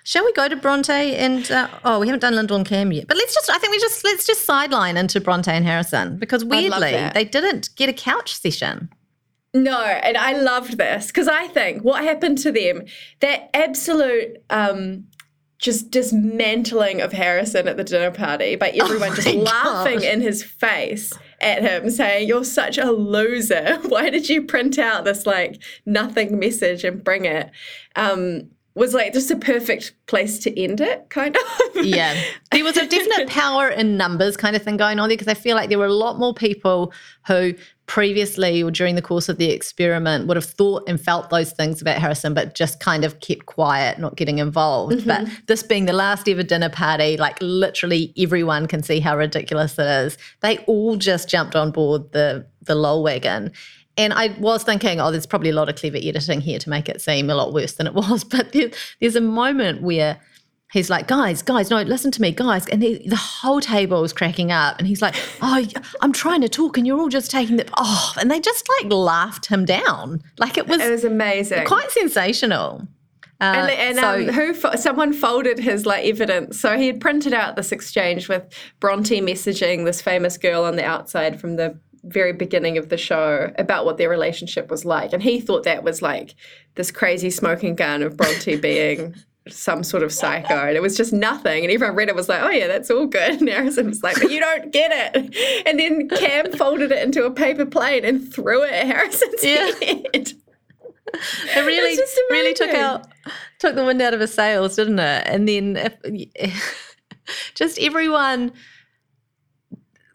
Shall 0.09 0.25
we 0.25 0.33
go 0.33 0.49
to 0.49 0.55
Bronte 0.55 0.91
and 0.91 1.51
uh, 1.51 1.67
oh, 1.85 1.99
we 1.99 2.07
haven't 2.07 2.21
done 2.21 2.33
and 2.33 2.65
Cam 2.65 2.91
yet, 2.91 3.07
but 3.07 3.15
let's 3.15 3.31
just 3.31 3.47
I 3.47 3.59
think 3.59 3.69
we 3.69 3.77
just 3.77 4.03
let's 4.03 4.25
just 4.25 4.43
sideline 4.43 4.97
into 4.97 5.21
Bronte 5.21 5.51
and 5.51 5.63
Harrison 5.63 6.17
because 6.17 6.43
weirdly 6.43 7.11
they 7.13 7.25
didn't 7.25 7.69
get 7.75 7.89
a 7.89 7.93
couch 7.93 8.33
session. 8.33 8.89
No, 9.53 9.79
and 9.79 10.17
I 10.17 10.33
loved 10.33 10.79
this 10.79 11.07
because 11.07 11.27
I 11.27 11.45
think 11.49 11.83
what 11.83 12.03
happened 12.03 12.39
to 12.39 12.51
them, 12.51 12.85
that 13.19 13.51
absolute 13.53 14.37
um, 14.49 15.05
just 15.59 15.91
dismantling 15.91 17.01
of 17.01 17.11
Harrison 17.11 17.67
at 17.67 17.77
the 17.77 17.83
dinner 17.83 18.09
party 18.09 18.55
by 18.55 18.69
everyone 18.81 19.13
just 19.13 19.27
Oh 19.27 19.35
my 19.35 19.43
laughing 19.43 20.01
in 20.01 20.21
his 20.21 20.41
face 20.41 21.13
at 21.39 21.61
him, 21.61 21.87
saying, 21.91 22.27
You're 22.27 22.45
such 22.45 22.79
a 22.79 22.91
loser. 22.91 23.77
Why 23.87 24.09
did 24.09 24.27
you 24.27 24.41
print 24.41 24.79
out 24.79 25.05
this 25.05 25.27
like 25.27 25.61
nothing 25.85 26.39
message 26.39 26.83
and 26.83 27.03
bring 27.03 27.25
it? 27.25 27.51
Um, 27.95 28.49
was 28.75 28.93
like 28.93 29.13
just 29.13 29.31
a 29.31 29.35
perfect 29.35 29.93
place 30.05 30.39
to 30.39 30.61
end 30.61 30.79
it, 30.79 31.09
kind 31.09 31.35
of. 31.35 31.85
Yeah. 31.85 32.21
There 32.51 32.63
was 32.63 32.77
a 32.77 32.87
definite 32.87 33.29
power 33.29 33.69
in 33.69 33.97
numbers 33.97 34.37
kind 34.37 34.55
of 34.55 34.61
thing 34.61 34.77
going 34.77 34.99
on 34.99 35.09
there 35.09 35.17
because 35.17 35.27
I 35.27 35.33
feel 35.33 35.55
like 35.55 35.69
there 35.69 35.79
were 35.79 35.85
a 35.85 35.93
lot 35.93 36.17
more 36.17 36.33
people 36.33 36.93
who 37.27 37.53
previously 37.85 38.61
or 38.61 38.69
during 38.69 38.95
the 38.95 39.01
course 39.01 39.29
of 39.29 39.37
the 39.37 39.49
experiment 39.49 40.27
would 40.27 40.37
have 40.37 40.45
thought 40.45 40.83
and 40.87 41.01
felt 41.01 41.29
those 41.31 41.51
things 41.51 41.81
about 41.81 41.97
Harrison, 41.97 42.33
but 42.33 42.53
just 42.53 42.79
kind 42.79 43.03
of 43.03 43.19
kept 43.19 43.47
quiet, 43.47 43.97
not 43.97 44.15
getting 44.15 44.37
involved. 44.37 44.95
Mm-hmm. 44.97 45.07
But 45.07 45.27
this 45.47 45.63
being 45.63 45.85
the 45.85 45.93
last 45.93 46.29
ever 46.29 46.43
dinner 46.43 46.69
party, 46.69 47.17
like 47.17 47.37
literally 47.41 48.13
everyone 48.17 48.67
can 48.67 48.83
see 48.83 48.99
how 48.99 49.17
ridiculous 49.17 49.79
it 49.79 49.87
is. 49.87 50.17
They 50.41 50.59
all 50.59 50.97
just 50.97 51.27
jumped 51.29 51.55
on 51.55 51.71
board 51.71 52.11
the 52.11 52.45
the 52.61 52.75
lol 52.75 53.01
wagon. 53.01 53.51
And 53.99 54.13
I 54.13 54.33
was 54.39 54.63
thinking, 54.63 55.01
oh, 55.01 55.11
there's 55.11 55.25
probably 55.25 55.49
a 55.49 55.53
lot 55.53 55.67
of 55.69 55.75
clever 55.75 55.97
editing 56.01 56.39
here 56.41 56.57
to 56.57 56.69
make 56.69 56.87
it 56.87 57.01
seem 57.01 57.29
a 57.29 57.35
lot 57.35 57.53
worse 57.53 57.73
than 57.73 57.85
it 57.85 57.93
was. 57.93 58.23
But 58.29 58.53
there, 58.53 58.69
there's 59.01 59.15
a 59.17 59.21
moment 59.21 59.81
where 59.81 60.17
he's 60.71 60.89
like, 60.89 61.07
guys, 61.07 61.41
guys, 61.41 61.69
no, 61.69 61.81
listen 61.81 62.09
to 62.11 62.21
me, 62.21 62.31
guys. 62.31 62.65
And 62.67 62.81
he, 62.81 63.05
the 63.07 63.15
whole 63.17 63.59
table 63.59 64.03
is 64.05 64.13
cracking 64.13 64.51
up. 64.51 64.77
And 64.79 64.87
he's 64.87 65.01
like, 65.01 65.15
oh, 65.41 65.65
I'm 66.01 66.13
trying 66.13 66.39
to 66.41 66.49
talk 66.49 66.77
and 66.77 66.87
you're 66.87 66.97
all 66.99 67.09
just 67.09 67.29
taking 67.29 67.57
the, 67.57 67.67
oh, 67.77 68.13
and 68.21 68.31
they 68.31 68.39
just 68.39 68.69
like 68.81 68.91
laughed 68.93 69.47
him 69.47 69.65
down. 69.65 70.21
Like 70.37 70.57
it 70.57 70.67
was, 70.67 70.79
It 70.79 70.89
was 70.89 71.03
amazing. 71.03 71.65
quite 71.65 71.91
sensational. 71.91 72.87
Uh, 73.41 73.53
And, 73.57 73.71
and 73.71 73.97
so- 73.97 74.13
um, 74.15 74.27
who 74.33 74.53
fo- 74.53 74.75
someone 74.75 75.11
folded 75.11 75.59
his 75.59 75.85
like 75.85 76.05
evidence. 76.05 76.59
So 76.59 76.77
he 76.77 76.87
had 76.87 77.01
printed 77.01 77.33
out 77.33 77.55
this 77.57 77.71
exchange 77.73 78.29
with 78.29 78.43
Bronte 78.79 79.19
messaging 79.21 79.83
this 79.85 80.01
famous 80.01 80.37
girl 80.37 80.63
on 80.63 80.75
the 80.77 80.85
outside 80.85 81.39
from 81.41 81.55
the 81.57 81.77
very 82.03 82.33
beginning 82.33 82.77
of 82.77 82.89
the 82.89 82.97
show 82.97 83.51
about 83.57 83.85
what 83.85 83.97
their 83.97 84.09
relationship 84.09 84.69
was 84.69 84.85
like, 84.85 85.13
and 85.13 85.21
he 85.23 85.39
thought 85.41 85.63
that 85.63 85.83
was 85.83 86.01
like 86.01 86.35
this 86.75 86.91
crazy 86.91 87.29
smoking 87.29 87.75
gun 87.75 88.03
of 88.03 88.17
Bronte 88.17 88.55
being. 88.61 89.15
Some 89.47 89.83
sort 89.83 90.03
of 90.03 90.13
psycho, 90.13 90.53
and 90.67 90.75
it 90.77 90.81
was 90.81 90.95
just 90.95 91.11
nothing. 91.11 91.63
And 91.63 91.71
everyone 91.73 91.95
read 91.95 92.07
it 92.09 92.15
was 92.15 92.29
like, 92.29 92.43
"Oh 92.43 92.51
yeah, 92.51 92.67
that's 92.67 92.91
all 92.91 93.07
good." 93.07 93.31
And 93.39 93.49
Harrison 93.49 93.87
was 93.87 94.03
like, 94.03 94.17
"But 94.21 94.29
you 94.29 94.39
don't 94.39 94.71
get 94.71 94.91
it." 94.93 95.65
And 95.65 95.79
then 95.79 96.07
Cam 96.09 96.51
folded 96.57 96.91
it 96.91 97.01
into 97.01 97.23
a 97.25 97.31
paper 97.31 97.65
plate 97.65 98.05
and 98.05 98.31
threw 98.31 98.61
it 98.63 98.71
at 98.71 98.85
Harrison's 98.85 99.43
Yeah. 99.43 99.71
head. 99.81 100.33
it 101.13 101.65
really, 101.65 101.97
really 102.29 102.53
took 102.53 102.69
out, 102.75 103.07
took 103.57 103.73
the 103.73 103.83
wind 103.85 104.01
out 104.03 104.13
of 104.13 104.19
his 104.19 104.31
sails, 104.33 104.75
didn't 104.75 104.99
it? 104.99 105.23
And 105.25 105.47
then 105.47 105.77
if, 106.35 106.97
just 107.55 107.79
everyone 107.79 108.51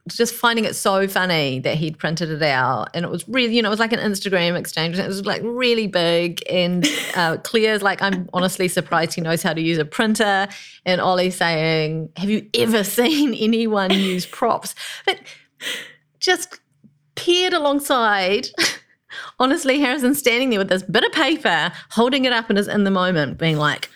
just 0.09 0.35
finding 0.35 0.67
it 0.67 0.77
so 0.77 1.09
funny 1.09 1.61
that 1.61 1.77
he'd 1.77 1.99
printed 1.99 2.29
it 2.29 2.43
out. 2.43 2.89
And 2.95 3.05
it 3.05 3.11
was 3.11 3.27
really 3.29 3.57
you 3.57 3.63
know 3.63 3.69
it 3.69 3.71
was 3.71 3.81
like 3.81 3.93
an 3.93 4.01
instagram 4.01 4.59
exchange. 4.59 4.99
It 4.99 5.07
was 5.07 5.25
like 5.25 5.41
really 5.45 5.87
big 5.87 6.43
and 6.51 6.87
uh, 7.17 7.39
claire's 7.39 7.83
like 7.83 8.03
i'm 8.03 8.29
honestly 8.33 8.69
surprised 8.69 9.15
he 9.15 9.21
knows 9.21 9.43
how 9.43 9.55
to 9.55 9.61
use 9.61 9.79
a 9.79 9.85
printer. 9.85 10.49
And 10.85 11.01
ollie's 11.01 11.37
saying 11.37 12.11
have 12.17 12.29
you 12.29 12.49
ever 12.55 12.85
seen 12.99 13.35
anyone 13.35 13.93
use 13.93 14.27
props? 14.27 14.75
But 15.07 15.21
just 16.21 16.61
peered 17.15 17.53
alongside 17.53 18.49
honestly 19.39 19.81
Harrison 19.81 20.15
standing 20.15 20.51
there 20.51 20.59
with 20.59 20.69
this 20.69 20.83
bit 20.83 21.05
of 21.05 21.13
paper 21.13 21.73
holding 21.91 22.25
it 22.25 22.33
up 22.33 22.51
and 22.51 22.59
is 22.59 22.69
in 22.69 22.85
the 22.85 22.91
moment 22.91 23.39
being 23.39 23.57
like 23.57 23.89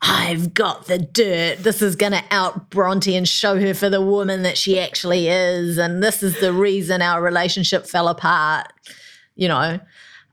I've 0.00 0.54
got 0.54 0.86
the 0.86 0.98
dirt. 0.98 1.58
This 1.58 1.82
is 1.82 1.96
going 1.96 2.12
to 2.12 2.22
out 2.30 2.70
Bronte 2.70 3.16
and 3.16 3.28
show 3.28 3.58
her 3.60 3.74
for 3.74 3.90
the 3.90 4.00
woman 4.00 4.42
that 4.44 4.56
she 4.56 4.78
actually 4.78 5.28
is. 5.28 5.76
And 5.76 6.02
this 6.02 6.22
is 6.22 6.40
the 6.40 6.52
reason 6.52 7.02
our 7.02 7.20
relationship 7.20 7.86
fell 7.86 8.08
apart. 8.08 8.72
You 9.34 9.48
know, 9.48 9.80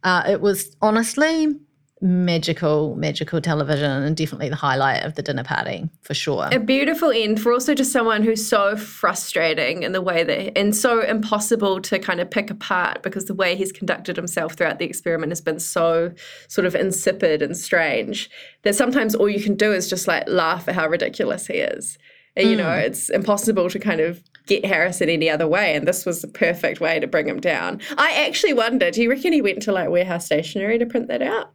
uh, 0.03 0.23
it 0.27 0.41
was 0.41 0.75
honestly 0.81 1.55
magical, 2.01 2.93
magical 2.97 3.39
television 3.39 4.03
and 4.03 4.17
definitely 4.17 4.49
the 4.49 4.55
highlight 4.55 5.03
of 5.03 5.15
the 5.15 5.21
dinner 5.21 5.45
party 5.45 5.89
for 6.01 6.13
sure. 6.13 6.49
a 6.51 6.59
beautiful 6.59 7.09
end 7.09 7.41
for 7.41 7.53
also 7.53 7.73
just 7.73 7.91
someone 7.91 8.21
who's 8.21 8.45
so 8.45 8.75
frustrating 8.75 9.83
in 9.83 9.93
the 9.93 10.01
way 10.01 10.23
that 10.23 10.57
and 10.57 10.75
so 10.75 10.99
impossible 11.01 11.79
to 11.79 11.97
kind 11.97 12.19
of 12.19 12.29
pick 12.29 12.51
apart 12.51 13.01
because 13.01 13.25
the 13.25 13.33
way 13.33 13.55
he's 13.55 13.71
conducted 13.71 14.17
himself 14.17 14.53
throughout 14.53 14.77
the 14.77 14.85
experiment 14.85 15.31
has 15.31 15.39
been 15.39 15.59
so 15.59 16.11
sort 16.49 16.67
of 16.67 16.75
insipid 16.75 17.41
and 17.41 17.55
strange 17.55 18.29
that 18.63 18.75
sometimes 18.75 19.15
all 19.15 19.29
you 19.29 19.41
can 19.41 19.55
do 19.55 19.71
is 19.71 19.89
just 19.89 20.05
like 20.05 20.27
laugh 20.27 20.67
at 20.67 20.75
how 20.75 20.87
ridiculous 20.87 21.47
he 21.47 21.55
is. 21.55 21.97
And 22.35 22.49
you 22.49 22.57
know 22.57 22.65
mm. 22.65 22.83
it's 22.83 23.09
impossible 23.09 23.69
to 23.69 23.79
kind 23.79 24.01
of 24.01 24.21
get 24.47 24.65
Harrison 24.65 25.07
any 25.07 25.29
other 25.29 25.47
way 25.47 25.73
and 25.73 25.87
this 25.87 26.05
was 26.05 26.21
the 26.21 26.27
perfect 26.27 26.81
way 26.81 26.99
to 26.99 27.07
bring 27.07 27.29
him 27.29 27.39
down. 27.39 27.79
I 27.97 28.25
actually 28.27 28.53
wonder, 28.53 28.91
do 28.91 29.01
you 29.01 29.09
reckon 29.09 29.31
he 29.31 29.41
went 29.41 29.61
to 29.61 29.71
like 29.71 29.89
warehouse 29.89 30.25
stationery 30.25 30.77
to 30.77 30.85
print 30.85 31.07
that 31.07 31.21
out 31.21 31.53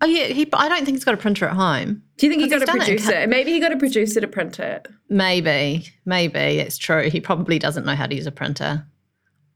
oh, 0.00 0.06
yeah. 0.06 0.26
He, 0.26 0.48
I 0.52 0.68
don't 0.68 0.84
think 0.84 0.96
he's 0.96 1.04
got 1.04 1.14
a 1.14 1.18
printer 1.18 1.46
at 1.46 1.54
home. 1.54 2.02
do 2.16 2.26
you 2.26 2.30
think 2.30 2.42
he 2.42 2.48
got 2.48 2.62
a 2.62 2.66
done 2.66 2.80
it 2.80 3.28
maybe 3.28 3.52
he 3.52 3.60
got 3.60 3.72
a 3.72 3.76
producer 3.76 4.20
to 4.20 4.28
print 4.28 4.58
it 4.58 4.88
Maybe, 5.08 5.88
maybe 6.04 6.38
it's 6.38 6.78
true. 6.78 7.08
He 7.10 7.20
probably 7.20 7.58
doesn't 7.58 7.86
know 7.86 7.94
how 7.94 8.06
to 8.06 8.14
use 8.14 8.26
a 8.26 8.32
printer. 8.32 8.84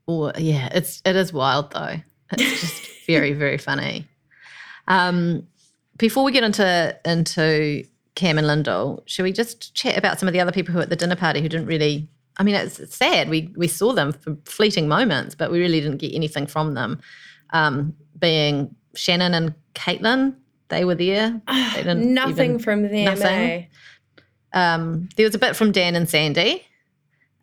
Or 0.07 0.33
yeah, 0.39 0.69
it's 0.73 1.03
it 1.05 1.17
is 1.17 1.33
wild 1.33 1.73
though. 1.73 1.97
It's 2.33 2.61
just 2.61 2.89
very 3.07 3.33
very 3.33 3.59
funny. 3.59 4.07
Um, 4.87 5.47
before 5.97 6.25
we 6.25 6.33
get 6.33 6.45
into 6.45 6.97
into 7.05 7.85
Cam 8.15 8.39
and 8.39 8.47
Lyndall, 8.47 9.03
should 9.07 9.25
we 9.25 9.33
just 9.33 9.75
chat 9.75 9.97
about 9.97 10.19
some 10.21 10.29
of 10.29 10.33
the 10.33 10.41
other 10.41 10.53
people 10.53 10.73
who 10.73 10.79
were 10.79 10.85
at 10.85 10.91
the 10.91 10.97
dinner 10.97 11.17
party 11.17 11.41
who 11.41 11.49
didn't 11.49 11.67
really? 11.67 12.09
I 12.39 12.43
mean, 12.43 12.55
it's, 12.55 12.79
it's 12.79 12.97
sad. 12.97 13.29
We 13.29 13.53
we 13.57 13.67
saw 13.67 13.93
them 13.93 14.13
for 14.13 14.37
fleeting 14.45 14.89
moments, 14.89 15.35
but 15.35 15.51
we 15.51 15.59
really 15.59 15.81
didn't 15.81 15.99
get 15.99 16.15
anything 16.15 16.47
from 16.47 16.75
them. 16.75 17.01
Um, 17.53 17.95
being 18.19 18.75
Shannon 18.95 19.35
and 19.35 19.55
Caitlin, 19.75 20.35
they 20.69 20.85
were 20.85 20.95
there. 20.95 21.41
They 21.49 21.73
didn't 21.77 22.13
nothing 22.15 22.51
even- 22.51 22.59
from 22.59 22.83
them 22.83 23.05
nothing. 23.05 23.25
eh? 23.25 23.65
um, 24.53 25.09
there 25.17 25.27
was 25.27 25.35
a 25.35 25.39
bit 25.39 25.57
from 25.57 25.73
Dan 25.73 25.95
and 25.95 26.09
Sandy, 26.09 26.65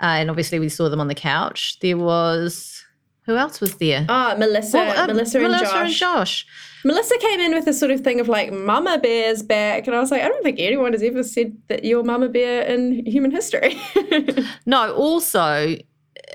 uh, 0.01 0.05
and 0.19 0.29
obviously 0.29 0.59
we 0.59 0.69
saw 0.69 0.89
them 0.89 0.99
on 0.99 1.07
the 1.07 1.15
couch. 1.15 1.79
There 1.79 1.97
was 1.97 2.83
who 3.25 3.35
else 3.35 3.59
was 3.59 3.75
there? 3.75 4.05
Oh, 4.07 4.37
Melissa, 4.37 4.77
Well, 4.77 5.03
uh, 5.03 5.07
Melissa, 5.07 5.39
and, 5.39 5.47
Melissa 5.47 5.65
Josh. 5.65 5.75
and 5.75 5.93
Josh. 5.93 6.45
Melissa 6.85 7.17
came 7.17 7.41
in 7.41 7.53
with 7.53 7.67
a 7.67 7.73
sort 7.73 7.91
of 7.91 7.99
thing 7.99 8.21
of 8.21 8.29
like, 8.29 8.53
Mama 8.53 8.99
Bear's 9.03 9.43
back. 9.43 9.85
And 9.85 9.93
I 9.93 9.99
was 9.99 10.11
like, 10.11 10.21
I 10.21 10.29
don't 10.29 10.41
think 10.43 10.61
anyone 10.61 10.93
has 10.93 11.03
ever 11.03 11.23
said 11.23 11.57
that 11.67 11.83
you're 11.83 12.03
Mama 12.05 12.29
Bear 12.29 12.61
in 12.61 13.05
human 13.05 13.31
history. 13.31 13.77
No, 14.65 14.93
also 14.93 15.75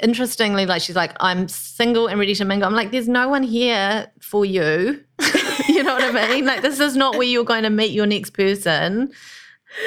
interestingly, 0.03 0.67
like 0.67 0.83
she's 0.83 0.97
like, 0.97 1.13
I'm 1.21 1.49
single 1.49 2.07
and 2.07 2.19
ready 2.19 2.35
to 2.35 2.45
mingle. 2.45 2.69
I'm 2.69 2.75
like, 2.75 2.91
there's 2.91 3.09
no 3.09 3.29
one 3.29 3.43
here 3.43 4.11
for 4.21 4.45
you. 4.45 5.03
you 5.69 5.83
know 5.83 5.95
what 5.95 6.17
I 6.17 6.29
mean? 6.29 6.45
Like 6.45 6.63
this 6.63 6.81
is 6.81 6.97
not 6.97 7.17
where 7.17 7.27
you're 7.27 7.45
going 7.45 7.63
to 7.65 7.71
meet 7.71 7.93
your 7.93 8.07
next 8.07 8.31
person. 8.31 9.13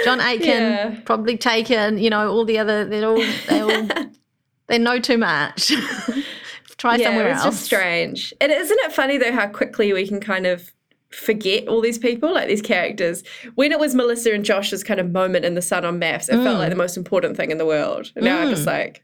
John 0.03 0.19
Aiken 0.19 0.47
Yeah. 0.47 0.99
probably 1.05 1.37
taken. 1.37 1.97
You 1.97 2.09
know 2.09 2.29
all 2.29 2.45
the 2.45 2.57
other. 2.57 2.85
They're 2.85 3.07
all 3.07 3.23
they 3.47 3.61
all 3.61 3.87
they 4.67 4.77
know 4.77 4.99
too 4.99 5.17
much. 5.17 5.71
Try 6.77 6.95
yeah, 6.95 7.07
somewhere 7.07 7.29
it's 7.29 7.43
else. 7.43 7.55
just 7.55 7.65
strange. 7.65 8.33
And 8.41 8.51
isn't 8.51 8.79
it 8.81 8.91
funny 8.91 9.17
though 9.17 9.31
how 9.31 9.47
quickly 9.47 9.93
we 9.93 10.07
can 10.07 10.19
kind 10.19 10.45
of 10.45 10.71
forget 11.11 11.67
all 11.67 11.81
these 11.81 11.97
people, 11.97 12.33
like 12.33 12.47
these 12.47 12.61
characters. 12.61 13.23
When 13.55 13.71
it 13.71 13.79
was 13.79 13.95
Melissa 13.95 14.33
and 14.33 14.43
Josh's 14.43 14.83
kind 14.83 14.99
of 14.99 15.11
moment 15.11 15.45
in 15.45 15.55
the 15.55 15.61
sun 15.61 15.85
on 15.85 15.99
MAFS, 15.99 16.29
it 16.29 16.43
felt 16.43 16.57
mm. 16.57 16.59
like 16.59 16.69
the 16.69 16.75
most 16.75 16.97
important 16.97 17.37
thing 17.37 17.51
in 17.51 17.57
the 17.57 17.65
world. 17.65 18.11
And 18.15 18.25
now 18.25 18.39
I'm 18.39 18.49
just 18.49 18.63
mm. 18.63 18.67
like, 18.67 19.03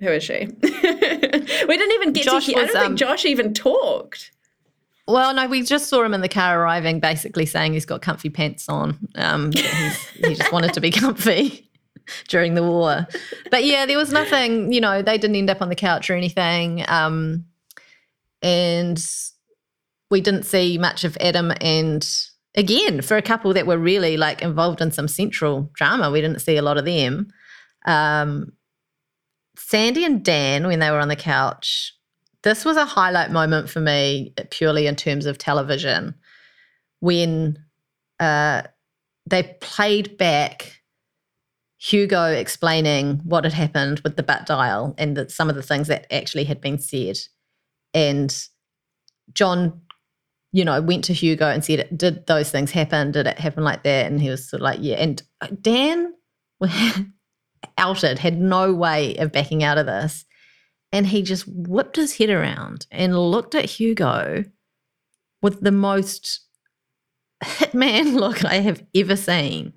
who 0.00 0.08
is 0.08 0.22
she? 0.22 0.46
we 0.62 0.70
didn't 0.70 1.92
even 1.92 2.12
get 2.12 2.24
Josh 2.24 2.46
to 2.46 2.52
hear, 2.52 2.60
I 2.62 2.66
don't 2.66 2.76
um, 2.76 2.86
think 2.86 2.98
Josh 2.98 3.24
even 3.24 3.54
talked. 3.54 4.32
Well, 5.06 5.32
no, 5.34 5.48
we 5.48 5.62
just 5.62 5.88
saw 5.88 6.02
him 6.02 6.12
in 6.12 6.20
the 6.20 6.28
car 6.28 6.62
arriving, 6.62 7.00
basically 7.00 7.46
saying 7.46 7.72
he's 7.72 7.86
got 7.86 8.02
comfy 8.02 8.28
pants 8.28 8.68
on. 8.68 8.98
Um, 9.14 9.52
he 9.52 10.34
just 10.34 10.52
wanted 10.52 10.74
to 10.74 10.80
be 10.80 10.90
comfy 10.92 11.70
during 12.28 12.54
the 12.54 12.62
war. 12.62 13.06
But 13.50 13.64
yeah, 13.64 13.86
there 13.86 13.96
was 13.96 14.12
nothing, 14.12 14.72
you 14.72 14.80
know, 14.80 15.00
they 15.00 15.16
didn't 15.16 15.36
end 15.36 15.50
up 15.50 15.62
on 15.62 15.70
the 15.70 15.74
couch 15.74 16.10
or 16.10 16.14
anything. 16.14 16.84
Um, 16.88 17.46
and 18.42 19.02
we 20.10 20.20
didn't 20.20 20.44
see 20.44 20.78
much 20.78 21.04
of 21.04 21.16
Adam 21.20 21.52
and 21.60 22.06
again, 22.54 23.00
for 23.02 23.16
a 23.16 23.22
couple 23.22 23.54
that 23.54 23.66
were 23.66 23.78
really 23.78 24.16
like 24.16 24.42
involved 24.42 24.80
in 24.80 24.90
some 24.90 25.08
central 25.08 25.70
drama, 25.74 26.10
we 26.10 26.20
didn't 26.20 26.40
see 26.40 26.56
a 26.56 26.62
lot 26.62 26.76
of 26.76 26.84
them. 26.84 27.28
Um, 27.86 28.52
Sandy 29.58 30.04
and 30.04 30.24
Dan, 30.24 30.66
when 30.66 30.78
they 30.78 30.90
were 30.90 31.00
on 31.00 31.08
the 31.08 31.16
couch, 31.16 31.92
this 32.42 32.64
was 32.64 32.76
a 32.76 32.84
highlight 32.84 33.30
moment 33.30 33.68
for 33.68 33.80
me, 33.80 34.32
purely 34.50 34.86
in 34.86 34.96
terms 34.96 35.26
of 35.26 35.36
television, 35.36 36.14
when 37.00 37.58
uh, 38.20 38.62
they 39.26 39.56
played 39.60 40.16
back 40.16 40.80
Hugo 41.78 42.24
explaining 42.24 43.20
what 43.24 43.44
had 43.44 43.52
happened 43.52 44.00
with 44.00 44.16
the 44.16 44.22
butt 44.22 44.46
dial 44.46 44.94
and 44.98 45.16
that 45.16 45.30
some 45.30 45.48
of 45.48 45.56
the 45.56 45.62
things 45.62 45.88
that 45.88 46.12
actually 46.12 46.44
had 46.44 46.60
been 46.60 46.78
said. 46.78 47.18
And 47.94 48.34
John, 49.32 49.80
you 50.52 50.64
know, 50.64 50.80
went 50.80 51.04
to 51.04 51.12
Hugo 51.12 51.46
and 51.48 51.64
said, 51.64 51.88
Did 51.96 52.26
those 52.26 52.50
things 52.50 52.70
happen? 52.70 53.12
Did 53.12 53.26
it 53.26 53.38
happen 53.38 53.64
like 53.64 53.82
that? 53.84 54.06
And 54.06 54.20
he 54.20 54.30
was 54.30 54.48
sort 54.48 54.60
of 54.60 54.64
like, 54.64 54.78
Yeah. 54.80 54.96
And 54.96 55.22
uh, 55.40 55.48
Dan 55.60 56.14
outed, 57.76 58.18
had 58.18 58.40
no 58.40 58.72
way 58.74 59.16
of 59.16 59.32
backing 59.32 59.62
out 59.62 59.78
of 59.78 59.86
this. 59.86 60.24
And 60.92 61.06
he 61.06 61.22
just 61.22 61.44
whipped 61.46 61.96
his 61.96 62.16
head 62.16 62.30
around 62.30 62.86
and 62.90 63.18
looked 63.18 63.54
at 63.54 63.66
Hugo 63.66 64.44
with 65.42 65.60
the 65.60 65.70
most 65.72 66.40
hitman 67.44 68.14
look 68.20 68.44
I 68.44 68.56
have 68.56 68.84
ever 68.94 69.16
seen. 69.16 69.72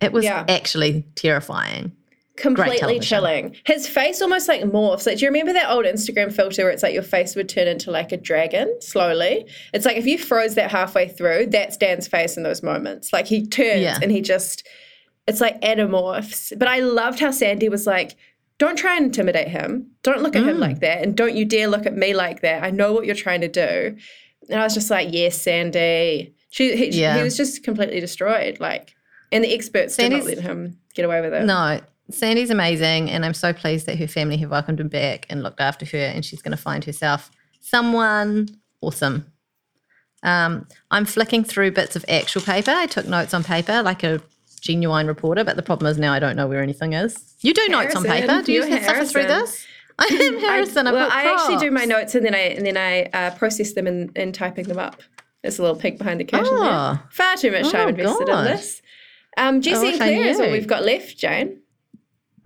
It 0.00 0.12
was 0.12 0.24
Yeah. 0.24 0.44
actually 0.48 1.06
terrifying. 1.14 1.92
completely 2.36 2.98
chilling. 2.98 3.54
His 3.64 3.86
face 3.86 4.20
almost 4.20 4.48
like 4.48 4.60
morphs. 4.62 5.06
Like, 5.06 5.18
do 5.18 5.24
you 5.24 5.28
remember 5.30 5.52
that 5.52 5.70
old 5.70 5.84
Instagram 5.84 6.32
filter 6.32 6.64
where 6.64 6.72
it's 6.72 6.82
like 6.82 6.92
your 6.92 7.02
face 7.04 7.36
would 7.36 7.48
turn 7.48 7.68
into 7.68 7.92
like 7.92 8.10
a 8.10 8.16
dragon 8.16 8.76
slowly? 8.80 9.46
It's 9.72 9.84
like 9.86 9.96
if 9.96 10.04
you 10.04 10.18
froze 10.18 10.56
that 10.56 10.70
halfway 10.72 11.08
through, 11.08 11.46
that's 11.50 11.76
Dan's 11.76 12.08
face 12.08 12.36
in 12.36 12.42
those 12.42 12.60
moments. 12.62 13.12
Like 13.12 13.26
he 13.28 13.46
turns 13.46 13.82
Yeah. 13.82 13.98
and 14.02 14.10
he 14.10 14.20
just, 14.20 14.66
it's 15.26 15.40
like 15.40 15.60
anamorphs. 15.62 16.56
But 16.58 16.68
I 16.68 16.80
loved 16.80 17.20
how 17.20 17.30
Sandy 17.30 17.68
was 17.68 17.86
like, 17.86 18.16
don't 18.58 18.76
try 18.76 18.96
and 18.96 19.06
intimidate 19.06 19.48
him. 19.48 19.90
Don't 20.02 20.22
look 20.22 20.36
at 20.36 20.42
Mm. 20.44 20.48
him 20.50 20.58
like 20.60 20.80
that. 20.80 21.02
And 21.02 21.16
don't 21.16 21.34
you 21.34 21.44
dare 21.44 21.66
look 21.66 21.86
at 21.86 21.96
me 21.96 22.14
like 22.14 22.40
that. 22.42 22.62
I 22.62 22.70
know 22.70 22.92
what 22.92 23.04
you're 23.06 23.14
trying 23.14 23.40
to 23.40 23.48
do. 23.48 23.96
And 24.50 24.60
I 24.60 24.64
was 24.64 24.74
just 24.74 24.90
like, 24.90 25.08
yes, 25.10 25.40
Sandy. 25.40 26.34
She, 26.50 26.76
he, 26.76 27.00
Yeah. 27.00 27.16
he 27.16 27.22
was 27.22 27.36
just 27.36 27.64
completely 27.64 27.98
destroyed. 28.00 28.60
Like, 28.60 28.94
and 29.32 29.42
the 29.42 29.52
experts 29.52 29.96
did 29.96 30.12
not 30.12 30.24
let 30.24 30.38
him 30.38 30.78
get 30.94 31.04
away 31.04 31.20
with 31.20 31.34
it. 31.34 31.44
No, 31.44 31.80
Sandy's 32.10 32.50
amazing, 32.50 33.10
and 33.10 33.24
I'm 33.24 33.34
so 33.34 33.52
pleased 33.52 33.86
that 33.86 33.98
her 33.98 34.06
family 34.06 34.36
have 34.36 34.50
welcomed 34.50 34.78
him 34.78 34.88
back 34.88 35.26
and 35.30 35.42
looked 35.42 35.60
after 35.60 35.84
her, 35.86 35.98
and 35.98 36.24
she's 36.24 36.42
going 36.42 36.56
to 36.56 36.62
find 36.62 36.84
herself 36.84 37.30
someone 37.60 38.48
awesome. 38.82 39.32
Um, 40.22 40.68
I'm 40.90 41.06
flicking 41.06 41.44
through 41.44 41.72
bits 41.72 41.96
of 41.96 42.04
actual 42.08 42.42
paper. 42.42 42.70
I 42.70 42.86
took 42.86 43.06
notes 43.06 43.34
on 43.34 43.42
paper 43.42 43.82
like 43.82 44.04
a 44.04 44.22
genuine 44.64 45.06
reporter, 45.06 45.44
but 45.44 45.56
the 45.56 45.62
problem 45.62 45.90
is 45.90 45.98
now 45.98 46.12
I 46.12 46.18
don't 46.18 46.36
know 46.36 46.46
where 46.48 46.62
anything 46.62 46.94
is. 46.94 47.34
You 47.42 47.52
do 47.54 47.66
notes 47.68 47.94
on 47.94 48.02
paper. 48.04 48.42
Do 48.42 48.52
you 48.52 48.62
suffer 48.82 49.04
through 49.04 49.26
this? 49.26 49.66
I 49.98 50.06
am 50.06 50.40
Harrison. 50.40 50.86
I, 50.88 50.92
well, 50.92 51.08
I 51.12 51.24
actually 51.32 51.58
do 51.58 51.70
my 51.70 51.84
notes 51.84 52.14
and 52.16 52.24
then 52.26 52.34
I 52.34 52.38
and 52.38 52.66
then 52.66 52.76
I 52.76 53.04
uh, 53.12 53.30
process 53.36 53.74
them 53.74 53.86
in, 53.86 54.10
in 54.16 54.32
typing 54.32 54.64
them 54.66 54.78
up. 54.78 55.00
There's 55.42 55.58
a 55.58 55.62
little 55.62 55.76
peek 55.76 55.98
behind 55.98 56.18
the 56.18 56.24
curtain 56.24 56.48
Oh. 56.50 56.62
there. 56.94 57.02
Far 57.12 57.36
too 57.36 57.52
much 57.52 57.70
time 57.70 57.86
Oh, 57.86 57.88
invested 57.90 58.26
God. 58.26 58.46
in 58.46 58.52
this. 58.56 58.82
Um, 59.36 59.60
Jesse 59.60 59.82
wish 59.82 59.90
and 59.92 59.98
Claire 59.98 60.28
is 60.28 60.38
knew. 60.38 60.50
we've 60.50 60.66
got 60.66 60.82
left, 60.84 61.18
Jane. 61.18 61.60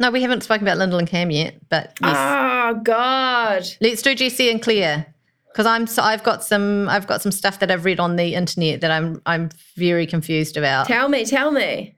No, 0.00 0.10
we 0.10 0.20
haven't 0.22 0.42
spoken 0.42 0.66
about 0.66 0.78
Lyndall 0.78 0.98
and 0.98 1.08
Cam 1.08 1.30
yet, 1.30 1.56
but 1.68 1.96
yes. 2.02 2.16
Oh 2.16 2.80
God. 2.82 3.64
Let's 3.80 4.02
do 4.02 4.14
Jesse 4.14 4.50
and 4.50 4.60
Claire 4.60 5.06
because 5.52 5.64
I'm 5.66 5.86
so 5.86 6.02
I've 6.02 6.22
got 6.24 6.44
some 6.44 6.88
I've 6.88 7.06
got 7.06 7.22
some 7.22 7.32
stuff 7.32 7.60
that 7.60 7.70
I've 7.70 7.84
read 7.84 7.98
on 8.00 8.16
the 8.16 8.34
internet 8.34 8.80
that 8.82 8.90
I'm 8.90 9.22
I'm 9.26 9.48
very 9.76 10.06
confused 10.06 10.56
about. 10.56 10.86
Tell 10.86 11.08
me, 11.08 11.24
tell 11.24 11.50
me. 11.50 11.94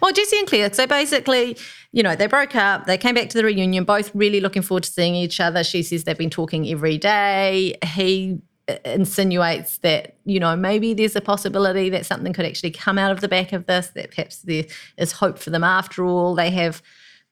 Well, 0.00 0.12
Jesse 0.12 0.38
and 0.38 0.46
Claire. 0.46 0.72
So 0.72 0.86
basically, 0.86 1.56
you 1.92 2.02
know, 2.02 2.14
they 2.14 2.26
broke 2.26 2.54
up. 2.54 2.86
They 2.86 2.98
came 2.98 3.14
back 3.14 3.28
to 3.30 3.38
the 3.38 3.44
reunion, 3.44 3.84
both 3.84 4.14
really 4.14 4.40
looking 4.40 4.62
forward 4.62 4.84
to 4.84 4.90
seeing 4.90 5.14
each 5.14 5.40
other. 5.40 5.64
She 5.64 5.82
says 5.82 6.04
they've 6.04 6.16
been 6.16 6.30
talking 6.30 6.68
every 6.68 6.98
day. 6.98 7.76
He 7.84 8.38
uh, 8.68 8.76
insinuates 8.84 9.78
that, 9.78 10.16
you 10.24 10.40
know, 10.40 10.56
maybe 10.56 10.94
there's 10.94 11.16
a 11.16 11.20
possibility 11.20 11.88
that 11.90 12.04
something 12.04 12.32
could 12.32 12.44
actually 12.44 12.72
come 12.72 12.98
out 12.98 13.12
of 13.12 13.20
the 13.20 13.28
back 13.28 13.52
of 13.52 13.66
this, 13.66 13.88
that 13.94 14.10
perhaps 14.10 14.38
there 14.42 14.64
is 14.98 15.12
hope 15.12 15.38
for 15.38 15.50
them 15.50 15.64
after 15.64 16.04
all. 16.04 16.34
They 16.34 16.50
have 16.50 16.82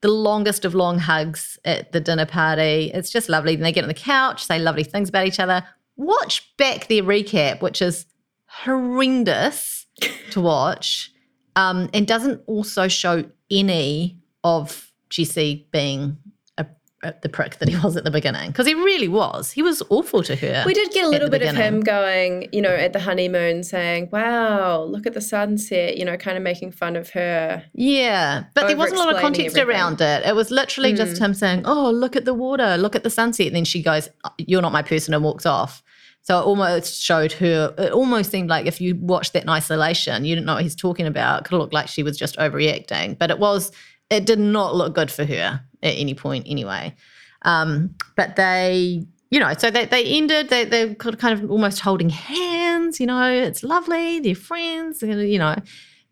the 0.00 0.08
longest 0.08 0.64
of 0.64 0.74
long 0.74 0.98
hugs 0.98 1.58
at 1.64 1.92
the 1.92 2.00
dinner 2.00 2.26
party. 2.26 2.90
It's 2.92 3.10
just 3.10 3.28
lovely. 3.28 3.56
Then 3.56 3.62
they 3.62 3.72
get 3.72 3.84
on 3.84 3.88
the 3.88 3.94
couch, 3.94 4.44
say 4.44 4.58
lovely 4.58 4.84
things 4.84 5.08
about 5.08 5.26
each 5.26 5.40
other. 5.40 5.64
Watch 5.96 6.54
back 6.56 6.88
their 6.88 7.02
recap, 7.02 7.62
which 7.62 7.80
is 7.80 8.06
horrendous 8.46 9.86
to 10.30 10.40
watch 10.40 11.10
um, 11.56 11.88
and 11.92 12.06
doesn't 12.06 12.42
also 12.46 12.88
show 12.88 13.24
any 13.50 14.18
of 14.42 14.92
Jesse 15.10 15.66
being 15.70 16.16
a, 16.58 16.66
a, 17.02 17.14
the 17.22 17.28
prick 17.28 17.58
that 17.58 17.68
he 17.68 17.76
was 17.82 17.96
at 17.96 18.04
the 18.04 18.10
beginning 18.10 18.50
because 18.50 18.66
he 18.66 18.74
really 18.74 19.08
was. 19.08 19.52
He 19.52 19.62
was 19.62 19.82
awful 19.90 20.22
to 20.24 20.34
her. 20.36 20.64
We 20.66 20.74
did 20.74 20.90
get 20.92 21.04
a 21.04 21.08
little 21.08 21.30
bit 21.30 21.42
of 21.42 21.54
him 21.54 21.80
going, 21.80 22.48
you 22.52 22.60
know, 22.60 22.74
at 22.74 22.92
the 22.92 23.00
honeymoon 23.00 23.62
saying, 23.62 24.08
Wow, 24.12 24.82
look 24.82 25.06
at 25.06 25.14
the 25.14 25.20
sunset, 25.20 25.96
you 25.96 26.04
know, 26.04 26.16
kind 26.16 26.36
of 26.36 26.42
making 26.42 26.72
fun 26.72 26.96
of 26.96 27.10
her. 27.10 27.64
Yeah, 27.72 28.44
but 28.54 28.66
there 28.66 28.76
wasn't 28.76 29.00
a 29.00 29.04
lot 29.04 29.14
of 29.14 29.20
context 29.20 29.56
everything. 29.56 29.80
around 29.80 30.00
it. 30.00 30.26
It 30.26 30.34
was 30.34 30.50
literally 30.50 30.92
just 30.92 31.18
him 31.18 31.34
saying, 31.34 31.62
"Oh, 31.64 31.90
look 31.90 32.16
at 32.16 32.24
the 32.24 32.34
water, 32.34 32.76
look 32.76 32.96
at 32.96 33.02
the 33.02 33.10
sunset." 33.10 33.46
And 33.46 33.56
then 33.56 33.64
she 33.64 33.82
goes, 33.82 34.08
"You're 34.38 34.62
not 34.62 34.72
my 34.72 34.82
person," 34.82 35.14
and 35.14 35.22
walks 35.22 35.46
off. 35.46 35.82
So 36.24 36.38
it 36.38 36.42
almost 36.42 37.02
showed 37.02 37.32
her. 37.32 37.74
It 37.76 37.92
almost 37.92 38.30
seemed 38.30 38.48
like 38.48 38.64
if 38.64 38.80
you 38.80 38.96
watched 38.96 39.34
that 39.34 39.42
in 39.42 39.50
isolation, 39.50 40.24
you 40.24 40.34
didn't 40.34 40.46
know 40.46 40.54
what 40.54 40.62
he's 40.62 40.74
talking 40.74 41.06
about. 41.06 41.42
It 41.42 41.44
could 41.44 41.58
look 41.58 41.72
like 41.72 41.86
she 41.86 42.02
was 42.02 42.16
just 42.16 42.36
overreacting, 42.38 43.18
but 43.18 43.30
it 43.30 43.38
was. 43.38 43.70
It 44.10 44.26
did 44.26 44.38
not 44.38 44.74
look 44.74 44.94
good 44.94 45.10
for 45.10 45.24
her 45.24 45.62
at 45.82 45.94
any 45.94 46.14
point, 46.14 46.46
anyway. 46.48 46.94
Um, 47.42 47.94
but 48.16 48.36
they, 48.36 49.06
you 49.30 49.40
know, 49.40 49.52
so 49.56 49.70
they, 49.70 49.84
they 49.84 50.04
ended. 50.04 50.48
They 50.48 50.64
they 50.64 50.94
could 50.94 51.18
kind 51.18 51.38
of 51.38 51.50
almost 51.50 51.80
holding 51.80 52.08
hands. 52.08 53.00
You 53.00 53.06
know, 53.06 53.30
it's 53.30 53.62
lovely. 53.62 54.20
They're 54.20 54.34
friends. 54.34 55.02
You 55.02 55.38
know, 55.38 55.56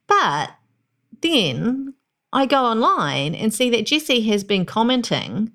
but 0.07 0.51
then 1.23 1.95
I 2.35 2.45
go 2.45 2.63
online 2.65 3.35
and 3.35 3.53
see 3.53 3.71
that 3.71 3.87
Jesse 3.87 4.21
has 4.29 4.45
been 4.45 4.67
commenting 4.67 5.53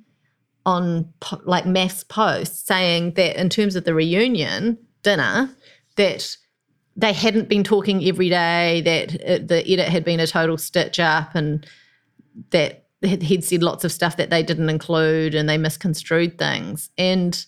on 0.68 1.11
po- 1.22 1.41
like 1.45 1.65
mass 1.65 2.03
posts 2.03 2.59
saying 2.68 3.13
that 3.13 3.39
in 3.39 3.49
terms 3.49 3.76
of 3.78 3.86
the 3.86 3.93
reunion 3.95 4.78
dinner, 5.01 5.49
that 5.95 6.36
they 6.95 7.13
hadn't 7.13 7.47
been 7.47 7.63
talking 7.63 8.03
every 8.05 8.28
day, 8.30 8.82
that 8.82 9.15
uh, 9.24 9.45
the 9.45 9.63
edit 9.72 9.88
had 9.88 10.03
been 10.03 10.20
a 10.20 10.28
total 10.28 10.57
stitch 10.57 10.99
up, 10.99 11.34
and 11.36 11.65
that 12.49 12.84
he'd 13.01 13.43
said 13.43 13.63
lots 13.63 13.84
of 13.86 13.91
stuff 13.91 14.18
that 14.18 14.30
they 14.30 14.43
didn't 14.43 14.70
include 14.70 15.34
and 15.36 15.47
they 15.47 15.57
misconstrued 15.57 16.38
things. 16.38 16.89
And 16.97 17.45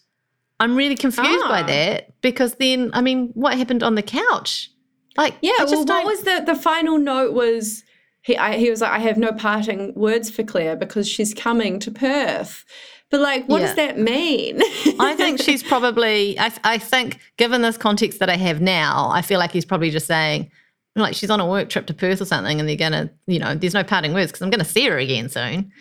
I'm 0.62 0.76
really 0.76 0.96
confused 0.96 1.44
by 1.50 1.62
Ah. 1.62 1.66
that 1.68 2.22
because 2.22 2.54
then, 2.56 2.92
I 2.94 3.02
mean, 3.02 3.32
what 3.34 3.58
happened 3.58 3.84
on 3.84 3.96
the 3.96 4.04
couch? 4.04 4.70
Like, 5.18 5.36
Yeah, 5.42 5.52
I 5.60 5.66
well, 5.66 5.86
what 5.86 6.06
was 6.06 6.22
the 6.22 6.44
the 6.46 6.56
final 6.56 6.98
note 6.98 7.34
was 7.34 7.84
he 8.22 8.38
I, 8.38 8.58
he 8.58 8.70
was 8.70 8.80
like, 8.82 8.92
I 8.92 9.00
have 9.00 9.18
no 9.18 9.32
parting 9.32 9.94
words 9.96 10.30
for 10.30 10.44
Claire 10.44 10.76
because 10.78 11.08
she's 11.10 11.34
coming 11.34 11.80
to 11.80 11.92
Perth. 11.92 12.64
But 13.12 13.22
like, 13.22 13.46
what 13.48 13.60
does 13.60 13.76
that 13.76 13.98
mean? 13.98 14.62
I 15.00 15.16
think 15.16 15.42
she's 15.42 15.64
probably. 15.64 16.40
I, 16.40 16.52
I 16.64 16.78
think, 16.78 17.20
given 17.38 17.62
this 17.62 17.78
context 17.78 18.20
that 18.20 18.30
I 18.30 18.38
have 18.38 18.62
now, 18.62 19.10
I 19.12 19.22
feel 19.22 19.40
like 19.40 19.52
he's 19.52 19.66
probably 19.66 19.90
just 19.90 20.06
saying, 20.06 20.52
like, 20.96 21.16
she's 21.16 21.32
on 21.32 21.40
a 21.40 21.48
work 21.48 21.70
trip 21.70 21.88
to 21.88 21.94
Perth 21.94 22.22
or 22.22 22.26
something, 22.26 22.60
and 22.60 22.70
they're 22.70 22.76
gonna, 22.76 23.10
you 23.26 23.40
know, 23.40 23.56
there's 23.56 23.74
no 23.74 23.84
parting 23.84 24.14
words 24.14 24.32
because 24.32 24.44
I'm 24.44 24.52
gonna 24.52 24.66
see 24.66 24.86
her 24.88 24.98
again 24.98 25.30
soon. 25.30 25.72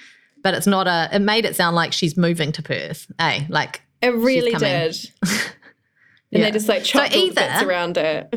But 0.43 0.55
it's 0.55 0.67
not 0.67 0.87
a. 0.87 1.11
It 1.13 1.19
made 1.19 1.45
it 1.45 1.55
sound 1.55 1.77
like 1.77 1.93
she's 1.93 2.17
moving 2.17 2.53
to 2.53 2.63
Perth. 2.63 3.11
Hey, 3.19 3.47
like 3.51 3.83
it 4.01 4.15
really 4.15 4.53
did. 4.53 4.97
And 6.31 6.41
Yeah. 6.41 6.47
they 6.47 6.51
just 6.53 6.69
like 6.69 6.81
So 6.85 6.99
chopped 7.01 7.15
all 7.15 7.21
the 7.29 7.35
bits 7.35 7.41
either- 7.41 7.69
around 7.69 7.97
it. 7.97 8.35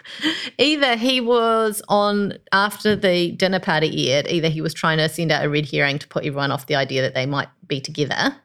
either 0.58 0.96
he 0.96 1.20
was 1.20 1.82
on 1.88 2.34
after 2.52 2.94
the 2.96 3.32
dinner 3.32 3.60
party 3.60 4.10
aired, 4.12 4.28
either 4.28 4.48
he 4.48 4.60
was 4.60 4.72
trying 4.74 4.98
to 4.98 5.08
send 5.08 5.32
out 5.32 5.44
a 5.44 5.48
red 5.48 5.68
herring 5.70 5.98
to 5.98 6.08
put 6.08 6.24
everyone 6.24 6.50
off 6.52 6.66
the 6.66 6.76
idea 6.76 7.02
that 7.02 7.14
they 7.14 7.26
might 7.26 7.48
be 7.66 7.80
together 7.80 8.36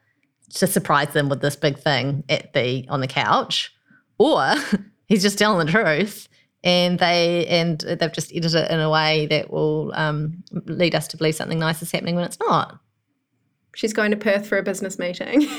to 0.54 0.66
surprise 0.66 1.10
them 1.12 1.28
with 1.28 1.40
this 1.40 1.54
big 1.56 1.78
thing 1.78 2.24
at 2.28 2.52
the 2.52 2.84
on 2.88 3.00
the 3.00 3.06
couch, 3.06 3.72
or 4.18 4.54
he's 5.06 5.22
just 5.22 5.38
telling 5.38 5.64
the 5.64 5.70
truth 5.70 6.28
and 6.64 6.98
they 6.98 7.46
and 7.46 7.80
they've 7.80 8.12
just 8.12 8.32
edited 8.34 8.54
it 8.64 8.70
in 8.70 8.80
a 8.80 8.90
way 8.90 9.26
that 9.26 9.50
will 9.52 9.92
um, 9.94 10.42
lead 10.66 10.94
us 10.96 11.06
to 11.08 11.16
believe 11.16 11.34
something 11.36 11.58
nice 11.60 11.80
is 11.82 11.92
happening 11.92 12.16
when 12.16 12.24
it's 12.24 12.38
not. 12.40 12.80
She's 13.74 13.92
going 13.92 14.10
to 14.10 14.16
Perth 14.16 14.46
for 14.46 14.58
a 14.58 14.62
business 14.62 14.98
meeting. 14.98 15.46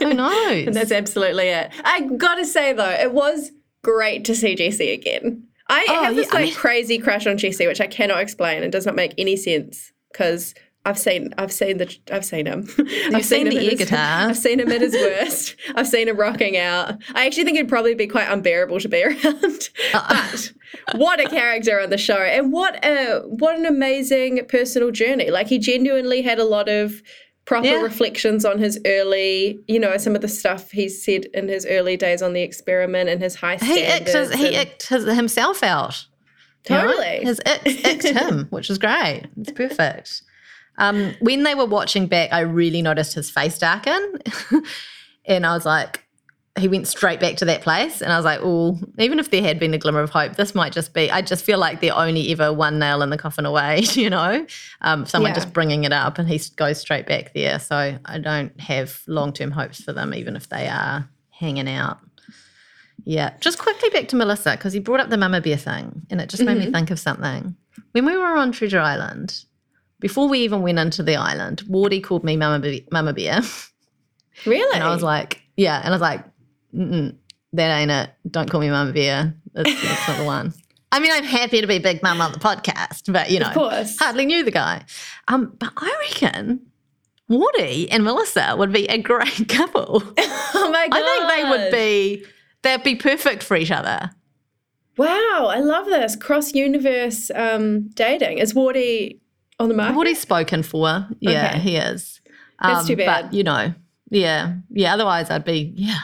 Oh, 0.00 0.10
Who 0.10 0.14
knows? 0.14 0.66
and 0.68 0.74
that's 0.76 0.92
absolutely 0.92 1.48
it. 1.48 1.70
I 1.84 2.00
gotta 2.16 2.44
say 2.44 2.72
though, 2.72 2.88
it 2.88 3.12
was 3.12 3.50
great 3.82 4.24
to 4.26 4.34
see 4.34 4.54
Jesse 4.54 4.90
again. 4.92 5.44
I 5.68 5.84
Oh, 5.88 6.04
have 6.04 6.16
this 6.16 6.26
yeah, 6.28 6.32
I 6.32 6.40
like 6.40 6.44
mean- 6.50 6.54
crazy 6.54 6.98
crush 6.98 7.26
on 7.26 7.36
Jesse, 7.36 7.66
which 7.66 7.80
I 7.80 7.86
cannot 7.88 8.20
explain 8.20 8.62
and 8.62 8.70
does 8.72 8.86
not 8.86 8.94
make 8.94 9.12
any 9.18 9.36
sense 9.36 9.92
because 10.12 10.54
I've 10.86 10.98
seen 10.98 11.34
I've 11.36 11.52
seen 11.52 11.78
the 11.78 11.94
I've 12.12 12.24
seen 12.24 12.46
him. 12.46 12.66
I've 13.12 13.24
seen 13.24 13.44
the 13.48 13.50
him 13.50 13.58
air 13.58 13.64
at 13.64 13.70
his- 13.78 13.78
guitar. 13.88 14.28
I've 14.30 14.36
seen 14.38 14.60
him 14.60 14.70
at 14.70 14.80
his 14.80 14.94
worst. 14.94 15.56
I've 15.74 15.88
seen 15.88 16.08
him 16.08 16.16
rocking 16.16 16.56
out. 16.56 16.94
I 17.14 17.26
actually 17.26 17.44
think 17.44 17.58
it'd 17.58 17.68
probably 17.68 17.94
be 17.94 18.06
quite 18.06 18.28
unbearable 18.30 18.78
to 18.80 18.88
be 18.88 19.02
around. 19.02 19.68
Uh-uh. 19.92 20.28
but 20.86 20.96
what 20.96 21.20
a 21.20 21.28
character 21.28 21.80
on 21.80 21.90
the 21.90 21.98
show, 21.98 22.16
and 22.18 22.52
what 22.52 22.82
a 22.84 23.20
what 23.26 23.58
an 23.58 23.66
amazing 23.66 24.46
personal 24.48 24.90
journey. 24.90 25.30
Like 25.30 25.48
he 25.48 25.58
genuinely 25.58 26.22
had 26.22 26.38
a 26.38 26.44
lot 26.44 26.68
of 26.68 27.02
proper 27.48 27.66
Yeah. 27.66 27.80
reflections 27.80 28.44
on 28.44 28.58
his 28.58 28.78
early, 28.84 29.58
you 29.66 29.80
know, 29.80 29.96
some 29.96 30.14
of 30.14 30.20
the 30.20 30.28
stuff 30.28 30.70
he 30.70 30.86
said 30.86 31.24
in 31.32 31.48
his 31.48 31.64
early 31.64 31.96
days 31.96 32.20
on 32.20 32.34
the 32.34 32.42
experiment 32.42 33.08
and 33.08 33.22
his 33.22 33.36
high 33.36 33.56
he 33.56 33.80
icked, 33.80 34.06
standards. 34.10 34.32
his, 34.32 34.40
he 34.40 34.54
icked 34.54 34.86
his, 34.88 35.04
himself 35.06 35.62
out. 35.62 36.04
you 36.68 36.76
know? 36.76 36.82
Totally. 36.88 37.20
His 37.24 37.40
ick, 37.46 37.62
icked 37.64 38.02
him, 38.20 38.48
which 38.50 38.68
was 38.68 38.76
great. 38.76 39.22
It's 39.40 39.52
perfect. 39.52 40.20
Um, 40.76 41.14
when 41.20 41.42
they 41.44 41.54
were 41.54 41.64
watching 41.64 42.06
back, 42.06 42.30
I 42.34 42.40
really 42.40 42.82
noticed 42.82 43.14
his 43.14 43.30
face 43.30 43.58
darken. 43.58 44.18
and 45.24 45.46
I 45.46 45.54
was 45.54 45.64
like, 45.64 46.04
he 46.58 46.68
went 46.68 46.86
straight 46.88 47.20
back 47.20 47.36
to 47.36 47.44
that 47.46 47.62
place. 47.62 48.00
And 48.02 48.12
I 48.12 48.16
was 48.16 48.24
like, 48.24 48.40
oh, 48.42 48.78
even 48.98 49.18
if 49.18 49.30
there 49.30 49.42
had 49.42 49.58
been 49.58 49.74
a 49.74 49.78
glimmer 49.78 50.00
of 50.00 50.10
hope, 50.10 50.36
this 50.36 50.54
might 50.54 50.72
just 50.72 50.92
be, 50.94 51.10
I 51.10 51.22
just 51.22 51.44
feel 51.44 51.58
like 51.58 51.80
they're 51.80 51.96
only 51.96 52.30
ever 52.32 52.52
one 52.52 52.78
nail 52.78 53.02
in 53.02 53.10
the 53.10 53.18
coffin 53.18 53.46
away, 53.46 53.80
you 53.92 54.10
know? 54.10 54.46
Um, 54.82 55.06
someone 55.06 55.30
Yeah. 55.30 55.34
just 55.36 55.52
bringing 55.52 55.84
it 55.84 55.92
up 55.92 56.18
and 56.18 56.28
he 56.28 56.40
goes 56.56 56.78
straight 56.78 57.06
back 57.06 57.32
there. 57.34 57.58
So 57.58 57.98
I 58.04 58.18
don't 58.18 58.58
have 58.60 59.02
long 59.06 59.32
term 59.32 59.50
hopes 59.50 59.82
for 59.82 59.92
them, 59.92 60.12
even 60.14 60.36
if 60.36 60.48
they 60.48 60.68
are 60.68 61.08
hanging 61.30 61.68
out. 61.68 61.98
Yeah. 63.04 63.34
Just 63.40 63.58
quickly 63.58 63.88
back 63.90 64.08
to 64.08 64.16
Melissa, 64.16 64.52
because 64.52 64.72
he 64.72 64.80
brought 64.80 65.00
up 65.00 65.08
the 65.08 65.16
Mama 65.16 65.40
Bear 65.40 65.56
thing 65.56 66.02
and 66.10 66.20
it 66.20 66.28
just 66.28 66.42
made 66.42 66.58
me 66.58 66.70
think 66.70 66.90
of 66.90 66.98
something. 66.98 67.56
When 67.92 68.04
we 68.04 68.16
were 68.16 68.36
on 68.36 68.52
Treasure 68.52 68.80
Island, 68.80 69.44
before 70.00 70.28
we 70.28 70.40
even 70.40 70.62
went 70.62 70.78
into 70.78 71.02
the 71.02 71.16
island, 71.16 71.62
Wardy 71.68 72.02
called 72.02 72.22
me 72.24 72.36
Mama 72.36 72.58
Bear. 72.60 72.80
Mama 72.92 73.12
Bear. 73.12 73.40
really? 74.46 74.74
And 74.74 74.84
I 74.84 74.92
was 74.92 75.02
like, 75.02 75.42
yeah. 75.56 75.78
And 75.78 75.88
I 75.88 75.90
was 75.90 76.00
like, 76.00 76.24
Mm-mm, 76.74 77.16
that 77.54 77.78
ain't 77.80 77.90
it. 77.90 78.10
Don't 78.30 78.50
call 78.50 78.60
me 78.60 78.70
Mama 78.70 78.92
Bear. 78.92 79.34
That's, 79.54 79.82
that's 79.82 80.08
not 80.08 80.18
the 80.18 80.24
one. 80.24 80.52
I 80.90 81.00
mean, 81.00 81.10
I'm 81.12 81.24
happy 81.24 81.60
to 81.60 81.66
be 81.66 81.78
Big 81.78 82.02
Mum 82.02 82.20
on 82.20 82.32
the 82.32 82.38
podcast, 82.38 83.12
but 83.12 83.30
you 83.30 83.40
know, 83.40 83.48
Of 83.48 83.54
course. 83.54 83.98
hardly 83.98 84.24
knew 84.26 84.42
the 84.44 84.50
guy. 84.50 84.84
Um, 85.28 85.54
but 85.58 85.72
I 85.76 85.94
reckon 86.08 86.60
Wardy 87.30 87.88
and 87.90 88.04
Melissa 88.04 88.54
would 88.56 88.72
be 88.72 88.86
a 88.86 88.98
great 88.98 89.48
couple. 89.48 90.02
oh 90.18 90.70
my 90.72 90.88
god. 90.88 91.00
I 91.02 91.02
think 91.04 91.28
they 91.44 91.50
would 91.50 91.70
be, 91.72 92.24
they'd 92.62 92.82
be 92.82 92.94
perfect 92.96 93.42
for 93.42 93.56
each 93.56 93.70
other. 93.70 94.10
Wow, 94.96 95.48
I 95.50 95.60
love 95.60 95.86
this 95.86 96.16
cross 96.16 96.54
universe 96.54 97.30
um, 97.34 97.88
dating. 97.90 98.38
Is 98.38 98.52
Wardy 98.54 99.20
on 99.60 99.68
the 99.68 99.74
market? 99.74 99.94
Wardy's 99.96 100.18
spoken 100.20 100.62
for. 100.62 101.06
Yeah, 101.20 101.50
Okay. 101.50 101.58
he 101.60 101.76
is. 101.76 102.20
That's 102.60 102.86
too 102.88 102.96
bad. 102.96 103.26
But, 103.26 103.34
you 103.34 103.44
know, 103.44 103.74
yeah. 104.10 104.54
Yeah, 104.70 104.94
otherwise 104.94 105.30
I'd 105.30 105.44
be, 105.44 105.72
yeah, 105.76 105.98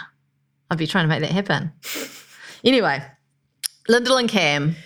I'd 0.71 0.79
be 0.79 0.87
trying 0.87 1.05
to 1.05 1.09
make 1.09 1.21
that 1.21 1.31
happen. 1.31 1.73
anyway, 2.65 3.03
Lyndall 3.89 4.17
and 4.17 4.29
Cam. 4.29 4.77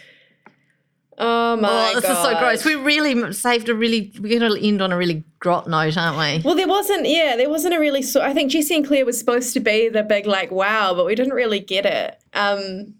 oh 1.18 1.56
my 1.56 1.90
oh, 1.90 1.94
this 1.94 2.04
god, 2.04 2.12
is 2.12 2.18
so 2.18 2.38
gross. 2.38 2.64
We 2.64 2.74
really 2.74 3.32
saved 3.32 3.68
a 3.68 3.74
really, 3.74 4.12
we're 4.20 4.38
going 4.38 4.52
to 4.52 4.66
end 4.66 4.82
on 4.82 4.92
a 4.92 4.96
really 4.96 5.24
grot 5.38 5.68
note, 5.68 5.96
aren't 5.96 6.18
we? 6.18 6.42
Well, 6.44 6.56
there 6.56 6.68
wasn't. 6.68 7.08
Yeah, 7.08 7.36
there 7.36 7.48
wasn't 7.48 7.74
a 7.74 7.80
really. 7.80 8.02
So 8.02 8.20
I 8.20 8.32
think 8.32 8.50
Jesse 8.50 8.76
and 8.76 8.86
Claire 8.86 9.06
was 9.06 9.18
supposed 9.18 9.52
to 9.54 9.60
be 9.60 9.88
the 9.88 10.02
big 10.02 10.26
like 10.26 10.50
wow, 10.50 10.94
but 10.94 11.06
we 11.06 11.14
didn't 11.14 11.34
really 11.34 11.60
get 11.60 11.86
it. 11.86 12.18
Um, 12.34 12.94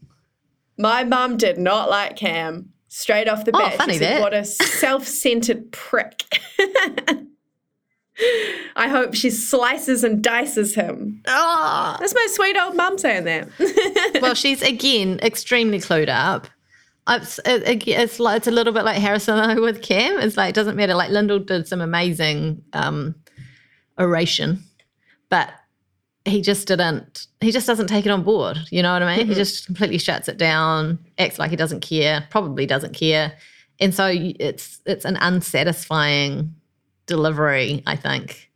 my 0.76 1.04
mum 1.04 1.36
did 1.36 1.58
not 1.58 1.90
like 1.90 2.16
Cam 2.16 2.72
straight 2.88 3.28
off 3.28 3.44
the 3.44 3.52
bat. 3.52 3.60
Oh, 3.60 3.68
bat. 3.70 3.78
funny 3.78 3.92
she 3.94 3.98
said, 3.98 4.16
that. 4.16 4.20
"What 4.22 4.34
a 4.34 4.44
self-centered 4.44 5.72
prick." 5.72 6.22
I 8.76 8.88
hope 8.88 9.14
she 9.14 9.30
slices 9.30 10.04
and 10.04 10.22
dices 10.22 10.74
him. 10.74 11.22
Oh. 11.26 11.96
That's 12.00 12.14
my 12.14 12.26
sweet 12.30 12.56
old 12.56 12.74
mum 12.74 12.98
saying 12.98 13.24
that. 13.24 14.18
well, 14.22 14.34
she's 14.34 14.62
again 14.62 15.20
extremely 15.22 15.78
clued 15.78 16.08
up. 16.08 16.48
It's, 17.08 17.38
it, 17.46 17.86
it's, 17.88 18.20
like, 18.20 18.38
it's 18.38 18.46
a 18.46 18.50
little 18.50 18.72
bit 18.72 18.84
like 18.84 18.98
Harrison 18.98 19.60
with 19.62 19.82
Cam. 19.82 20.18
It's 20.20 20.36
like, 20.36 20.50
it 20.50 20.54
doesn't 20.54 20.76
matter. 20.76 20.94
Like, 20.94 21.10
Lyndall 21.10 21.38
did 21.38 21.66
some 21.66 21.80
amazing 21.80 22.62
um, 22.74 23.14
oration, 23.98 24.62
but 25.30 25.50
he 26.26 26.42
just 26.42 26.68
didn't, 26.68 27.26
he 27.40 27.50
just 27.50 27.66
doesn't 27.66 27.86
take 27.86 28.04
it 28.04 28.10
on 28.10 28.24
board. 28.24 28.58
You 28.70 28.82
know 28.82 28.92
what 28.92 29.02
I 29.02 29.16
mean? 29.16 29.26
He 29.26 29.34
just 29.34 29.64
completely 29.64 29.96
shuts 29.96 30.28
it 30.28 30.36
down, 30.36 30.98
acts 31.16 31.38
like 31.38 31.50
he 31.50 31.56
doesn't 31.56 31.80
care, 31.80 32.26
probably 32.30 32.66
doesn't 32.66 32.94
care. 32.94 33.32
And 33.80 33.94
so 33.94 34.10
it's 34.12 34.80
it's 34.86 35.04
an 35.04 35.16
unsatisfying 35.20 36.54
delivery, 37.09 37.82
I 37.86 37.96
think. 37.96 38.48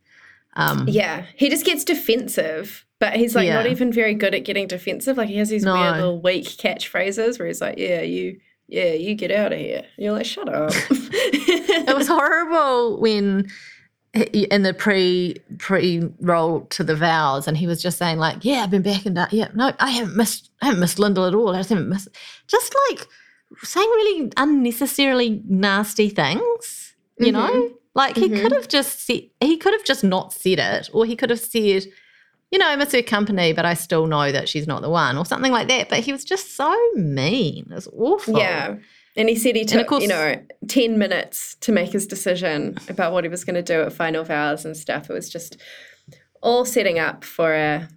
Um, 0.55 0.85
Yeah, 0.87 1.25
he 1.35 1.49
just 1.49 1.65
gets 1.65 1.83
defensive, 1.83 2.85
but 2.99 3.13
he's 3.17 3.35
like 3.35 3.49
not 3.49 3.67
even 3.67 3.91
very 3.91 4.13
good 4.13 4.33
at 4.33 4.45
getting 4.45 4.67
defensive. 4.67 5.17
Like 5.17 5.27
he 5.27 5.37
has 5.37 5.49
these 5.49 5.63
No. 5.65 5.73
weird 5.73 5.95
little 5.97 6.21
weak 6.21 6.45
catchphrases 6.45 7.37
where 7.37 7.47
he's 7.49 7.59
like, 7.59 7.77
"Yeah, 7.77 8.01
you, 8.01 8.39
yeah, 8.67 8.93
you 8.93 9.15
get 9.15 9.31
out 9.31 9.51
of 9.51 9.59
here." 9.59 9.83
And 9.97 10.05
you're 10.05 10.13
like, 10.13 10.25
"Shut 10.25 10.47
up." 10.47 10.71
it 10.89 11.95
was 11.97 12.07
horrible 12.07 13.01
when 13.01 13.49
in 14.13 14.61
the 14.61 14.75
pre 14.75 15.35
pre 15.57 16.07
roll 16.21 16.61
to 16.67 16.83
the 16.83 16.95
vows 16.95 17.47
and 17.47 17.57
he 17.57 17.65
was 17.65 17.81
just 17.81 17.97
saying 17.97 18.19
like 18.19 18.45
yeah 18.45 18.61
i've 18.61 18.69
been 18.69 18.83
back 18.83 19.07
and 19.07 19.17
yeah 19.31 19.47
no 19.55 19.73
i 19.79 19.89
haven't 19.89 20.15
missed 20.15 20.51
i 20.61 20.65
haven't 20.65 20.79
missed 20.79 20.99
lyndall 20.99 21.25
at 21.25 21.33
all 21.33 21.49
i 21.49 21.57
just 21.57 21.69
haven't 21.69 21.89
missed 21.89 22.07
just 22.45 22.75
like 22.91 23.07
saying 23.63 23.87
really 23.89 24.31
unnecessarily 24.37 25.41
nasty 25.47 26.09
things 26.09 26.93
you 27.17 27.31
know 27.31 27.71
like 27.95 28.15
he 28.15 28.29
could 28.29 28.39
mm-hmm. 28.39 28.53
have 28.53 28.67
just 28.67 29.05
said 29.05 29.23
he 29.39 29.57
could 29.57 29.73
have 29.73 29.85
just 29.85 30.03
not 30.03 30.33
said 30.33 30.59
it 30.59 30.89
or 30.93 31.05
he 31.05 31.15
could 31.15 31.29
have 31.29 31.39
said 31.39 31.85
you 32.53 32.59
know, 32.59 32.67
I 32.67 32.75
miss 32.75 32.91
her 32.91 33.01
company, 33.01 33.51
but 33.51 33.65
I 33.65 33.73
still 33.73 34.05
know 34.05 34.31
that 34.31 34.47
she's 34.47 34.67
not 34.67 34.83
the 34.83 34.89
one, 34.89 35.17
or 35.17 35.25
something 35.25 35.51
like 35.51 35.67
that. 35.69 35.89
But 35.89 36.01
he 36.01 36.11
was 36.11 36.23
just 36.23 36.55
so 36.55 36.71
mean. 36.93 37.65
It 37.71 37.73
was 37.73 37.87
awful. 37.97 38.37
yeah, 38.37 38.75
and 39.17 39.27
he 39.27 39.35
said 39.35 39.55
he 39.55 39.65
took 39.65 39.87
course- 39.87 40.03
you 40.03 40.07
know 40.07 40.35
ten 40.67 40.99
minutes 40.99 41.55
to 41.61 41.71
make 41.71 41.91
his 41.91 42.05
decision 42.05 42.77
about 42.87 43.11
what 43.11 43.23
he 43.23 43.29
was 43.29 43.43
going 43.43 43.55
to 43.55 43.63
do 43.63 43.81
at 43.81 43.91
final 43.91 44.23
vows 44.23 44.65
and 44.65 44.77
stuff. 44.77 45.09
It 45.09 45.13
was 45.13 45.31
just 45.31 45.57
all 46.41 46.63
setting 46.63 46.99
up 46.99 47.25
for 47.25 47.53
a. 47.55 47.89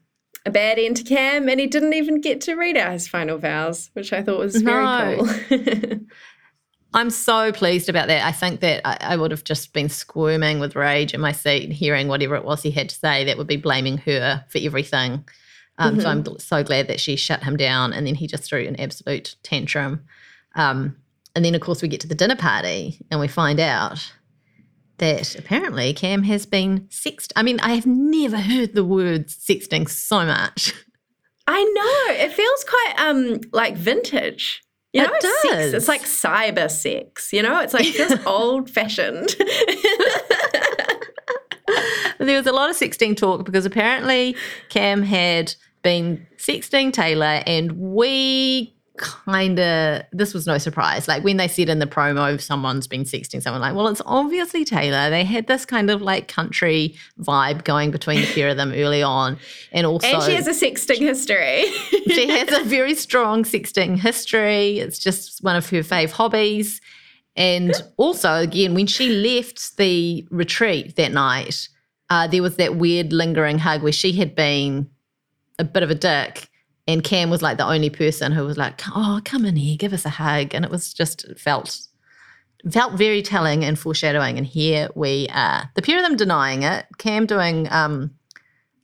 A 0.45 0.51
bad 0.51 0.79
end 0.79 0.97
to 0.99 1.03
Cam, 1.03 1.49
and 1.49 1.59
he 1.59 1.67
didn't 1.67 1.95
even 1.95 2.21
get 2.21 2.41
to 2.43 2.55
read 2.55 2.77
out 2.77 2.93
his 2.93 3.09
final 3.09 3.37
vows, 3.37 3.91
which 3.95 4.13
I 4.13 4.23
thought 4.23 4.39
was 4.39 4.63
very 4.63 4.85
No. 4.85 5.27
cool. 5.49 5.59
I'm 6.97 7.11
so 7.11 7.53
pleased 7.53 7.91
about 7.91 8.09
that. 8.09 8.27
I 8.27 8.33
think 8.33 8.61
that 8.61 8.81
I, 8.87 9.13
I 9.13 9.17
would 9.17 9.31
have 9.31 9.45
just 9.45 9.75
been 9.75 9.91
squirming 9.91 10.61
with 10.61 10.75
rage 10.75 11.13
in 11.13 11.21
my 11.21 11.33
seat, 11.33 11.71
hearing 11.71 12.09
whatever 12.09 12.37
it 12.37 12.45
was 12.45 12.63
he 12.63 12.71
had 12.71 12.89
to 12.89 12.95
say 12.95 13.23
that 13.25 13.37
would 13.37 13.47
be 13.47 13.59
blaming 13.59 13.99
her 13.99 14.43
for 14.49 14.59
everything. 14.59 15.25
Um, 15.79 16.01
So 16.01 16.09
I'm 16.09 16.39
so 16.39 16.65
glad 16.65 16.89
that 16.89 16.99
she 16.99 17.17
shut 17.17 17.45
him 17.45 17.59
down 17.59 17.93
and 17.93 18.07
then 18.07 18.15
he 18.15 18.27
just 18.27 18.45
threw 18.45 18.67
an 18.67 18.81
absolute 18.81 19.37
tantrum. 19.43 20.07
Um, 20.55 20.97
and 21.35 21.45
then, 21.45 21.55
of 21.55 21.61
course, 21.61 21.83
we 21.83 21.89
get 21.89 22.01
to 22.01 22.09
the 22.09 22.15
dinner 22.15 22.35
party 22.35 22.99
and 23.11 23.21
we 23.21 23.29
find 23.29 23.61
out 23.61 24.11
that 24.97 25.39
apparently 25.39 25.93
Cam 25.93 26.23
has 26.23 26.47
been 26.47 26.89
sexted. 26.89 27.33
I 27.37 27.43
mean, 27.43 27.61
I 27.61 27.75
have 27.75 27.85
never 27.85 28.39
heard 28.39 28.75
the 28.75 28.87
word 28.87 29.27
sexting 29.27 29.87
so 29.91 30.25
much. 30.25 30.73
I 31.47 31.63
know. 31.63 32.25
It 32.25 32.33
feels 32.33 32.65
quite 32.65 32.95
um 32.99 33.41
like 33.53 33.77
vintage. 33.77 34.63
You 34.97 35.03
It 35.03 35.09
know, 35.09 35.19
sex, 35.21 35.43
does. 35.43 35.75
it's 35.75 35.89
like 35.89 36.03
cyber 36.05 36.71
sex, 36.71 37.31
you 37.33 37.43
know? 37.43 37.61
It's 37.61 37.75
like 37.75 37.85
feels 37.87 38.19
old 38.27 38.71
fashioned. 38.71 39.29
there 42.19 42.37
was 42.39 42.47
a 42.47 42.53
lot 42.53 42.71
of 42.71 42.77
sexting 42.77 43.15
talk 43.17 43.45
because 43.45 43.67
apparently 43.67 44.35
Cam 44.71 45.03
had 45.03 45.55
been 45.83 46.27
sexting 46.39 46.93
Taylor, 46.93 47.43
and 47.47 47.73
we 47.73 48.75
kind 48.99 49.59
of 49.59 50.03
this 50.13 50.35
was 50.35 50.47
no 50.47 50.59
surprise. 50.59 51.09
Like 51.09 51.25
when 51.25 51.37
they 51.37 51.49
said 51.49 51.69
in 51.69 51.79
the 51.79 51.87
promo, 51.87 52.41
someone's 52.41 52.87
been 52.87 53.03
sexting 53.03 53.43
someone, 53.43 53.61
like, 53.61 53.75
well, 53.75 53.89
it's 53.89 54.03
obviously 54.07 54.65
Taylor. 54.65 55.11
They 55.11 55.25
had 55.25 55.47
this 55.47 55.65
kind 55.65 55.91
of 55.91 56.03
like 56.03 56.29
country 56.29 56.95
vibe 57.21 57.65
going 57.65 57.91
between 57.91 58.21
the 58.21 58.27
pair 58.35 58.49
of 58.49 58.57
them 58.57 58.73
early 58.73 59.03
on, 59.03 59.39
and 59.73 59.87
also 59.87 60.07
and 60.07 60.23
she 60.23 60.35
has 60.35 60.47
a 60.47 60.51
sexting 60.51 60.99
history. 60.99 61.65
she 62.09 62.29
has 62.29 62.53
a 62.53 62.65
very 62.65 62.95
strong 62.95 63.45
sexting 63.45 63.99
history. 63.99 64.79
It's 64.79 64.99
just 64.99 65.43
one 65.43 65.57
of 65.57 65.69
her 65.71 65.79
fave 65.79 66.11
hobbies. 66.11 66.81
And 67.37 67.75
also, 67.99 68.35
again, 68.35 68.75
when 68.75 68.87
she 68.87 69.11
left 69.11 69.77
the 69.77 70.27
retreat 70.31 70.97
that 70.97 71.13
night, 71.13 71.69
uh, 72.09 72.27
there 72.27 72.43
was 72.43 72.57
that 72.57 72.77
weird 72.77 73.13
lingering 73.13 73.59
hug 73.59 73.83
where 73.83 73.93
she 73.93 74.13
had 74.13 74.35
been 74.35 74.89
a 75.59 75.65
bit 75.65 75.83
of 75.83 75.91
a 75.91 75.95
dick. 75.95 76.49
And 76.89 77.03
Cam 77.03 77.31
was 77.31 77.43
like 77.43 77.59
the 77.59 77.67
only 77.67 77.91
person 77.91 78.33
who 78.33 78.45
was 78.45 78.57
like, 78.57 78.81
"Oh, 78.95 79.21
come 79.25 79.45
in 79.45 79.57
here, 79.57 79.77
give 79.77 79.93
us 79.93 80.05
a 80.05 80.11
hug," 80.11 80.55
and 80.55 80.65
it 80.65 80.71
was 80.71 80.93
just 80.95 81.25
it 81.25 81.39
felt 81.41 81.79
felt 82.71 82.95
very 82.95 83.23
telling 83.23 83.65
and 83.65 83.79
foreshadowing. 83.79 84.39
And 84.39 84.47
here 84.47 84.89
we 84.95 85.29
are, 85.33 85.71
the 85.75 85.83
pair 85.83 85.97
of 85.99 86.03
them 86.05 86.17
denying 86.17 86.63
it. 86.63 86.87
Cam 86.99 87.27
doing 87.27 87.71
um, 87.71 88.11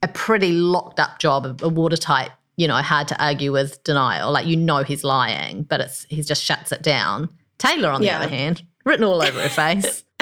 a 0.01 0.07
pretty 0.07 0.51
locked 0.51 0.99
up 0.99 1.19
job, 1.19 1.61
a 1.63 1.69
watertight, 1.69 2.31
you 2.57 2.67
know, 2.67 2.75
hard 2.75 3.07
to 3.09 3.23
argue 3.23 3.51
with 3.51 3.83
denial. 3.83 4.31
Like 4.31 4.45
you 4.45 4.55
know 4.57 4.83
he's 4.83 5.03
lying, 5.03 5.63
but 5.63 5.79
it's 5.81 6.05
he 6.09 6.21
just 6.21 6.43
shuts 6.43 6.71
it 6.71 6.81
down. 6.81 7.29
Taylor, 7.57 7.89
on 7.89 8.01
the 8.01 8.07
Yeah. 8.07 8.17
other 8.19 8.27
hand, 8.29 8.63
written 8.85 9.05
all 9.05 9.21
over 9.21 9.41
her 9.41 9.49
face. 9.49 10.03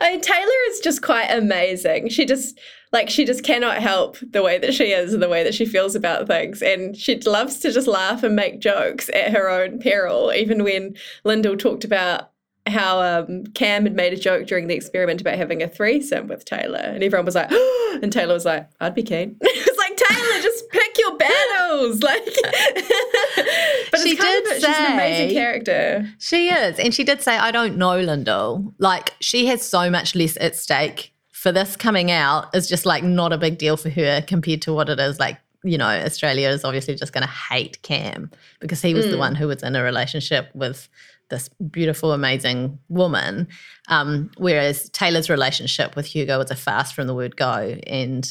I 0.00 0.12
mean, 0.12 0.20
Taylor 0.20 0.52
is 0.68 0.80
just 0.80 1.02
quite 1.02 1.28
amazing. 1.30 2.10
She 2.10 2.26
just 2.26 2.58
like 2.94 3.10
she 3.10 3.24
just 3.24 3.42
cannot 3.42 3.78
help 3.78 4.16
the 4.22 4.40
way 4.40 4.56
that 4.56 4.72
she 4.72 4.92
is 4.92 5.12
and 5.12 5.22
the 5.22 5.28
way 5.28 5.42
that 5.42 5.52
she 5.52 5.66
feels 5.66 5.96
about 5.96 6.28
things, 6.28 6.62
and 6.62 6.96
she 6.96 7.18
loves 7.22 7.58
to 7.58 7.72
just 7.72 7.88
laugh 7.88 8.22
and 8.22 8.36
make 8.36 8.60
jokes 8.60 9.10
at 9.10 9.32
her 9.32 9.50
own 9.50 9.80
peril. 9.80 10.32
Even 10.32 10.62
when 10.62 10.94
Lyndall 11.24 11.56
talked 11.56 11.84
about 11.84 12.30
how 12.66 13.02
um, 13.02 13.44
Cam 13.48 13.82
had 13.82 13.96
made 13.96 14.12
a 14.12 14.16
joke 14.16 14.46
during 14.46 14.68
the 14.68 14.76
experiment 14.76 15.20
about 15.20 15.36
having 15.36 15.60
a 15.60 15.68
threesome 15.68 16.28
with 16.28 16.44
Taylor, 16.44 16.78
and 16.78 17.02
everyone 17.02 17.26
was 17.26 17.34
like, 17.34 17.50
and 18.02 18.12
Taylor 18.12 18.34
was 18.34 18.44
like, 18.44 18.70
"I'd 18.80 18.94
be 18.94 19.02
keen." 19.02 19.36
it's 19.40 19.78
like 19.78 19.96
Taylor, 19.96 20.40
just 20.40 20.70
pick 20.70 20.96
your 20.96 21.16
battles, 21.16 22.00
like. 22.02 22.24
but 23.90 24.00
She 24.00 24.10
it's 24.10 24.20
kind 24.20 24.44
did 24.44 24.46
of, 24.46 24.54
she's 24.54 24.64
an 24.64 24.92
amazing 24.92 25.30
character. 25.36 26.08
She 26.20 26.48
is. 26.48 26.78
And 26.78 26.94
she 26.94 27.02
did 27.02 27.22
say, 27.22 27.36
I 27.36 27.50
don't 27.50 27.76
know 27.76 27.98
Lyndall. 27.98 28.72
Like, 28.78 29.14
she 29.18 29.46
has 29.46 29.62
so 29.62 29.90
much 29.90 30.14
less 30.14 30.36
at 30.40 30.54
stake. 30.54 31.13
For 31.44 31.52
this 31.52 31.76
coming 31.76 32.10
out 32.10 32.54
is 32.54 32.66
just 32.66 32.86
like 32.86 33.04
not 33.04 33.30
a 33.34 33.36
big 33.36 33.58
deal 33.58 33.76
for 33.76 33.90
her 33.90 34.24
compared 34.26 34.62
to 34.62 34.72
what 34.72 34.88
it 34.88 34.98
is. 34.98 35.20
Like, 35.20 35.38
you 35.62 35.76
know, 35.76 35.84
Australia 35.84 36.48
is 36.48 36.64
obviously 36.64 36.94
just 36.94 37.12
going 37.12 37.26
to 37.26 37.30
hate 37.30 37.82
Cam 37.82 38.30
because 38.60 38.80
he 38.80 38.94
was 38.94 39.10
the 39.10 39.18
one 39.18 39.34
who 39.34 39.48
was 39.48 39.62
in 39.62 39.76
a 39.76 39.82
relationship 39.82 40.48
with 40.54 40.88
this 41.28 41.50
beautiful, 41.70 42.12
amazing 42.12 42.78
woman. 42.88 43.46
Um, 43.88 44.30
whereas 44.38 44.88
Taylor's 44.88 45.28
relationship 45.28 45.96
with 45.96 46.06
Hugo 46.06 46.38
was 46.38 46.50
a 46.50 46.56
fast 46.56 46.94
from 46.94 47.08
the 47.08 47.14
word 47.14 47.36
go. 47.36 47.76
And 47.86 48.26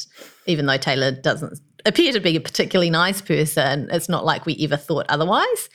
even 0.48 0.66
though 0.66 0.78
Taylor 0.78 1.12
doesn't 1.12 1.60
appear 1.86 2.14
to 2.14 2.20
be 2.20 2.36
a 2.36 2.42
particularly 2.42 2.90
nice 2.90 3.22
person, 3.22 3.90
it's 3.92 4.10
not 4.10 4.26
like 4.26 4.48
we 4.48 4.58
ever 4.64 4.76
thought 4.76 5.06
otherwise. 5.08 5.70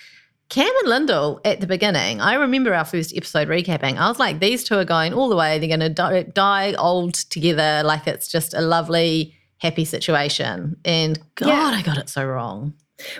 Cam 0.48 0.72
and 0.80 0.88
Lyndall 0.88 1.40
at 1.44 1.60
the 1.60 1.66
beginning, 1.66 2.20
I 2.22 2.34
remember 2.34 2.72
our 2.72 2.84
first 2.86 3.14
episode 3.14 3.48
recapping. 3.48 3.98
I 3.98 4.08
was 4.08 4.18
like, 4.18 4.40
these 4.40 4.64
two 4.64 4.76
are 4.76 4.84
going 4.84 5.12
all 5.12 5.28
the 5.28 5.36
way. 5.36 5.58
They're 5.58 5.68
going 5.68 5.80
to 5.80 5.90
die, 5.90 6.22
die 6.22 6.72
old 6.74 7.14
together. 7.14 7.82
Like 7.84 8.06
it's 8.06 8.28
just 8.28 8.54
a 8.54 8.62
lovely, 8.62 9.34
happy 9.58 9.84
situation. 9.84 10.76
And 10.86 11.18
God, 11.34 11.48
Yeah. 11.48 11.76
I 11.78 11.82
got 11.82 11.98
it 11.98 12.08
so 12.08 12.24
wrong. 12.24 12.72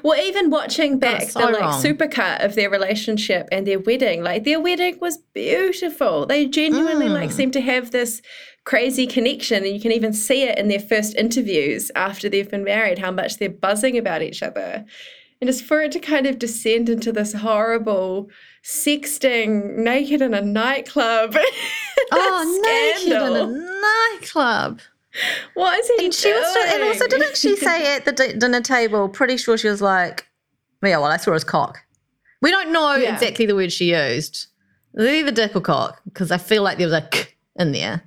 Well, 0.03 0.19
even 0.21 0.51
watching 0.51 0.99
back 0.99 1.29
so 1.29 1.39
the 1.41 1.47
like 1.53 1.61
wrong. 1.61 1.83
supercut 1.83 2.45
of 2.45 2.55
their 2.55 2.71
relationship 2.71 3.47
and 3.53 3.67
their 3.67 3.79
wedding, 3.79 4.23
like 4.25 4.45
their 4.45 4.59
wedding 4.59 4.99
was 5.01 5.19
beautiful. 5.35 6.25
They 6.27 6.47
genuinely 6.47 7.07
Mm. 7.07 7.13
like 7.15 7.31
seem 7.31 7.51
to 7.53 7.61
have 7.61 7.91
this 7.93 8.21
crazy 8.65 9.07
connection, 9.07 9.65
and 9.65 9.73
you 9.73 9.81
can 9.81 9.93
even 9.93 10.13
see 10.13 10.43
it 10.43 10.59
in 10.59 10.69
their 10.69 10.81
first 10.81 11.15
interviews 11.15 11.91
after 11.95 12.29
they've 12.29 12.51
been 12.51 12.65
married, 12.65 12.99
how 12.99 13.13
much 13.13 13.37
they're 13.37 13.49
buzzing 13.49 13.97
about 13.97 14.21
each 14.21 14.43
other. 14.43 14.85
And 15.41 15.47
just 15.49 15.65
for 15.65 15.81
it 15.83 15.93
to 15.93 16.01
kind 16.01 16.27
of 16.27 16.39
descend 16.39 16.89
into 16.89 17.13
this 17.13 17.33
horrible 17.33 18.29
sexting 18.65 19.77
naked 19.77 20.21
in 20.23 20.35
a 20.35 20.41
nightclub. 20.43 21.37
Oh, 22.11 22.61
naked 23.03 23.13
in 23.13 23.37
a 23.37 24.17
nightclub. 24.17 24.81
What 25.55 25.79
is 25.79 25.91
he 25.99 26.07
And 26.07 26.15
she 26.15 26.33
was, 26.33 26.57
and 26.73 26.83
also 26.85 27.07
didn't 27.07 27.37
she 27.37 27.55
say 27.57 27.97
at 27.97 28.05
the 28.07 28.13
di- 28.13 28.33
dinner 28.35 28.63
table? 28.63 29.09
Pretty 29.11 29.37
sure 29.37 29.59
she 29.59 29.69
was 29.69 29.83
like, 29.83 30.27
"Yeah, 30.83 30.99
well, 30.99 31.05
I 31.11 31.19
saw 31.19 31.33
his 31.35 31.45
cock." 31.45 31.81
We 32.41 32.51
don't 32.51 32.73
know 32.73 32.95
Yeah. 32.95 33.13
exactly 33.13 33.45
the 33.45 33.55
word 33.55 33.73
she 33.73 33.95
used. 33.95 34.47
Either 34.99 35.31
dick 35.33 35.55
or 35.55 35.61
cock 35.61 36.01
because 36.05 36.31
I 36.31 36.39
feel 36.39 36.63
like 36.63 36.79
there 36.79 36.87
was 36.87 36.95
a 36.95 37.03
k 37.03 37.27
in 37.57 37.73
there. 37.73 38.03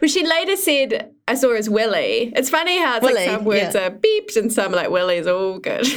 But 0.00 0.10
she 0.10 0.26
later 0.26 0.56
said, 0.56 1.12
I 1.28 1.34
saw 1.34 1.52
as 1.52 1.68
willy. 1.68 2.32
It's 2.34 2.50
funny 2.50 2.78
how 2.78 2.96
it's 2.96 3.04
Willy, 3.04 3.26
like 3.26 3.30
some 3.30 3.44
words 3.44 3.74
yeah. 3.74 3.86
are 3.86 3.90
beeped 3.90 4.36
and 4.36 4.52
some 4.52 4.72
are 4.72 4.76
like 4.76 4.90
willy's 4.90 5.26
all 5.26 5.58
good. 5.58 5.86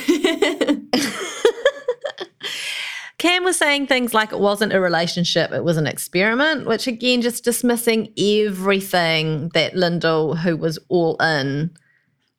Cam 3.23 3.45
was 3.45 3.57
saying 3.57 3.87
things 3.87 4.13
like 4.13 4.33
it 4.33 4.39
wasn't 4.39 4.73
a 4.73 4.81
relationship, 4.81 5.53
it 5.53 5.63
was 5.63 5.77
an 5.77 5.87
experiment, 5.87 6.67
which 6.67 6.87
again, 6.87 7.21
just 7.21 7.45
dismissing 7.45 8.11
everything 8.17 9.47
that 9.53 9.75
Lyndall, 9.75 10.35
who 10.35 10.57
was 10.57 10.77
all 10.89 11.15
in, 11.21 11.71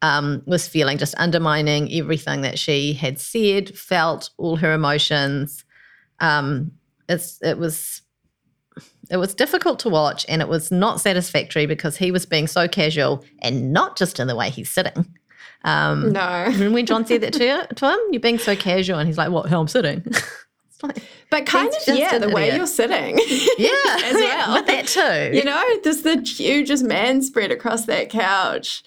um, 0.02 0.42
was 0.44 0.68
feeling, 0.68 0.98
just 0.98 1.14
undermining 1.16 1.90
everything 1.90 2.42
that 2.42 2.58
she 2.58 2.92
had 2.92 3.18
said, 3.18 3.74
felt, 3.74 4.28
all 4.36 4.56
her 4.56 4.74
emotions. 4.74 5.64
Um, 6.20 6.72
it's 7.08 7.40
it 7.40 7.56
was 7.56 8.02
it 9.10 9.16
was 9.16 9.34
difficult 9.34 9.78
to 9.80 9.88
watch 9.88 10.24
and 10.28 10.40
it 10.42 10.48
was 10.48 10.70
not 10.70 11.00
satisfactory 11.00 11.66
because 11.66 11.96
he 11.96 12.10
was 12.10 12.26
being 12.26 12.46
so 12.46 12.68
casual 12.68 13.24
and 13.40 13.72
not 13.72 13.96
just 13.96 14.18
in 14.20 14.26
the 14.26 14.36
way 14.36 14.50
he's 14.50 14.70
sitting. 14.70 15.06
Um, 15.64 16.12
no. 16.12 16.44
Remember 16.46 16.70
when 16.70 16.86
John 16.86 17.06
said 17.06 17.20
that 17.22 17.32
to, 17.34 17.44
you, 17.44 17.62
to 17.74 17.90
him? 17.92 17.98
You're 18.10 18.20
being 18.20 18.38
so 18.38 18.54
casual. 18.56 18.98
And 18.98 19.06
he's 19.06 19.18
like, 19.18 19.30
what, 19.30 19.48
how 19.48 19.60
I'm 19.60 19.68
sitting? 19.68 20.04
like, 20.82 21.02
But 21.30 21.46
kind 21.46 21.68
of, 21.68 21.74
just 21.74 21.98
yeah, 21.98 22.18
the 22.18 22.30
way 22.30 22.54
you're 22.54 22.66
sitting. 22.66 23.18
yeah, 23.58 23.98
as 24.04 24.14
well. 24.14 24.54
With 24.54 24.66
that 24.66 24.86
too. 24.86 25.36
You 25.36 25.44
know, 25.44 25.64
there's 25.82 26.02
the 26.02 26.20
hugest 26.20 26.84
man 26.84 27.22
spread 27.22 27.50
across 27.50 27.86
that 27.86 28.10
couch. 28.10 28.82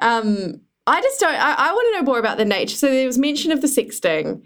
Um, 0.00 0.60
I 0.86 1.00
just 1.00 1.20
don't, 1.20 1.34
I, 1.34 1.54
I 1.54 1.72
want 1.72 1.94
to 1.94 2.00
know 2.00 2.04
more 2.04 2.18
about 2.18 2.38
the 2.38 2.44
nature. 2.44 2.76
So 2.76 2.90
there 2.90 3.06
was 3.06 3.18
mention 3.18 3.52
of 3.52 3.60
the 3.60 3.66
sexting 3.66 4.42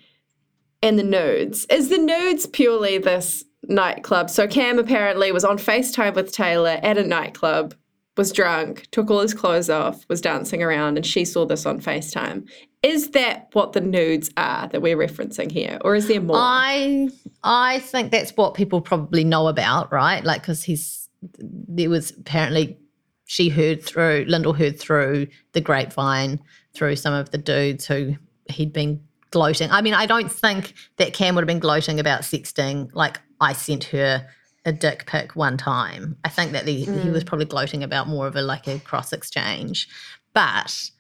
and 0.83 0.99
the 0.99 1.03
nudes. 1.03 1.67
Is 1.67 1.89
the 1.89 1.99
nudes 1.99 2.47
purely 2.47 2.99
this 2.99 3.45
nightclub? 3.69 4.31
So 4.31 4.47
Cam 4.47 4.79
apparently 4.79 5.33
was 5.33 5.45
on 5.45 5.59
FaceTime 5.59 6.15
with 6.15 6.33
Taylor 6.33 6.81
at 6.83 6.99
a 6.99 7.05
nightclub, 7.05 7.75
was 8.17 8.33
drunk, 8.33 8.89
took 8.91 9.11
all 9.11 9.21
his 9.21 9.35
clothes 9.35 9.71
off, 9.71 10.05
was 10.09 10.21
dancing 10.21 10.63
around, 10.63 10.97
and 10.97 11.07
she 11.07 11.25
saw 11.25 11.47
this 11.47 11.65
on 11.67 11.81
FaceTime. 11.81 12.49
Is 12.83 13.11
that 13.11 13.49
what 13.53 13.73
the 13.73 13.81
nudes 13.81 14.31
are 14.37 14.69
that 14.69 14.83
we're 14.83 14.97
referencing 14.97 15.51
here? 15.51 15.79
Or 15.83 15.95
is 15.95 16.09
there 16.09 16.21
more? 16.21 16.37
I 16.39 17.09
I 17.43 17.81
think 17.81 18.11
that's 18.11 18.37
what 18.37 18.55
people 18.55 18.81
probably 18.81 19.25
know 19.25 19.49
about, 19.49 19.93
right? 19.93 20.23
Like 20.25 20.43
because 20.43 20.63
he's 20.63 21.09
there 21.39 21.91
was 21.91 22.11
apparently 22.11 22.79
she 23.25 23.49
heard 23.49 23.83
through 23.83 24.25
Lyndall 24.29 24.53
heard 24.53 24.79
through 24.79 25.27
the 25.53 25.61
grapevine 25.61 26.41
through 26.73 26.97
some 26.97 27.15
of 27.15 27.31
the 27.31 27.39
dudes 27.39 27.87
who 27.87 28.15
he'd 28.49 28.73
been 28.73 29.01
gloating. 29.31 29.71
I 29.71 29.81
mean, 29.83 29.95
I 29.95 30.07
don't 30.07 30.31
think 30.31 30.75
that 30.97 31.13
Cam 31.13 31.35
would 31.35 31.43
have 31.43 31.49
been 31.49 31.59
gloating 31.59 32.01
about 32.01 32.23
sexting. 32.23 32.91
Like 32.95 33.21
I 33.41 33.53
sent 33.53 33.85
her 33.85 34.27
a 34.65 34.73
dick 34.73 35.07
pic 35.07 35.37
one 35.37 35.57
time. 35.57 36.17
I 36.25 36.29
think 36.29 36.53
that 36.53 36.65
the, 36.65 36.75
he 36.75 37.11
was 37.11 37.25
mm. 37.25 37.27
probably 37.27 37.47
gloating 37.47 37.83
about 37.83 38.09
more 38.09 38.27
of 38.27 38.37
a 38.37 38.43
like 38.43 38.67
a 38.67 38.79
cross 38.81 39.13
exchange, 39.13 39.89
but. 40.33 40.91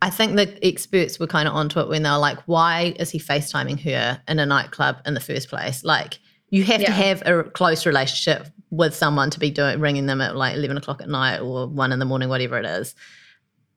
I 0.00 0.10
think 0.10 0.36
the 0.36 0.64
experts 0.64 1.18
were 1.18 1.26
kind 1.26 1.48
of 1.48 1.54
onto 1.56 1.80
it 1.80 1.88
when 1.88 2.04
they 2.04 2.10
were 2.10 2.18
like, 2.18 2.38
why 2.46 2.94
is 3.00 3.10
he 3.10 3.18
FaceTiming 3.18 3.80
her 3.80 4.22
in 4.28 4.38
a 4.38 4.46
nightclub 4.46 4.98
in 5.04 5.14
the 5.14 5.20
first 5.20 5.48
place? 5.48 5.82
Like, 5.82 6.20
you 6.50 6.62
have 6.64 6.84
to 6.84 6.92
have 6.92 7.22
a 7.26 7.42
close 7.42 7.84
relationship 7.84 8.46
with 8.70 8.94
someone 8.94 9.30
to 9.30 9.38
be 9.40 9.50
doing 9.50 9.80
ringing 9.80 10.06
them 10.06 10.20
at 10.20 10.36
like 10.36 10.54
11 10.54 10.76
o'clock 10.76 11.00
at 11.00 11.08
night 11.08 11.40
or 11.40 11.66
one 11.66 11.92
in 11.92 11.98
the 11.98 12.04
morning, 12.04 12.28
whatever 12.28 12.58
it 12.58 12.64
is, 12.64 12.94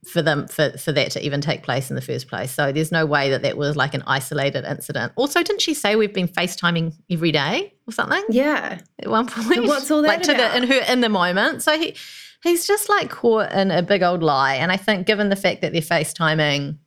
for 0.05 0.21
them 0.21 0.47
for, 0.47 0.71
for 0.77 0.91
that 0.91 1.11
to 1.11 1.23
even 1.23 1.41
take 1.41 1.61
place 1.61 1.89
in 1.89 1.95
the 1.95 2.01
first 2.01 2.27
place. 2.27 2.51
So 2.51 2.71
there's 2.71 2.91
no 2.91 3.05
way 3.05 3.29
that 3.29 3.43
that 3.43 3.55
was 3.55 3.75
like 3.75 3.93
an 3.93 4.03
isolated 4.07 4.65
incident. 4.65 5.13
Also, 5.15 5.43
didn't 5.43 5.61
she 5.61 5.73
say 5.73 5.95
we've 5.95 6.13
been 6.13 6.27
FaceTiming 6.27 6.93
every 7.09 7.31
day 7.31 7.73
or 7.87 7.93
something? 7.93 8.23
yeah. 8.29 8.79
at 8.99 9.09
one 9.09 9.27
point. 9.27 9.67
what's 9.67 9.91
all 9.91 10.01
that 10.01 10.07
like 10.07 10.21
to 10.23 10.33
about? 10.33 10.53
the 10.53 10.57
in 10.57 10.67
her 10.69 10.91
in 10.91 11.01
the 11.01 11.09
moment. 11.09 11.61
So 11.61 11.77
he 11.77 11.95
he's 12.43 12.65
just 12.65 12.89
like 12.89 13.09
caught 13.11 13.51
in 13.51 13.69
a 13.69 13.83
big 13.83 14.01
old 14.01 14.23
lie. 14.23 14.55
And 14.55 14.71
I 14.71 14.77
think 14.77 15.05
given 15.05 15.29
the 15.29 15.35
fact 15.35 15.61
that 15.61 15.71
they're 15.71 15.81
FaceTiming, 15.81 16.77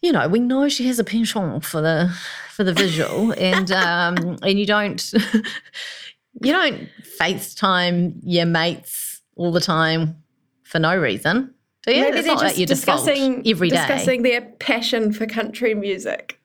you 0.00 0.12
know, 0.12 0.28
we 0.28 0.38
know 0.38 0.68
she 0.68 0.86
has 0.86 1.00
a 1.00 1.04
penchant 1.04 1.64
for 1.64 1.80
the 1.80 2.14
for 2.50 2.62
the 2.62 2.72
visual 2.72 3.32
and 3.38 3.72
um 3.72 4.38
and 4.42 4.58
you 4.58 4.66
don't 4.66 5.12
you 6.42 6.52
don't 6.52 6.88
FaceTime 7.20 8.20
your 8.22 8.46
mates 8.46 9.20
all 9.34 9.50
the 9.50 9.60
time 9.60 10.22
for 10.62 10.78
no 10.78 10.96
reason. 10.96 11.54
Do 11.86 11.92
you? 11.92 12.02
Maybe 12.02 12.18
it's 12.18 12.26
they're 12.26 12.34
not 12.34 12.42
just 12.42 12.58
like 12.58 12.68
discussing 12.68 13.46
every 13.46 13.70
day. 13.70 13.76
discussing 13.76 14.22
their 14.22 14.40
passion 14.40 15.12
for 15.12 15.26
country 15.26 15.74
music. 15.74 16.38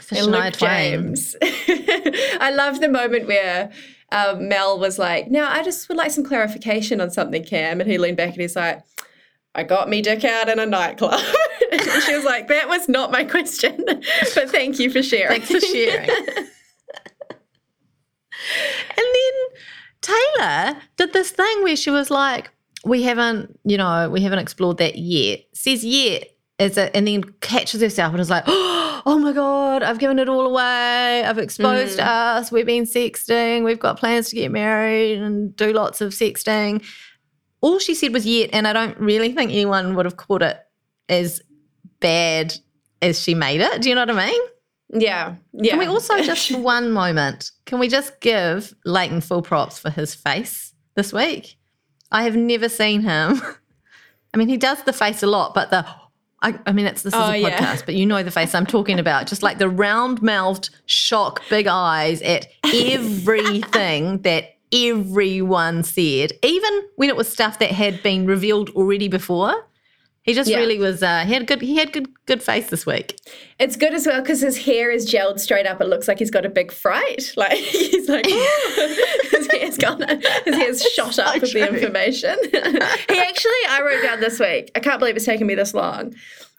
For 0.00 0.16
and 0.16 0.26
Luke 0.26 0.56
James. 0.56 1.36
I 1.42 2.52
love 2.54 2.80
the 2.80 2.88
moment 2.88 3.26
where 3.28 3.70
um, 4.12 4.48
Mel 4.48 4.78
was 4.78 4.98
like, 4.98 5.30
"Now 5.30 5.50
I 5.50 5.62
just 5.62 5.88
would 5.88 5.98
like 5.98 6.10
some 6.10 6.24
clarification 6.24 7.00
on 7.00 7.10
something, 7.10 7.44
Cam," 7.44 7.80
and 7.80 7.90
he 7.90 7.98
leaned 7.98 8.16
back 8.16 8.32
and 8.32 8.40
he's 8.40 8.56
like, 8.56 8.82
"I 9.54 9.64
got 9.64 9.88
me 9.88 10.02
dick 10.02 10.24
out 10.24 10.48
in 10.48 10.58
a 10.58 10.66
nightclub." 10.66 11.20
and 11.72 11.82
she 12.02 12.14
was 12.14 12.24
like, 12.24 12.48
"That 12.48 12.68
was 12.68 12.88
not 12.88 13.10
my 13.10 13.24
question, 13.24 13.84
but 13.86 14.50
thank 14.50 14.78
you 14.78 14.90
for 14.90 15.02
sharing." 15.02 15.42
Thanks 15.42 15.48
for 15.48 15.60
sharing. 15.60 16.08
and 16.08 16.48
then 18.96 19.32
Taylor 20.00 20.76
did 20.96 21.12
this 21.12 21.30
thing 21.30 21.62
where 21.62 21.76
she 21.76 21.90
was 21.90 22.10
like, 22.10 22.50
"We 22.84 23.02
haven't, 23.02 23.58
you 23.64 23.76
know, 23.76 24.10
we 24.10 24.20
haven't 24.20 24.38
explored 24.38 24.78
that 24.78 24.96
yet." 24.96 25.40
Says 25.52 25.84
yet 25.84 26.28
is 26.58 26.76
it, 26.76 26.92
and 26.94 27.06
then 27.06 27.22
catches 27.40 27.80
herself 27.80 28.12
and 28.12 28.20
is 28.20 28.30
like, 28.30 28.44
oh 28.46 29.18
my 29.20 29.32
God, 29.32 29.82
I've 29.82 29.98
given 29.98 30.18
it 30.18 30.28
all 30.28 30.46
away. 30.46 31.24
I've 31.24 31.38
exposed 31.38 31.98
mm. 31.98 32.06
us. 32.06 32.52
We've 32.52 32.66
been 32.66 32.84
sexting. 32.84 33.64
We've 33.64 33.78
got 33.78 33.98
plans 33.98 34.28
to 34.30 34.36
get 34.36 34.50
married 34.50 35.18
and 35.18 35.54
do 35.56 35.72
lots 35.72 36.00
of 36.00 36.12
sexting. 36.12 36.84
All 37.60 37.78
she 37.78 37.94
said 37.94 38.12
was 38.12 38.26
yet, 38.26 38.50
and 38.52 38.68
I 38.68 38.72
don't 38.72 38.98
really 38.98 39.32
think 39.32 39.50
anyone 39.50 39.94
would 39.94 40.04
have 40.04 40.16
caught 40.16 40.42
it 40.42 40.58
as 41.08 41.40
bad 42.00 42.54
as 43.02 43.20
she 43.20 43.34
made 43.34 43.60
it. 43.60 43.82
Do 43.82 43.88
you 43.88 43.94
know 43.94 44.02
what 44.02 44.10
I 44.10 44.26
mean? 44.26 44.42
Yeah. 44.90 45.34
Yeah. 45.52 45.70
Can 45.70 45.78
we 45.80 45.86
also 45.86 46.20
just 46.22 46.56
one 46.56 46.92
moment, 46.92 47.50
can 47.66 47.78
we 47.78 47.88
just 47.88 48.20
give 48.20 48.74
Layton 48.84 49.22
full 49.22 49.42
props 49.42 49.78
for 49.78 49.90
his 49.90 50.14
face 50.14 50.72
this 50.94 51.12
week? 51.12 51.56
I 52.14 52.22
have 52.22 52.36
never 52.36 52.68
seen 52.70 53.02
him. 53.02 53.42
I 54.34 54.36
mean, 54.36 54.48
he 54.48 54.56
does 54.56 54.82
the 54.84 54.92
face 54.92 55.22
a 55.22 55.26
lot, 55.26 55.52
but 55.54 55.70
the 55.70 55.84
I, 56.42 56.58
I 56.66 56.72
mean, 56.72 56.84
it's 56.86 57.02
this 57.02 57.14
is 57.14 57.20
Oh, 57.20 57.30
a 57.30 57.36
yeah. 57.36 57.58
podcast, 57.58 57.86
but 57.86 57.94
you 57.94 58.04
know 58.04 58.22
the 58.22 58.30
face 58.30 58.54
I'm 58.54 58.66
talking 58.66 58.98
about. 58.98 59.26
Just 59.26 59.42
like 59.42 59.58
the 59.58 59.68
round 59.68 60.20
mouthed, 60.22 60.68
shock, 60.86 61.42
big 61.48 61.66
eyes 61.66 62.20
at 62.22 62.46
everything 62.64 64.18
that 64.22 64.56
everyone 64.72 65.82
said, 65.84 66.32
even 66.42 66.82
when 66.96 67.08
it 67.08 67.16
was 67.16 67.32
stuff 67.32 67.58
that 67.60 67.70
had 67.70 68.02
been 68.02 68.26
revealed 68.26 68.70
already 68.70 69.08
before. 69.08 69.54
He 70.24 70.32
just 70.34 70.48
Yeah. 70.50 70.56
really 70.56 70.78
was. 70.78 71.02
Uh, 71.02 71.24
he 71.26 71.34
had 71.34 71.46
good. 71.46 71.60
He 71.60 71.76
had 71.76 71.92
good. 71.92 72.08
Good 72.26 72.42
face 72.42 72.70
this 72.70 72.86
week. 72.86 73.18
It's 73.58 73.76
good 73.76 73.92
as 73.92 74.06
well 74.06 74.22
because 74.22 74.40
his 74.40 74.64
hair 74.64 74.90
is 74.90 75.04
gelled 75.12 75.38
straight 75.38 75.66
up. 75.66 75.78
It 75.82 75.88
looks 75.88 76.08
like 76.08 76.18
he's 76.18 76.30
got 76.30 76.46
a 76.46 76.48
big 76.48 76.72
fright. 76.72 77.32
Like 77.36 77.58
he's 77.58 78.08
like 78.08 78.24
his 79.30 79.46
hair's 79.52 79.76
gone. 79.76 80.02
His 80.46 80.54
hair's 80.56 80.82
shot 80.94 81.18
up 81.18 81.40
with 81.42 81.52
the 81.52 81.68
information. 81.68 82.36
he 82.42 83.18
actually, 83.20 83.62
I 83.68 83.80
wrote 83.84 84.02
down 84.02 84.20
this 84.20 84.40
week. 84.40 84.70
I 84.74 84.80
can't 84.80 84.98
believe 84.98 85.16
it's 85.16 85.26
taken 85.26 85.46
me 85.46 85.54
this 85.54 85.74
long. 85.74 86.14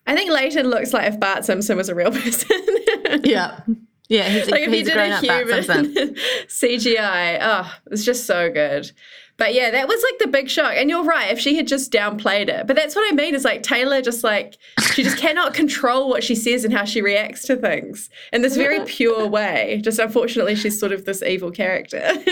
I 0.05 0.16
think 0.16 0.30
Layton 0.32 0.68
looks 0.70 0.93
like 0.93 1.11
if 1.11 1.20
Bart 1.20 1.43
Simpson 1.45 1.76
was 1.78 1.89
a 1.89 1.95
real 1.95 2.11
person. 2.11 2.61
Yeah. 3.24 3.61
Yeah, 4.07 4.30
he's 4.30 4.51
like 4.51 4.61
if 4.61 4.68
you 4.70 4.74
he's 4.76 4.88
a 4.88 4.91
did 4.91 4.93
grown 4.97 5.11
a 5.11 5.16
up 5.16 5.26
Bart 5.26 5.47
Simpson. 5.66 5.86
human 5.86 6.16
CGI. 6.47 7.39
Oh, 7.41 7.74
it's 7.89 8.05
just 8.05 8.28
so 8.28 8.51
good. 8.51 8.91
But 9.38 9.53
yeah, 9.53 9.69
that 9.71 9.88
was 9.88 10.01
like 10.01 10.19
the 10.19 10.27
big 10.27 10.49
shock. 10.49 10.73
And 10.75 10.89
you're 10.89 11.03
right, 11.03 11.29
if 11.31 11.39
she 11.39 11.55
had 11.57 11.67
just 11.67 11.91
downplayed 11.91 12.47
it. 12.47 12.67
But 12.67 12.77
that's 12.77 12.95
what 12.95 13.11
I 13.11 13.15
mean 13.15 13.36
is 13.36 13.43
like 13.43 13.63
Taylor 13.63 14.01
just 14.01 14.23
like, 14.23 14.55
she 14.93 15.03
just 15.03 15.17
cannot 15.17 15.53
control 15.53 16.07
what 16.07 16.23
she 16.23 16.36
says 16.36 16.63
and 16.63 16.73
how 16.73 16.86
she 16.86 17.01
reacts 17.01 17.45
to 17.47 17.57
things 17.57 18.09
in 18.31 18.41
this 18.43 18.55
very 18.55 18.86
pure 18.86 19.27
way. 19.27 19.81
Just 19.83 19.99
unfortunately, 19.99 20.55
she's 20.55 20.79
sort 20.79 20.93
of 20.93 21.03
this 21.05 21.21
evil 21.21 21.51
character. 21.51 22.11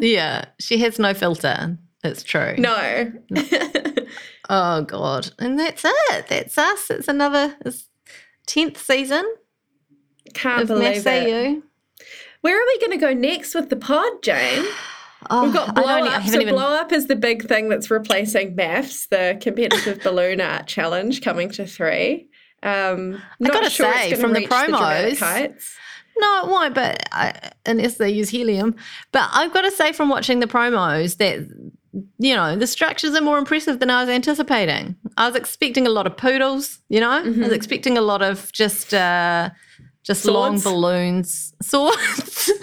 Yeah, 0.00 0.46
she 0.60 0.78
has 0.78 0.98
no 0.98 1.14
filter. 1.14 1.78
It's 2.02 2.22
true. 2.22 2.56
no. 2.58 3.10
Oh 4.50 4.82
God, 4.82 5.30
and 5.38 5.58
that's 5.58 5.82
it. 5.86 6.26
That's 6.28 6.58
us. 6.58 6.90
It's 6.90 7.08
another 7.08 7.56
it's 7.64 7.88
tenth 8.46 8.76
season 8.76 9.24
Can't 10.34 10.62
of 10.62 10.68
believe 10.68 11.06
it. 11.06 11.06
AU. 11.08 11.62
Where 12.42 12.60
are 12.60 12.66
we 12.66 12.78
going 12.78 12.90
to 12.90 12.98
go 12.98 13.14
next 13.14 13.54
with 13.54 13.70
the 13.70 13.76
pod, 13.76 14.22
Jane? 14.22 14.66
Oh, 15.30 15.44
We've 15.44 15.52
got 15.54 15.74
blow 15.74 15.84
don't- 15.86 16.08
up. 16.08 16.22
So 16.26 16.40
even- 16.40 16.54
blow 16.54 16.74
up 16.74 16.92
is 16.92 17.06
the 17.06 17.16
big 17.16 17.46
thing 17.48 17.68
that's 17.68 17.90
replacing 17.90 18.54
MAFS, 18.56 19.08
the 19.08 19.38
competitive 19.40 20.02
balloon 20.04 20.40
art 20.40 20.66
challenge 20.66 21.22
coming 21.22 21.50
to 21.50 21.66
three. 21.66 22.28
Um, 22.62 23.22
not 23.40 23.52
gotta 23.52 23.70
sure 23.70 23.92
say, 23.92 24.14
from 24.14 24.32
the 24.32 24.46
promos- 24.46 25.18
heights. 25.18 25.74
No, 26.16 26.44
it 26.44 26.48
won't. 26.50 26.74
But 26.74 27.02
I, 27.12 27.50
unless 27.66 27.96
they 27.96 28.08
use 28.10 28.28
helium, 28.30 28.74
but 29.12 29.28
I've 29.32 29.52
got 29.52 29.62
to 29.62 29.70
say 29.70 29.92
from 29.92 30.08
watching 30.08 30.38
the 30.40 30.46
promos 30.46 31.16
that 31.18 31.40
you 32.18 32.34
know 32.34 32.56
the 32.56 32.66
structures 32.66 33.14
are 33.14 33.20
more 33.20 33.36
impressive 33.38 33.80
than 33.80 33.90
I 33.90 34.00
was 34.02 34.08
anticipating. 34.08 34.94
I 35.16 35.26
was 35.26 35.36
expecting 35.36 35.86
a 35.86 35.90
lot 35.90 36.06
of 36.06 36.16
poodles. 36.16 36.78
You 36.88 37.00
know, 37.00 37.10
I 37.10 37.22
was 37.22 37.52
expecting 37.52 37.98
a 37.98 38.00
lot 38.00 38.22
of 38.22 38.50
just 38.52 38.94
uh, 38.94 39.50
just 40.04 40.24
long 40.24 40.60
balloons, 40.60 41.52
swords. 41.60 42.50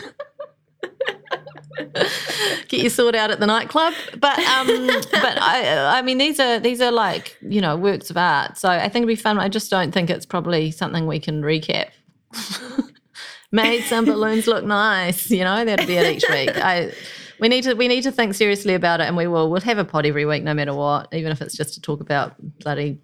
Get 2.67 2.81
your 2.81 2.89
sword 2.89 3.15
out 3.15 3.31
at 3.31 3.39
the 3.39 3.47
nightclub, 3.47 3.93
but 4.19 4.39
um, 4.39 4.67
but 5.11 5.41
I, 5.41 5.97
I 5.99 6.01
mean 6.01 6.17
these 6.17 6.39
are 6.39 6.59
these 6.59 6.81
are 6.81 6.91
like 6.91 7.37
you 7.41 7.61
know 7.61 7.75
works 7.75 8.09
of 8.09 8.17
art. 8.17 8.57
So 8.57 8.69
I 8.69 8.89
think 8.89 9.03
it'd 9.03 9.07
be 9.07 9.15
fun. 9.15 9.39
I 9.39 9.49
just 9.49 9.69
don't 9.69 9.91
think 9.91 10.09
it's 10.09 10.25
probably 10.25 10.71
something 10.71 11.07
we 11.07 11.19
can 11.19 11.41
recap. 11.41 11.89
Made 13.51 13.83
some 13.83 14.05
balloons 14.05 14.47
look 14.47 14.63
nice, 14.63 15.29
you 15.29 15.43
know. 15.43 15.65
That'd 15.65 15.87
be 15.87 15.97
it 15.97 16.15
each 16.15 16.29
week. 16.29 16.51
I 16.55 16.93
we 17.39 17.49
need 17.49 17.63
to 17.63 17.73
we 17.73 17.87
need 17.87 18.03
to 18.03 18.11
think 18.11 18.33
seriously 18.33 18.75
about 18.75 19.01
it, 19.01 19.07
and 19.07 19.17
we 19.17 19.27
will. 19.27 19.49
We'll 19.49 19.61
have 19.61 19.77
a 19.77 19.85
pod 19.85 20.05
every 20.05 20.25
week, 20.25 20.43
no 20.43 20.53
matter 20.53 20.73
what, 20.73 21.07
even 21.13 21.31
if 21.31 21.41
it's 21.41 21.57
just 21.57 21.73
to 21.73 21.81
talk 21.81 21.99
about 21.99 22.35
bloody 22.59 22.99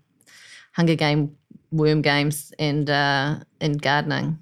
Hunger 0.74 0.96
Game 0.96 1.36
worm 1.72 2.02
games 2.02 2.54
and 2.60 2.90
uh, 2.90 3.40
and 3.60 3.82
gardening. 3.82 4.40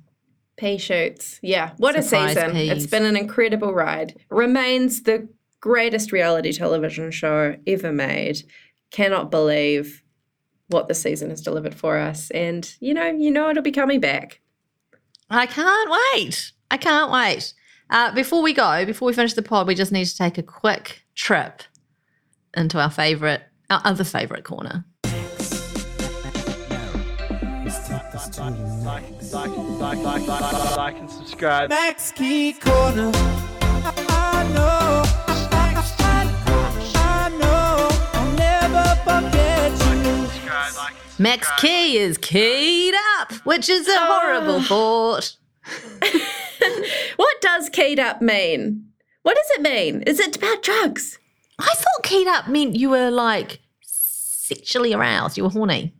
Pea 0.57 0.77
shoots. 0.77 1.39
Yeah. 1.41 1.71
What 1.77 2.01
Surprise 2.01 2.31
a 2.31 2.39
season. 2.39 2.51
peas. 2.51 2.71
It's 2.71 2.87
been 2.87 3.05
an 3.05 3.17
incredible 3.17 3.73
ride. 3.73 4.17
Remains 4.29 5.03
the 5.03 5.27
greatest 5.59 6.11
reality 6.11 6.53
television 6.53 7.11
show 7.11 7.55
ever 7.67 7.91
made. 7.91 8.43
Cannot 8.91 9.31
believe 9.31 10.03
what 10.67 10.87
the 10.87 10.93
season 10.93 11.29
has 11.29 11.41
delivered 11.41 11.75
for 11.75 11.97
us. 11.97 12.31
And 12.31 12.73
you 12.79 12.93
know, 12.93 13.07
you 13.07 13.31
know 13.31 13.49
it'll 13.49 13.63
be 13.63 13.71
coming 13.71 13.99
back. 13.99 14.41
I 15.29 15.45
can't 15.45 15.91
wait. 16.13 16.51
I 16.71 16.77
can't 16.77 17.11
wait. 17.11 17.53
Uh, 17.89 18.13
before 18.13 18.41
we 18.41 18.53
go, 18.53 18.85
before 18.85 19.07
we 19.07 19.13
finish 19.13 19.33
the 19.33 19.41
pod, 19.41 19.67
we 19.67 19.75
just 19.75 19.91
need 19.91 20.05
to 20.05 20.17
take 20.17 20.37
a 20.37 20.43
quick 20.43 21.03
trip 21.13 21.61
into 22.55 22.79
our 22.79 22.89
favorite, 22.89 23.43
our 23.69 23.81
other 23.83 24.03
favorite 24.03 24.43
corner. 24.43 24.85
Like 28.37 29.03
and 30.97 31.09
subscribe. 31.09 31.69
Max 31.69 32.11
Key 32.11 32.53
Corner. 32.53 33.11
I. 33.13 34.61
Max 41.17 41.49
Key 41.61 41.97
is 41.97 42.17
keyed 42.17 42.93
up, 43.17 43.31
which 43.45 43.69
is 43.69 43.87
a 43.87 43.97
horrible 43.97 44.61
thought. 44.61 45.37
What 47.15 47.41
does 47.41 47.69
keyed 47.69 47.99
up 47.99 48.21
mean? 48.21 48.89
What 49.23 49.37
does 49.37 49.49
it 49.51 49.61
mean? 49.61 50.01
Is 50.01 50.19
it 50.19 50.35
about 50.35 50.61
drugs? 50.61 51.17
I 51.57 51.73
thought 51.73 52.03
keyed 52.03 52.27
up 52.27 52.49
meant 52.49 52.75
you 52.75 52.89
were 52.89 53.11
like 53.11 53.61
sexually 53.81 54.93
aroused, 54.93 55.37
you 55.37 55.43
were 55.43 55.49
horny. 55.49 55.93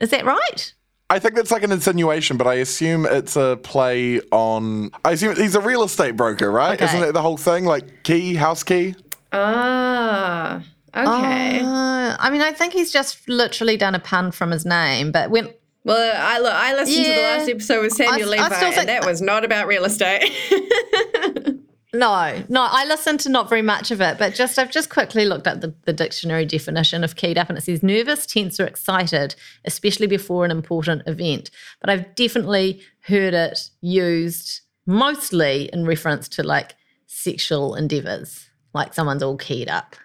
Is 0.00 0.08
that 0.10 0.24
right? 0.24 0.72
I 1.10 1.18
think 1.18 1.34
that's 1.34 1.50
like 1.50 1.62
an 1.62 1.70
insinuation, 1.70 2.36
but 2.36 2.46
I 2.46 2.54
assume 2.54 3.06
it's 3.06 3.36
a 3.36 3.58
play 3.62 4.20
on. 4.32 4.90
I 5.04 5.12
assume 5.12 5.36
he's 5.36 5.54
a 5.54 5.60
real 5.60 5.82
estate 5.82 6.16
broker, 6.16 6.50
right? 6.50 6.74
Okay. 6.80 6.84
Isn't 6.86 7.08
it 7.08 7.12
the 7.12 7.22
whole 7.22 7.36
thing? 7.36 7.64
Like 7.66 8.02
key, 8.04 8.34
house 8.34 8.62
key? 8.62 8.94
Ah, 9.32 10.62
okay. 10.96 11.60
Uh, 11.60 12.16
I 12.18 12.30
mean, 12.30 12.40
I 12.40 12.52
think 12.52 12.72
he's 12.72 12.90
just 12.92 13.28
literally 13.28 13.76
done 13.76 13.94
a 13.94 13.98
pun 13.98 14.30
from 14.32 14.50
his 14.50 14.64
name, 14.64 15.12
but 15.12 15.30
when 15.30 15.50
well, 15.84 16.14
I 16.18 16.38
look, 16.38 16.52
I 16.54 16.74
listened 16.74 17.04
to 17.04 17.10
the 17.12 17.16
last 17.20 17.48
episode 17.48 17.82
with 17.82 17.92
Samuel 17.92 18.32
I- 18.32 18.36
I 18.38 18.42
Levi, 18.42 18.56
still 18.56 18.68
think- 18.70 18.78
and 18.78 18.88
that 18.88 19.04
was 19.04 19.20
not 19.20 19.44
about 19.44 19.66
real 19.66 19.84
estate. 19.84 20.32
No, 21.94 22.42
no, 22.48 22.66
I 22.68 22.84
listened 22.86 23.20
to 23.20 23.28
not 23.28 23.48
very 23.48 23.62
much 23.62 23.90
of 23.90 24.00
it, 24.00 24.18
but 24.18 24.34
just 24.34 24.58
I've 24.58 24.70
just 24.70 24.90
quickly 24.90 25.24
looked 25.24 25.46
at 25.46 25.60
the, 25.60 25.72
the 25.84 25.92
dictionary 25.92 26.44
definition 26.44 27.04
of 27.04 27.14
keyed 27.14 27.38
up 27.38 27.48
and 27.48 27.56
it 27.56 27.62
says 27.62 27.82
nervous, 27.82 28.26
tense, 28.26 28.58
or 28.58 28.66
excited, 28.66 29.36
especially 29.64 30.08
before 30.08 30.44
an 30.44 30.50
important 30.50 31.02
event. 31.06 31.50
But 31.80 31.90
I've 31.90 32.14
definitely 32.16 32.82
heard 33.02 33.32
it 33.32 33.70
used 33.80 34.60
mostly 34.86 35.70
in 35.72 35.86
reference 35.86 36.28
to 36.30 36.42
like 36.42 36.74
sexual 37.06 37.76
endeavors, 37.76 38.48
like 38.74 38.92
someone's 38.92 39.22
all 39.22 39.36
keyed 39.36 39.68
up. 39.68 39.96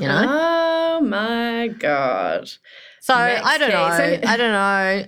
You 0.00 0.08
know? 0.08 0.26
oh 0.28 1.00
my 1.00 1.68
god. 1.68 2.50
So 3.00 3.14
Max 3.14 3.46
I 3.46 3.58
don't 3.58 3.70
know. 3.70 3.96
So- 3.96 4.28
I 4.28 4.36
don't 4.36 4.52
know. 4.52 5.06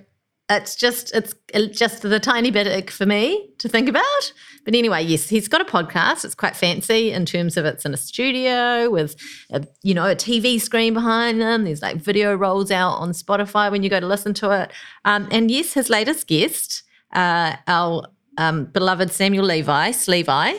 It's 0.51 0.75
just 0.75 1.13
it's 1.13 1.35
just 1.77 2.01
the 2.01 2.19
tiny 2.19 2.49
bit 2.49 2.65
ick 2.65 2.89
for 2.89 3.05
me 3.05 3.51
to 3.59 3.69
think 3.69 3.87
about. 3.87 4.33
But 4.69 4.75
anyway, 4.75 5.01
yes, 5.01 5.27
he's 5.27 5.47
got 5.47 5.61
a 5.61 5.65
podcast. 5.65 6.23
It's 6.23 6.35
quite 6.35 6.55
fancy 6.55 7.11
in 7.11 7.25
terms 7.25 7.57
of 7.57 7.65
it's 7.65 7.85
in 7.85 7.93
a 7.95 7.97
studio 7.97 8.87
with 8.91 9.15
a 9.49 9.65
you 9.81 9.95
know 9.95 10.05
a 10.05 10.15
TV 10.15 10.61
screen 10.61 10.93
behind 10.93 11.41
them. 11.41 11.63
There's 11.63 11.81
like 11.81 11.97
video 11.97 12.35
rolls 12.35 12.69
out 12.69 12.97
on 12.97 13.13
Spotify 13.13 13.71
when 13.71 13.81
you 13.81 13.89
go 13.89 13.99
to 13.99 14.05
listen 14.05 14.31
to 14.35 14.51
it. 14.51 14.71
Um, 15.05 15.27
and 15.31 15.49
yes, 15.49 15.73
his 15.73 15.89
latest 15.89 16.27
guest, 16.27 16.83
uh, 17.13 17.55
our 17.65 18.09
um, 18.37 18.65
beloved 18.65 19.11
Samuel 19.11 19.45
Levi, 19.45 19.91
Levi, 20.07 20.53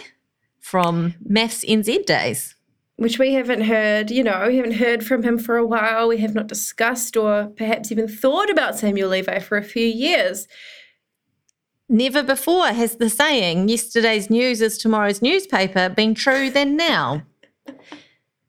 from 0.58 1.14
MAFS 1.24 1.64
NZ 1.68 2.04
days. 2.04 2.56
which 2.96 3.20
we 3.20 3.34
haven't 3.34 3.62
heard, 3.62 4.10
you 4.10 4.24
know, 4.24 4.46
we 4.48 4.56
haven't 4.56 4.74
heard 4.74 5.06
from 5.06 5.22
him 5.22 5.38
for 5.38 5.56
a 5.56 5.64
while. 5.64 6.08
We 6.08 6.18
have 6.18 6.34
not 6.34 6.48
discussed 6.48 7.16
or 7.16 7.52
perhaps 7.56 7.92
even 7.92 8.08
thought 8.08 8.50
about 8.50 8.76
Samuel 8.76 9.10
Levi 9.10 9.38
for 9.38 9.56
a 9.56 9.62
few 9.62 9.86
years. 9.86 10.48
Never 11.92 12.22
before 12.22 12.68
has 12.68 12.96
the 12.98 13.10
saying, 13.10 13.68
yesterday's 13.68 14.30
news 14.30 14.60
is 14.60 14.78
tomorrow's 14.78 15.20
newspaper, 15.20 15.88
been 15.88 16.14
true 16.14 16.48
than 16.48 16.76
now. 16.76 17.22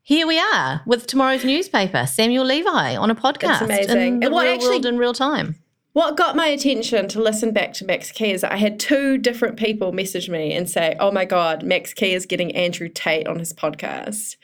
here 0.03 0.27
we 0.27 0.37
are 0.37 0.81
with 0.85 1.07
tomorrow's 1.07 1.43
newspaper, 1.43 2.05
Samuel 2.05 2.45
Levi 2.45 2.95
on 2.95 3.09
a 3.09 3.15
podcast 3.15 3.61
amazing. 3.61 3.97
in 3.97 4.19
the 4.19 4.25
And 4.27 4.33
what 4.35 4.43
real 4.45 4.53
actually- 4.53 4.87
in 4.87 4.97
real 4.99 5.13
time. 5.13 5.55
What 5.93 6.15
got 6.15 6.35
my 6.35 6.45
attention 6.47 7.07
to 7.09 7.19
listen 7.21 7.51
back 7.51 7.73
to 7.73 7.85
Max 7.85 8.11
Key 8.11 8.31
is 8.31 8.41
that 8.41 8.53
I 8.53 8.57
had 8.57 8.79
two 8.79 9.17
different 9.17 9.57
people 9.57 9.91
message 9.91 10.29
me 10.29 10.53
and 10.53 10.69
say, 10.69 10.95
"Oh 10.99 11.11
my 11.11 11.25
God, 11.25 11.63
Max 11.63 11.93
Key 11.93 12.13
is 12.13 12.25
getting 12.27 12.55
Andrew 12.55 12.87
Tate 12.87 13.27
on 13.27 13.39
his 13.39 13.51
podcast." 13.53 14.35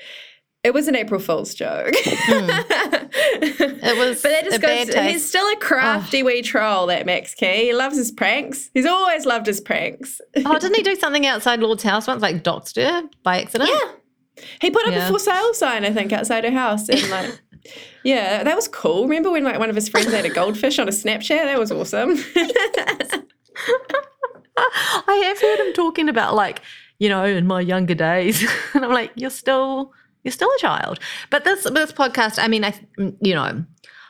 It 0.68 0.74
was 0.74 0.90
an 0.90 0.98
April 0.98 1.22
Fool's 1.22 1.56
joke. 1.56 1.96
Hmm. 1.96 2.50
It 3.40 3.98
was 4.10 4.22
But 4.22 4.32
that 4.32 4.44
just 4.44 4.62
goes, 4.62 4.94
he's 4.94 5.26
still 5.26 5.50
a 5.50 5.56
crafty 5.56 6.24
oh. 6.24 6.26
wee 6.26 6.42
troll, 6.42 6.88
that 6.88 7.06
Max 7.06 7.34
Key. 7.34 7.68
He 7.68 7.74
loves 7.74 7.96
his 7.96 8.12
pranks. 8.12 8.70
He's 8.74 8.86
always 8.86 9.26
loved 9.26 9.46
his 9.46 9.62
pranks. 9.62 10.20
oh, 10.36 10.60
didn't 10.60 10.76
he 10.76 10.84
do 10.84 10.98
something 10.98 11.26
outside 11.26 11.62
Lorde's 11.62 11.84
house 11.84 12.06
once, 12.06 12.22
like 12.22 12.44
doxed 12.44 12.76
her 12.76 13.08
by 13.24 13.44
accident? 13.44 13.70
Yeah. 13.72 14.44
He 14.60 14.70
put 14.70 14.86
up 14.86 14.94
Yeah. 14.94 15.08
a 15.08 15.10
for 15.10 15.20
sale 15.20 15.54
sign, 15.54 15.86
I 15.86 15.94
think, 15.94 16.12
outside 16.12 16.44
her 16.44 16.52
house. 16.52 16.90
And 16.90 17.10
like, 17.10 17.40
yeah, 18.04 18.44
that 18.44 18.56
was 18.58 18.68
cool. 18.68 19.04
Remember 19.04 19.32
when 19.32 19.46
like 19.46 19.60
one 19.60 19.70
of 19.70 19.76
his 19.76 19.88
friends 19.88 20.12
had 20.12 20.26
a 20.26 20.30
goldfish 20.30 20.80
on 20.80 20.90
a 20.90 20.92
Snapchat? 20.92 21.46
That 21.46 21.58
was 21.58 21.72
awesome. 21.72 22.18
I 24.58 25.22
have 25.24 25.40
heard 25.40 25.66
him 25.66 25.72
talking 25.74 26.10
about 26.10 26.36
like, 26.36 26.62
you 27.00 27.08
know, 27.08 27.24
in 27.24 27.48
my 27.48 27.62
younger 27.62 27.96
days, 27.96 28.46
and 28.74 28.84
I'm 28.84 28.92
like, 28.92 29.14
you're 29.16 29.30
still, 29.30 29.94
you're 30.28 30.34
still 30.34 30.52
a 30.58 30.60
child. 30.60 31.00
But 31.30 31.46
this 31.46 31.64
this 31.64 31.94
podcast, 31.94 32.38
I 32.38 32.50
mean, 32.50 32.66
I, 32.66 32.74
you 33.22 33.34
know, 33.34 33.64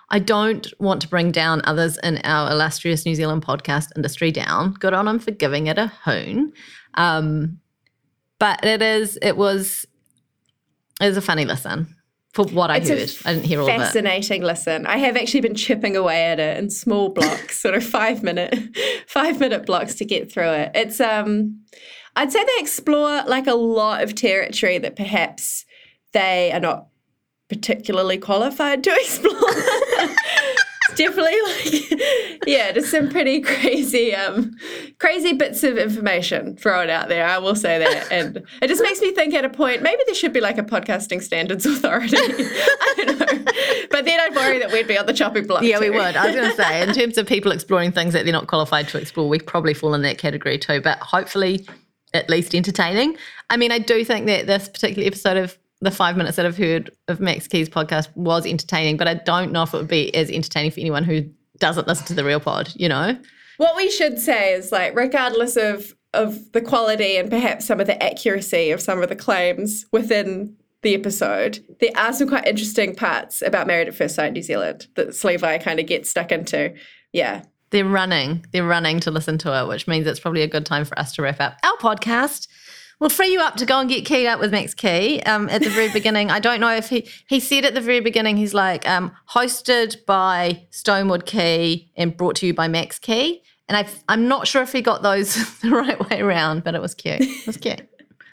I 0.10 0.20
don't 0.20 0.68
want 0.80 1.02
to 1.04 1.08
bring 1.08 1.32
down 1.32 1.62
others 1.66 2.00
in 2.02 2.18
our 2.24 2.52
illustrious 2.52 3.06
New 3.06 3.14
Zealand 3.14 3.46
podcast 3.46 3.90
industry 3.96 4.32
down. 4.32 4.74
Good 4.74 4.94
on 4.94 5.06
them 5.06 5.20
for 5.20 5.32
giving 5.32 5.68
it 5.68 5.78
a 5.78 5.88
hoon. 5.88 6.54
Um, 6.96 7.60
but 8.40 8.66
it 8.66 8.82
is, 8.82 9.20
it 9.22 9.38
was, 9.38 9.86
it 11.00 11.06
was 11.06 11.18
a 11.18 11.22
funny 11.22 11.46
listen 11.46 11.96
for 12.34 12.46
what 12.46 12.72
I 12.72 12.78
It's 12.78 12.90
heard. 12.90 13.30
I 13.30 13.34
didn't 13.34 13.46
hear 13.48 13.62
all 13.62 13.70
of 13.70 13.76
it. 13.76 13.78
Fascinating 13.80 14.44
listen. 14.44 14.88
I 14.88 14.98
have 14.98 15.18
actually 15.18 15.42
been 15.42 15.56
chipping 15.56 15.96
away 15.96 16.26
at 16.26 16.40
it 16.40 16.58
in 16.58 16.70
small 16.70 17.10
blocks, 17.10 17.60
sort 17.60 17.76
of 17.76 17.84
five 17.84 18.24
minute, 18.24 18.58
five 19.08 19.40
minute 19.40 19.66
blocks 19.66 19.96
to 19.96 20.06
get 20.06 20.32
through 20.32 20.52
it. 20.52 20.72
It's 20.74 21.00
um, 21.00 21.62
I'd 22.16 22.32
say 22.32 22.44
they 22.44 22.60
explore 22.60 23.24
like 23.26 23.48
a 23.48 23.54
lot 23.54 24.04
of 24.04 24.16
territory 24.16 24.78
that 24.80 24.96
perhaps 24.96 25.66
they 26.14 26.52
are 26.52 26.60
not 26.60 26.88
particularly 27.50 28.18
qualified 28.18 28.84
to 28.84 28.92
explore. 29.00 29.34
It's 30.90 30.98
Definitely, 30.98 31.38
like, 31.46 32.40
yeah, 32.48 32.72
just 32.72 32.90
some 32.90 33.10
pretty 33.10 33.42
crazy, 33.42 34.16
um, 34.16 34.56
crazy 35.00 35.34
bits 35.34 35.62
of 35.64 35.78
information 35.78 36.56
thrown 36.56 36.90
out 36.90 37.10
there. 37.10 37.28
I 37.28 37.38
will 37.40 37.56
say 37.56 37.78
that, 37.78 38.12
and 38.12 38.38
it 38.62 38.68
just 38.68 38.82
makes 38.82 39.02
me 39.02 39.12
think. 39.12 39.34
At 39.34 39.44
a 39.44 39.50
point, 39.50 39.82
maybe 39.82 40.02
there 40.06 40.16
should 40.16 40.32
be 40.32 40.40
like 40.40 40.58
a 40.58 40.64
podcasting 40.64 41.22
standards 41.22 41.66
authority. 41.66 42.16
I 42.20 42.94
don't 42.98 43.20
know, 43.20 43.52
but 43.92 44.06
then 44.06 44.20
I'd 44.20 44.34
worry 44.34 44.60
that 44.60 44.72
we'd 44.72 44.88
be 44.88 44.98
on 44.98 45.06
the 45.06 45.14
chopping 45.14 45.46
block. 45.46 45.62
Yeah, 45.64 45.80
we 45.80 45.90
would. 45.90 46.16
I 46.16 46.28
was 46.28 46.36
going 46.36 46.50
to 46.50 46.56
say, 46.56 46.82
in 46.82 46.94
terms 46.94 47.18
of 47.18 47.28
people 47.28 47.52
exploring 47.52 47.92
things 47.92 48.14
that 48.14 48.24
they're 48.24 48.34
not 48.34 48.48
qualified 48.48 48.88
to 48.90 48.98
explore, 48.98 49.28
we 49.28 49.40
probably 49.40 49.74
fall 49.74 49.94
in 49.94 50.02
that 50.04 50.18
category 50.18 50.58
too. 50.58 50.80
But 50.82 51.00
hopefully, 51.00 51.68
at 52.14 52.30
least 52.30 52.56
entertaining. 52.56 53.18
I 53.50 53.58
mean, 53.58 53.72
I 53.72 53.80
do 53.80 54.04
think 54.06 54.26
that 54.28 54.48
this 54.48 54.70
particular 54.70 55.06
episode 55.06 55.38
of 55.38 55.58
the 55.82 55.92
five 55.92 56.18
minutes 56.18 56.38
that 56.38 56.46
I've 56.46 56.58
heard 56.58 56.90
of 57.08 57.20
Max 57.20 57.48
Key's 57.48 57.70
podcast 57.70 58.10
was 58.16 58.46
entertaining, 58.46 58.98
but 58.98 59.08
I 59.08 59.16
don't 59.16 59.52
know 59.52 59.64
if 59.64 59.74
it 59.74 59.78
would 59.78 59.88
be 59.88 60.14
as 60.16 60.30
entertaining 60.30 60.72
for 60.72 60.80
anyone 60.80 61.04
who 61.04 61.30
doesn't 61.60 61.88
listen 61.88 62.06
to 62.08 62.14
the 62.14 62.24
real 62.24 62.40
pod. 62.40 62.72
You 62.76 62.90
know? 62.90 63.18
What 63.58 63.76
we 63.76 63.90
should 63.90 64.20
say 64.20 64.54
is 64.54 64.72
like, 64.72 64.96
regardless 64.96 65.56
of 65.56 65.94
of 66.14 66.52
the 66.54 66.62
quality 66.62 67.18
and 67.18 67.30
perhaps 67.30 67.66
some 67.66 67.80
of 67.80 67.86
the 67.86 68.02
accuracy 68.02 68.72
of 68.72 68.82
some 68.82 69.02
of 69.04 69.10
the 69.10 69.16
claims 69.16 69.86
within 69.92 70.56
the 70.82 70.96
episode, 70.96 71.64
there 71.80 71.92
are 71.96 72.14
some 72.14 72.30
quite 72.30 72.48
interesting 72.48 72.96
parts 72.96 73.42
about 73.42 73.68
Married 73.68 73.88
at 73.88 73.96
First 73.96 74.16
Sight 74.16 74.34
New 74.34 74.42
Zealand 74.42 74.88
that 74.96 75.10
Slevi 75.10 75.62
kind 75.62 75.80
of 75.80 75.86
gets 75.86 76.10
stuck 76.10 76.32
into. 76.32 76.74
Yeah. 77.12 77.44
They're 77.72 77.86
running. 77.86 78.46
They're 78.52 78.66
running 78.66 79.00
to 79.02 79.12
listen 79.12 79.38
to 79.40 79.60
it, 79.62 79.68
which 79.68 79.88
means 79.88 80.08
it's 80.08 80.20
probably 80.20 80.44
a 80.44 80.48
good 80.48 80.66
time 80.66 80.86
for 80.86 80.98
us 80.98 81.12
to 81.14 81.22
wrap 81.22 81.42
up 81.42 81.58
our 81.64 81.78
podcast. 81.78 82.48
We'll 83.00 83.12
free 83.12 83.32
you 83.32 83.40
up 83.42 83.56
to 83.58 83.66
go 83.66 83.80
and 83.80 83.88
get 83.88 84.06
keyed 84.06 84.26
up 84.26 84.40
with 84.40 84.52
Max 84.52 84.74
Key. 84.74 85.22
Um, 85.22 85.50
at 85.50 85.62
the 85.62 85.70
very 85.70 85.92
beginning, 85.92 86.32
I 86.32 86.40
don't 86.40 86.60
know 86.60 86.76
if 86.76 86.90
he 86.90 87.08
he 87.28 87.40
said 87.40 87.64
at 87.64 87.76
the 87.76 87.82
very 87.82 88.00
beginning 88.00 88.38
he's 88.38 88.56
like 88.56 88.88
um, 88.90 89.12
hosted 89.30 90.04
by 90.06 90.66
Stonewood 90.72 91.26
Key 91.26 91.92
and 91.96 92.16
brought 92.18 92.38
to 92.38 92.48
you 92.48 92.54
by 92.54 92.68
Max 92.68 92.98
Key. 92.98 93.44
And 93.68 93.78
I 93.78 93.88
I'm 94.10 94.28
not 94.28 94.48
sure 94.48 94.64
if 94.64 94.72
he 94.72 94.82
got 94.82 95.04
those 95.04 95.36
the 95.62 95.70
right 95.70 96.10
way 96.10 96.22
around, 96.22 96.64
but 96.64 96.74
it 96.74 96.82
was 96.82 96.96
cute. 96.96 97.22
It 97.22 97.46
was 97.46 97.58
cute. 97.58 97.88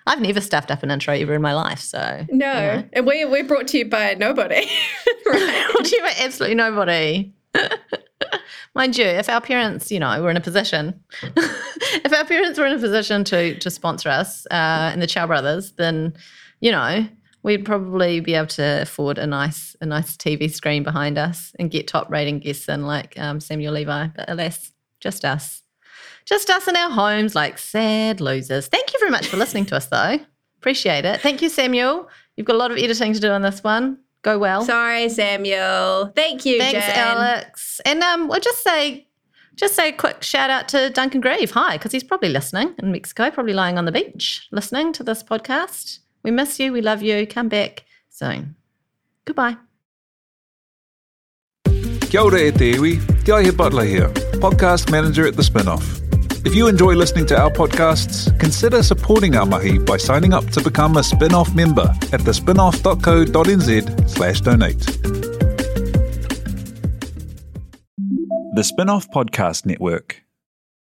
I've 0.07 0.21
never 0.21 0.41
stuffed 0.41 0.71
up 0.71 0.83
an 0.83 0.91
intro 0.91 1.15
ever 1.15 1.35
in 1.35 1.43
my 1.43 1.55
life, 1.55 1.81
so 1.81 2.27
No. 2.31 2.85
And 2.93 3.07
we, 3.07 3.25
we're 3.25 3.45
brought 3.45 3.69
to 3.69 3.79
you 3.79 3.89
by 3.89 4.15
nobody. 4.15 4.67
right. 5.27 5.67
brought 5.73 5.87
to 5.87 5.97
you 5.97 6.03
by 6.03 6.13
absolutely 6.21 6.57
nobody. 6.57 7.33
Mind 8.75 8.97
you, 8.97 9.05
if 9.05 9.29
our 9.29 9.41
parents, 9.41 9.91
you 9.91 10.01
know, 10.01 10.23
were 10.23 10.31
in 10.31 10.37
a 10.37 10.41
position, 10.41 11.01
if 11.23 12.13
our 12.13 12.25
parents 12.25 12.59
were 12.59 12.67
in 12.67 12.77
a 12.77 12.79
position 12.79 13.25
to 13.25 13.59
to 13.59 13.71
sponsor 13.71 14.09
us 14.09 14.47
uh, 14.51 14.91
and 14.93 15.01
the 15.01 15.07
Chow 15.07 15.27
Brothers, 15.27 15.73
then 15.73 16.15
you 16.61 16.71
know 16.71 17.07
we'd 17.43 17.65
probably 17.65 18.21
be 18.21 18.35
able 18.35 18.47
to 18.49 18.83
afford 18.83 19.19
a 19.19 19.27
nice 19.27 19.77
a 19.81 19.87
nice 19.87 20.17
TV 20.17 20.53
screen 20.53 20.83
behind 20.83 21.19
us 21.19 21.55
and 21.59 21.71
get 21.71 21.87
top 21.87 22.11
rating 22.11 22.41
guests 22.41 22.69
in 22.69 22.87
like 22.87 23.19
um, 23.19 23.41
Samuel 23.41 23.75
Levi. 23.75 24.09
But 24.17 24.29
alas, 24.29 24.73
just 25.01 25.25
us, 25.25 25.63
just 26.25 26.51
us 26.51 26.67
in 26.67 26.77
our 26.77 26.91
homes, 26.91 27.35
like 27.35 27.59
sad 27.59 28.21
losers. 28.21 28.67
Thank 28.67 28.93
you 28.93 28.99
very 28.99 29.11
much 29.11 29.27
for 29.27 29.37
listening 29.37 29.67
to 29.67 29.77
us, 29.77 29.87
though. 29.87 30.19
Appreciate 30.59 31.05
it. 31.05 31.21
Thank 31.21 31.43
you, 31.43 31.51
Samuel. 31.51 32.09
You've 32.37 32.47
got 32.47 32.57
a 32.57 32.59
lot 32.59 32.71
of 32.71 32.79
editing 32.79 33.13
to 33.13 33.21
do 33.21 33.31
on 33.31 33.43
this 33.43 33.63
one. 33.63 33.99
Go 34.25 34.39
well. 34.39 34.65
Sorry, 34.65 35.09
Samuel. 35.11 36.11
Thank 36.17 36.47
you, 36.47 36.59
Thanks, 36.59 36.87
Jen. 36.87 36.97
Alex. 36.97 37.81
And 37.85 38.03
um, 38.03 38.27
we'll 38.27 38.41
just 38.41 38.65
say, 38.65 39.07
just 39.55 39.75
say 39.75 39.91
a 39.91 39.93
quick 39.93 40.23
shout 40.23 40.49
out 40.49 40.67
to 40.69 40.89
Duncan 40.89 41.21
Grieve. 41.21 41.51
Hi, 41.51 41.77
because 41.77 41.93
he's 41.93 42.03
probably 42.03 42.31
listening 42.31 42.75
in 42.79 42.91
Mexico, 42.91 43.31
probably 43.31 43.53
lying 43.53 43.77
on 43.77 43.85
the 43.85 43.93
beach, 43.93 44.49
listening 44.51 44.95
to 44.95 45.05
this 45.05 45.23
podcast. 45.23 45.99
We 46.23 46.31
miss 46.31 46.59
you. 46.59 46.73
We 46.73 46.81
love 46.81 47.03
you. 47.03 47.27
Come 47.27 47.51
back 47.51 47.85
soon. 48.09 48.57
Goodbye. 49.27 49.59
Kia 52.09 52.23
ora 52.23 52.41
e 52.41 52.51
te 52.51 52.73
iwi, 52.73 53.25
Te 53.25 53.33
Aihe 53.33 53.55
Butler 53.55 53.85
here, 53.85 54.09
podcast 54.41 54.91
manager 54.91 55.27
at 55.27 55.35
The 55.35 55.43
Spinoff. 55.43 56.04
If 56.45 56.55
you 56.55 56.69
enjoy 56.69 56.95
listening 56.95 57.27
to 57.27 57.41
our 57.41 57.51
podcasts, 57.51 58.39
consider 58.39 58.83
supporting 58.83 59.35
our 59.35 59.47
mahi 59.47 59.79
by 59.79 59.97
signing 59.97 60.35
up 60.35 60.47
to 60.51 60.63
become 60.63 60.97
a 60.99 61.03
spin-off 61.03 61.55
member 61.55 61.91
at 62.13 62.21
thespinoff.co.nz 62.21 64.11
slash 64.11 64.41
donate. 64.43 64.79
The 68.55 68.63
Spinoff 68.63 69.09
Podcast 69.11 69.67
Network. 69.67 70.24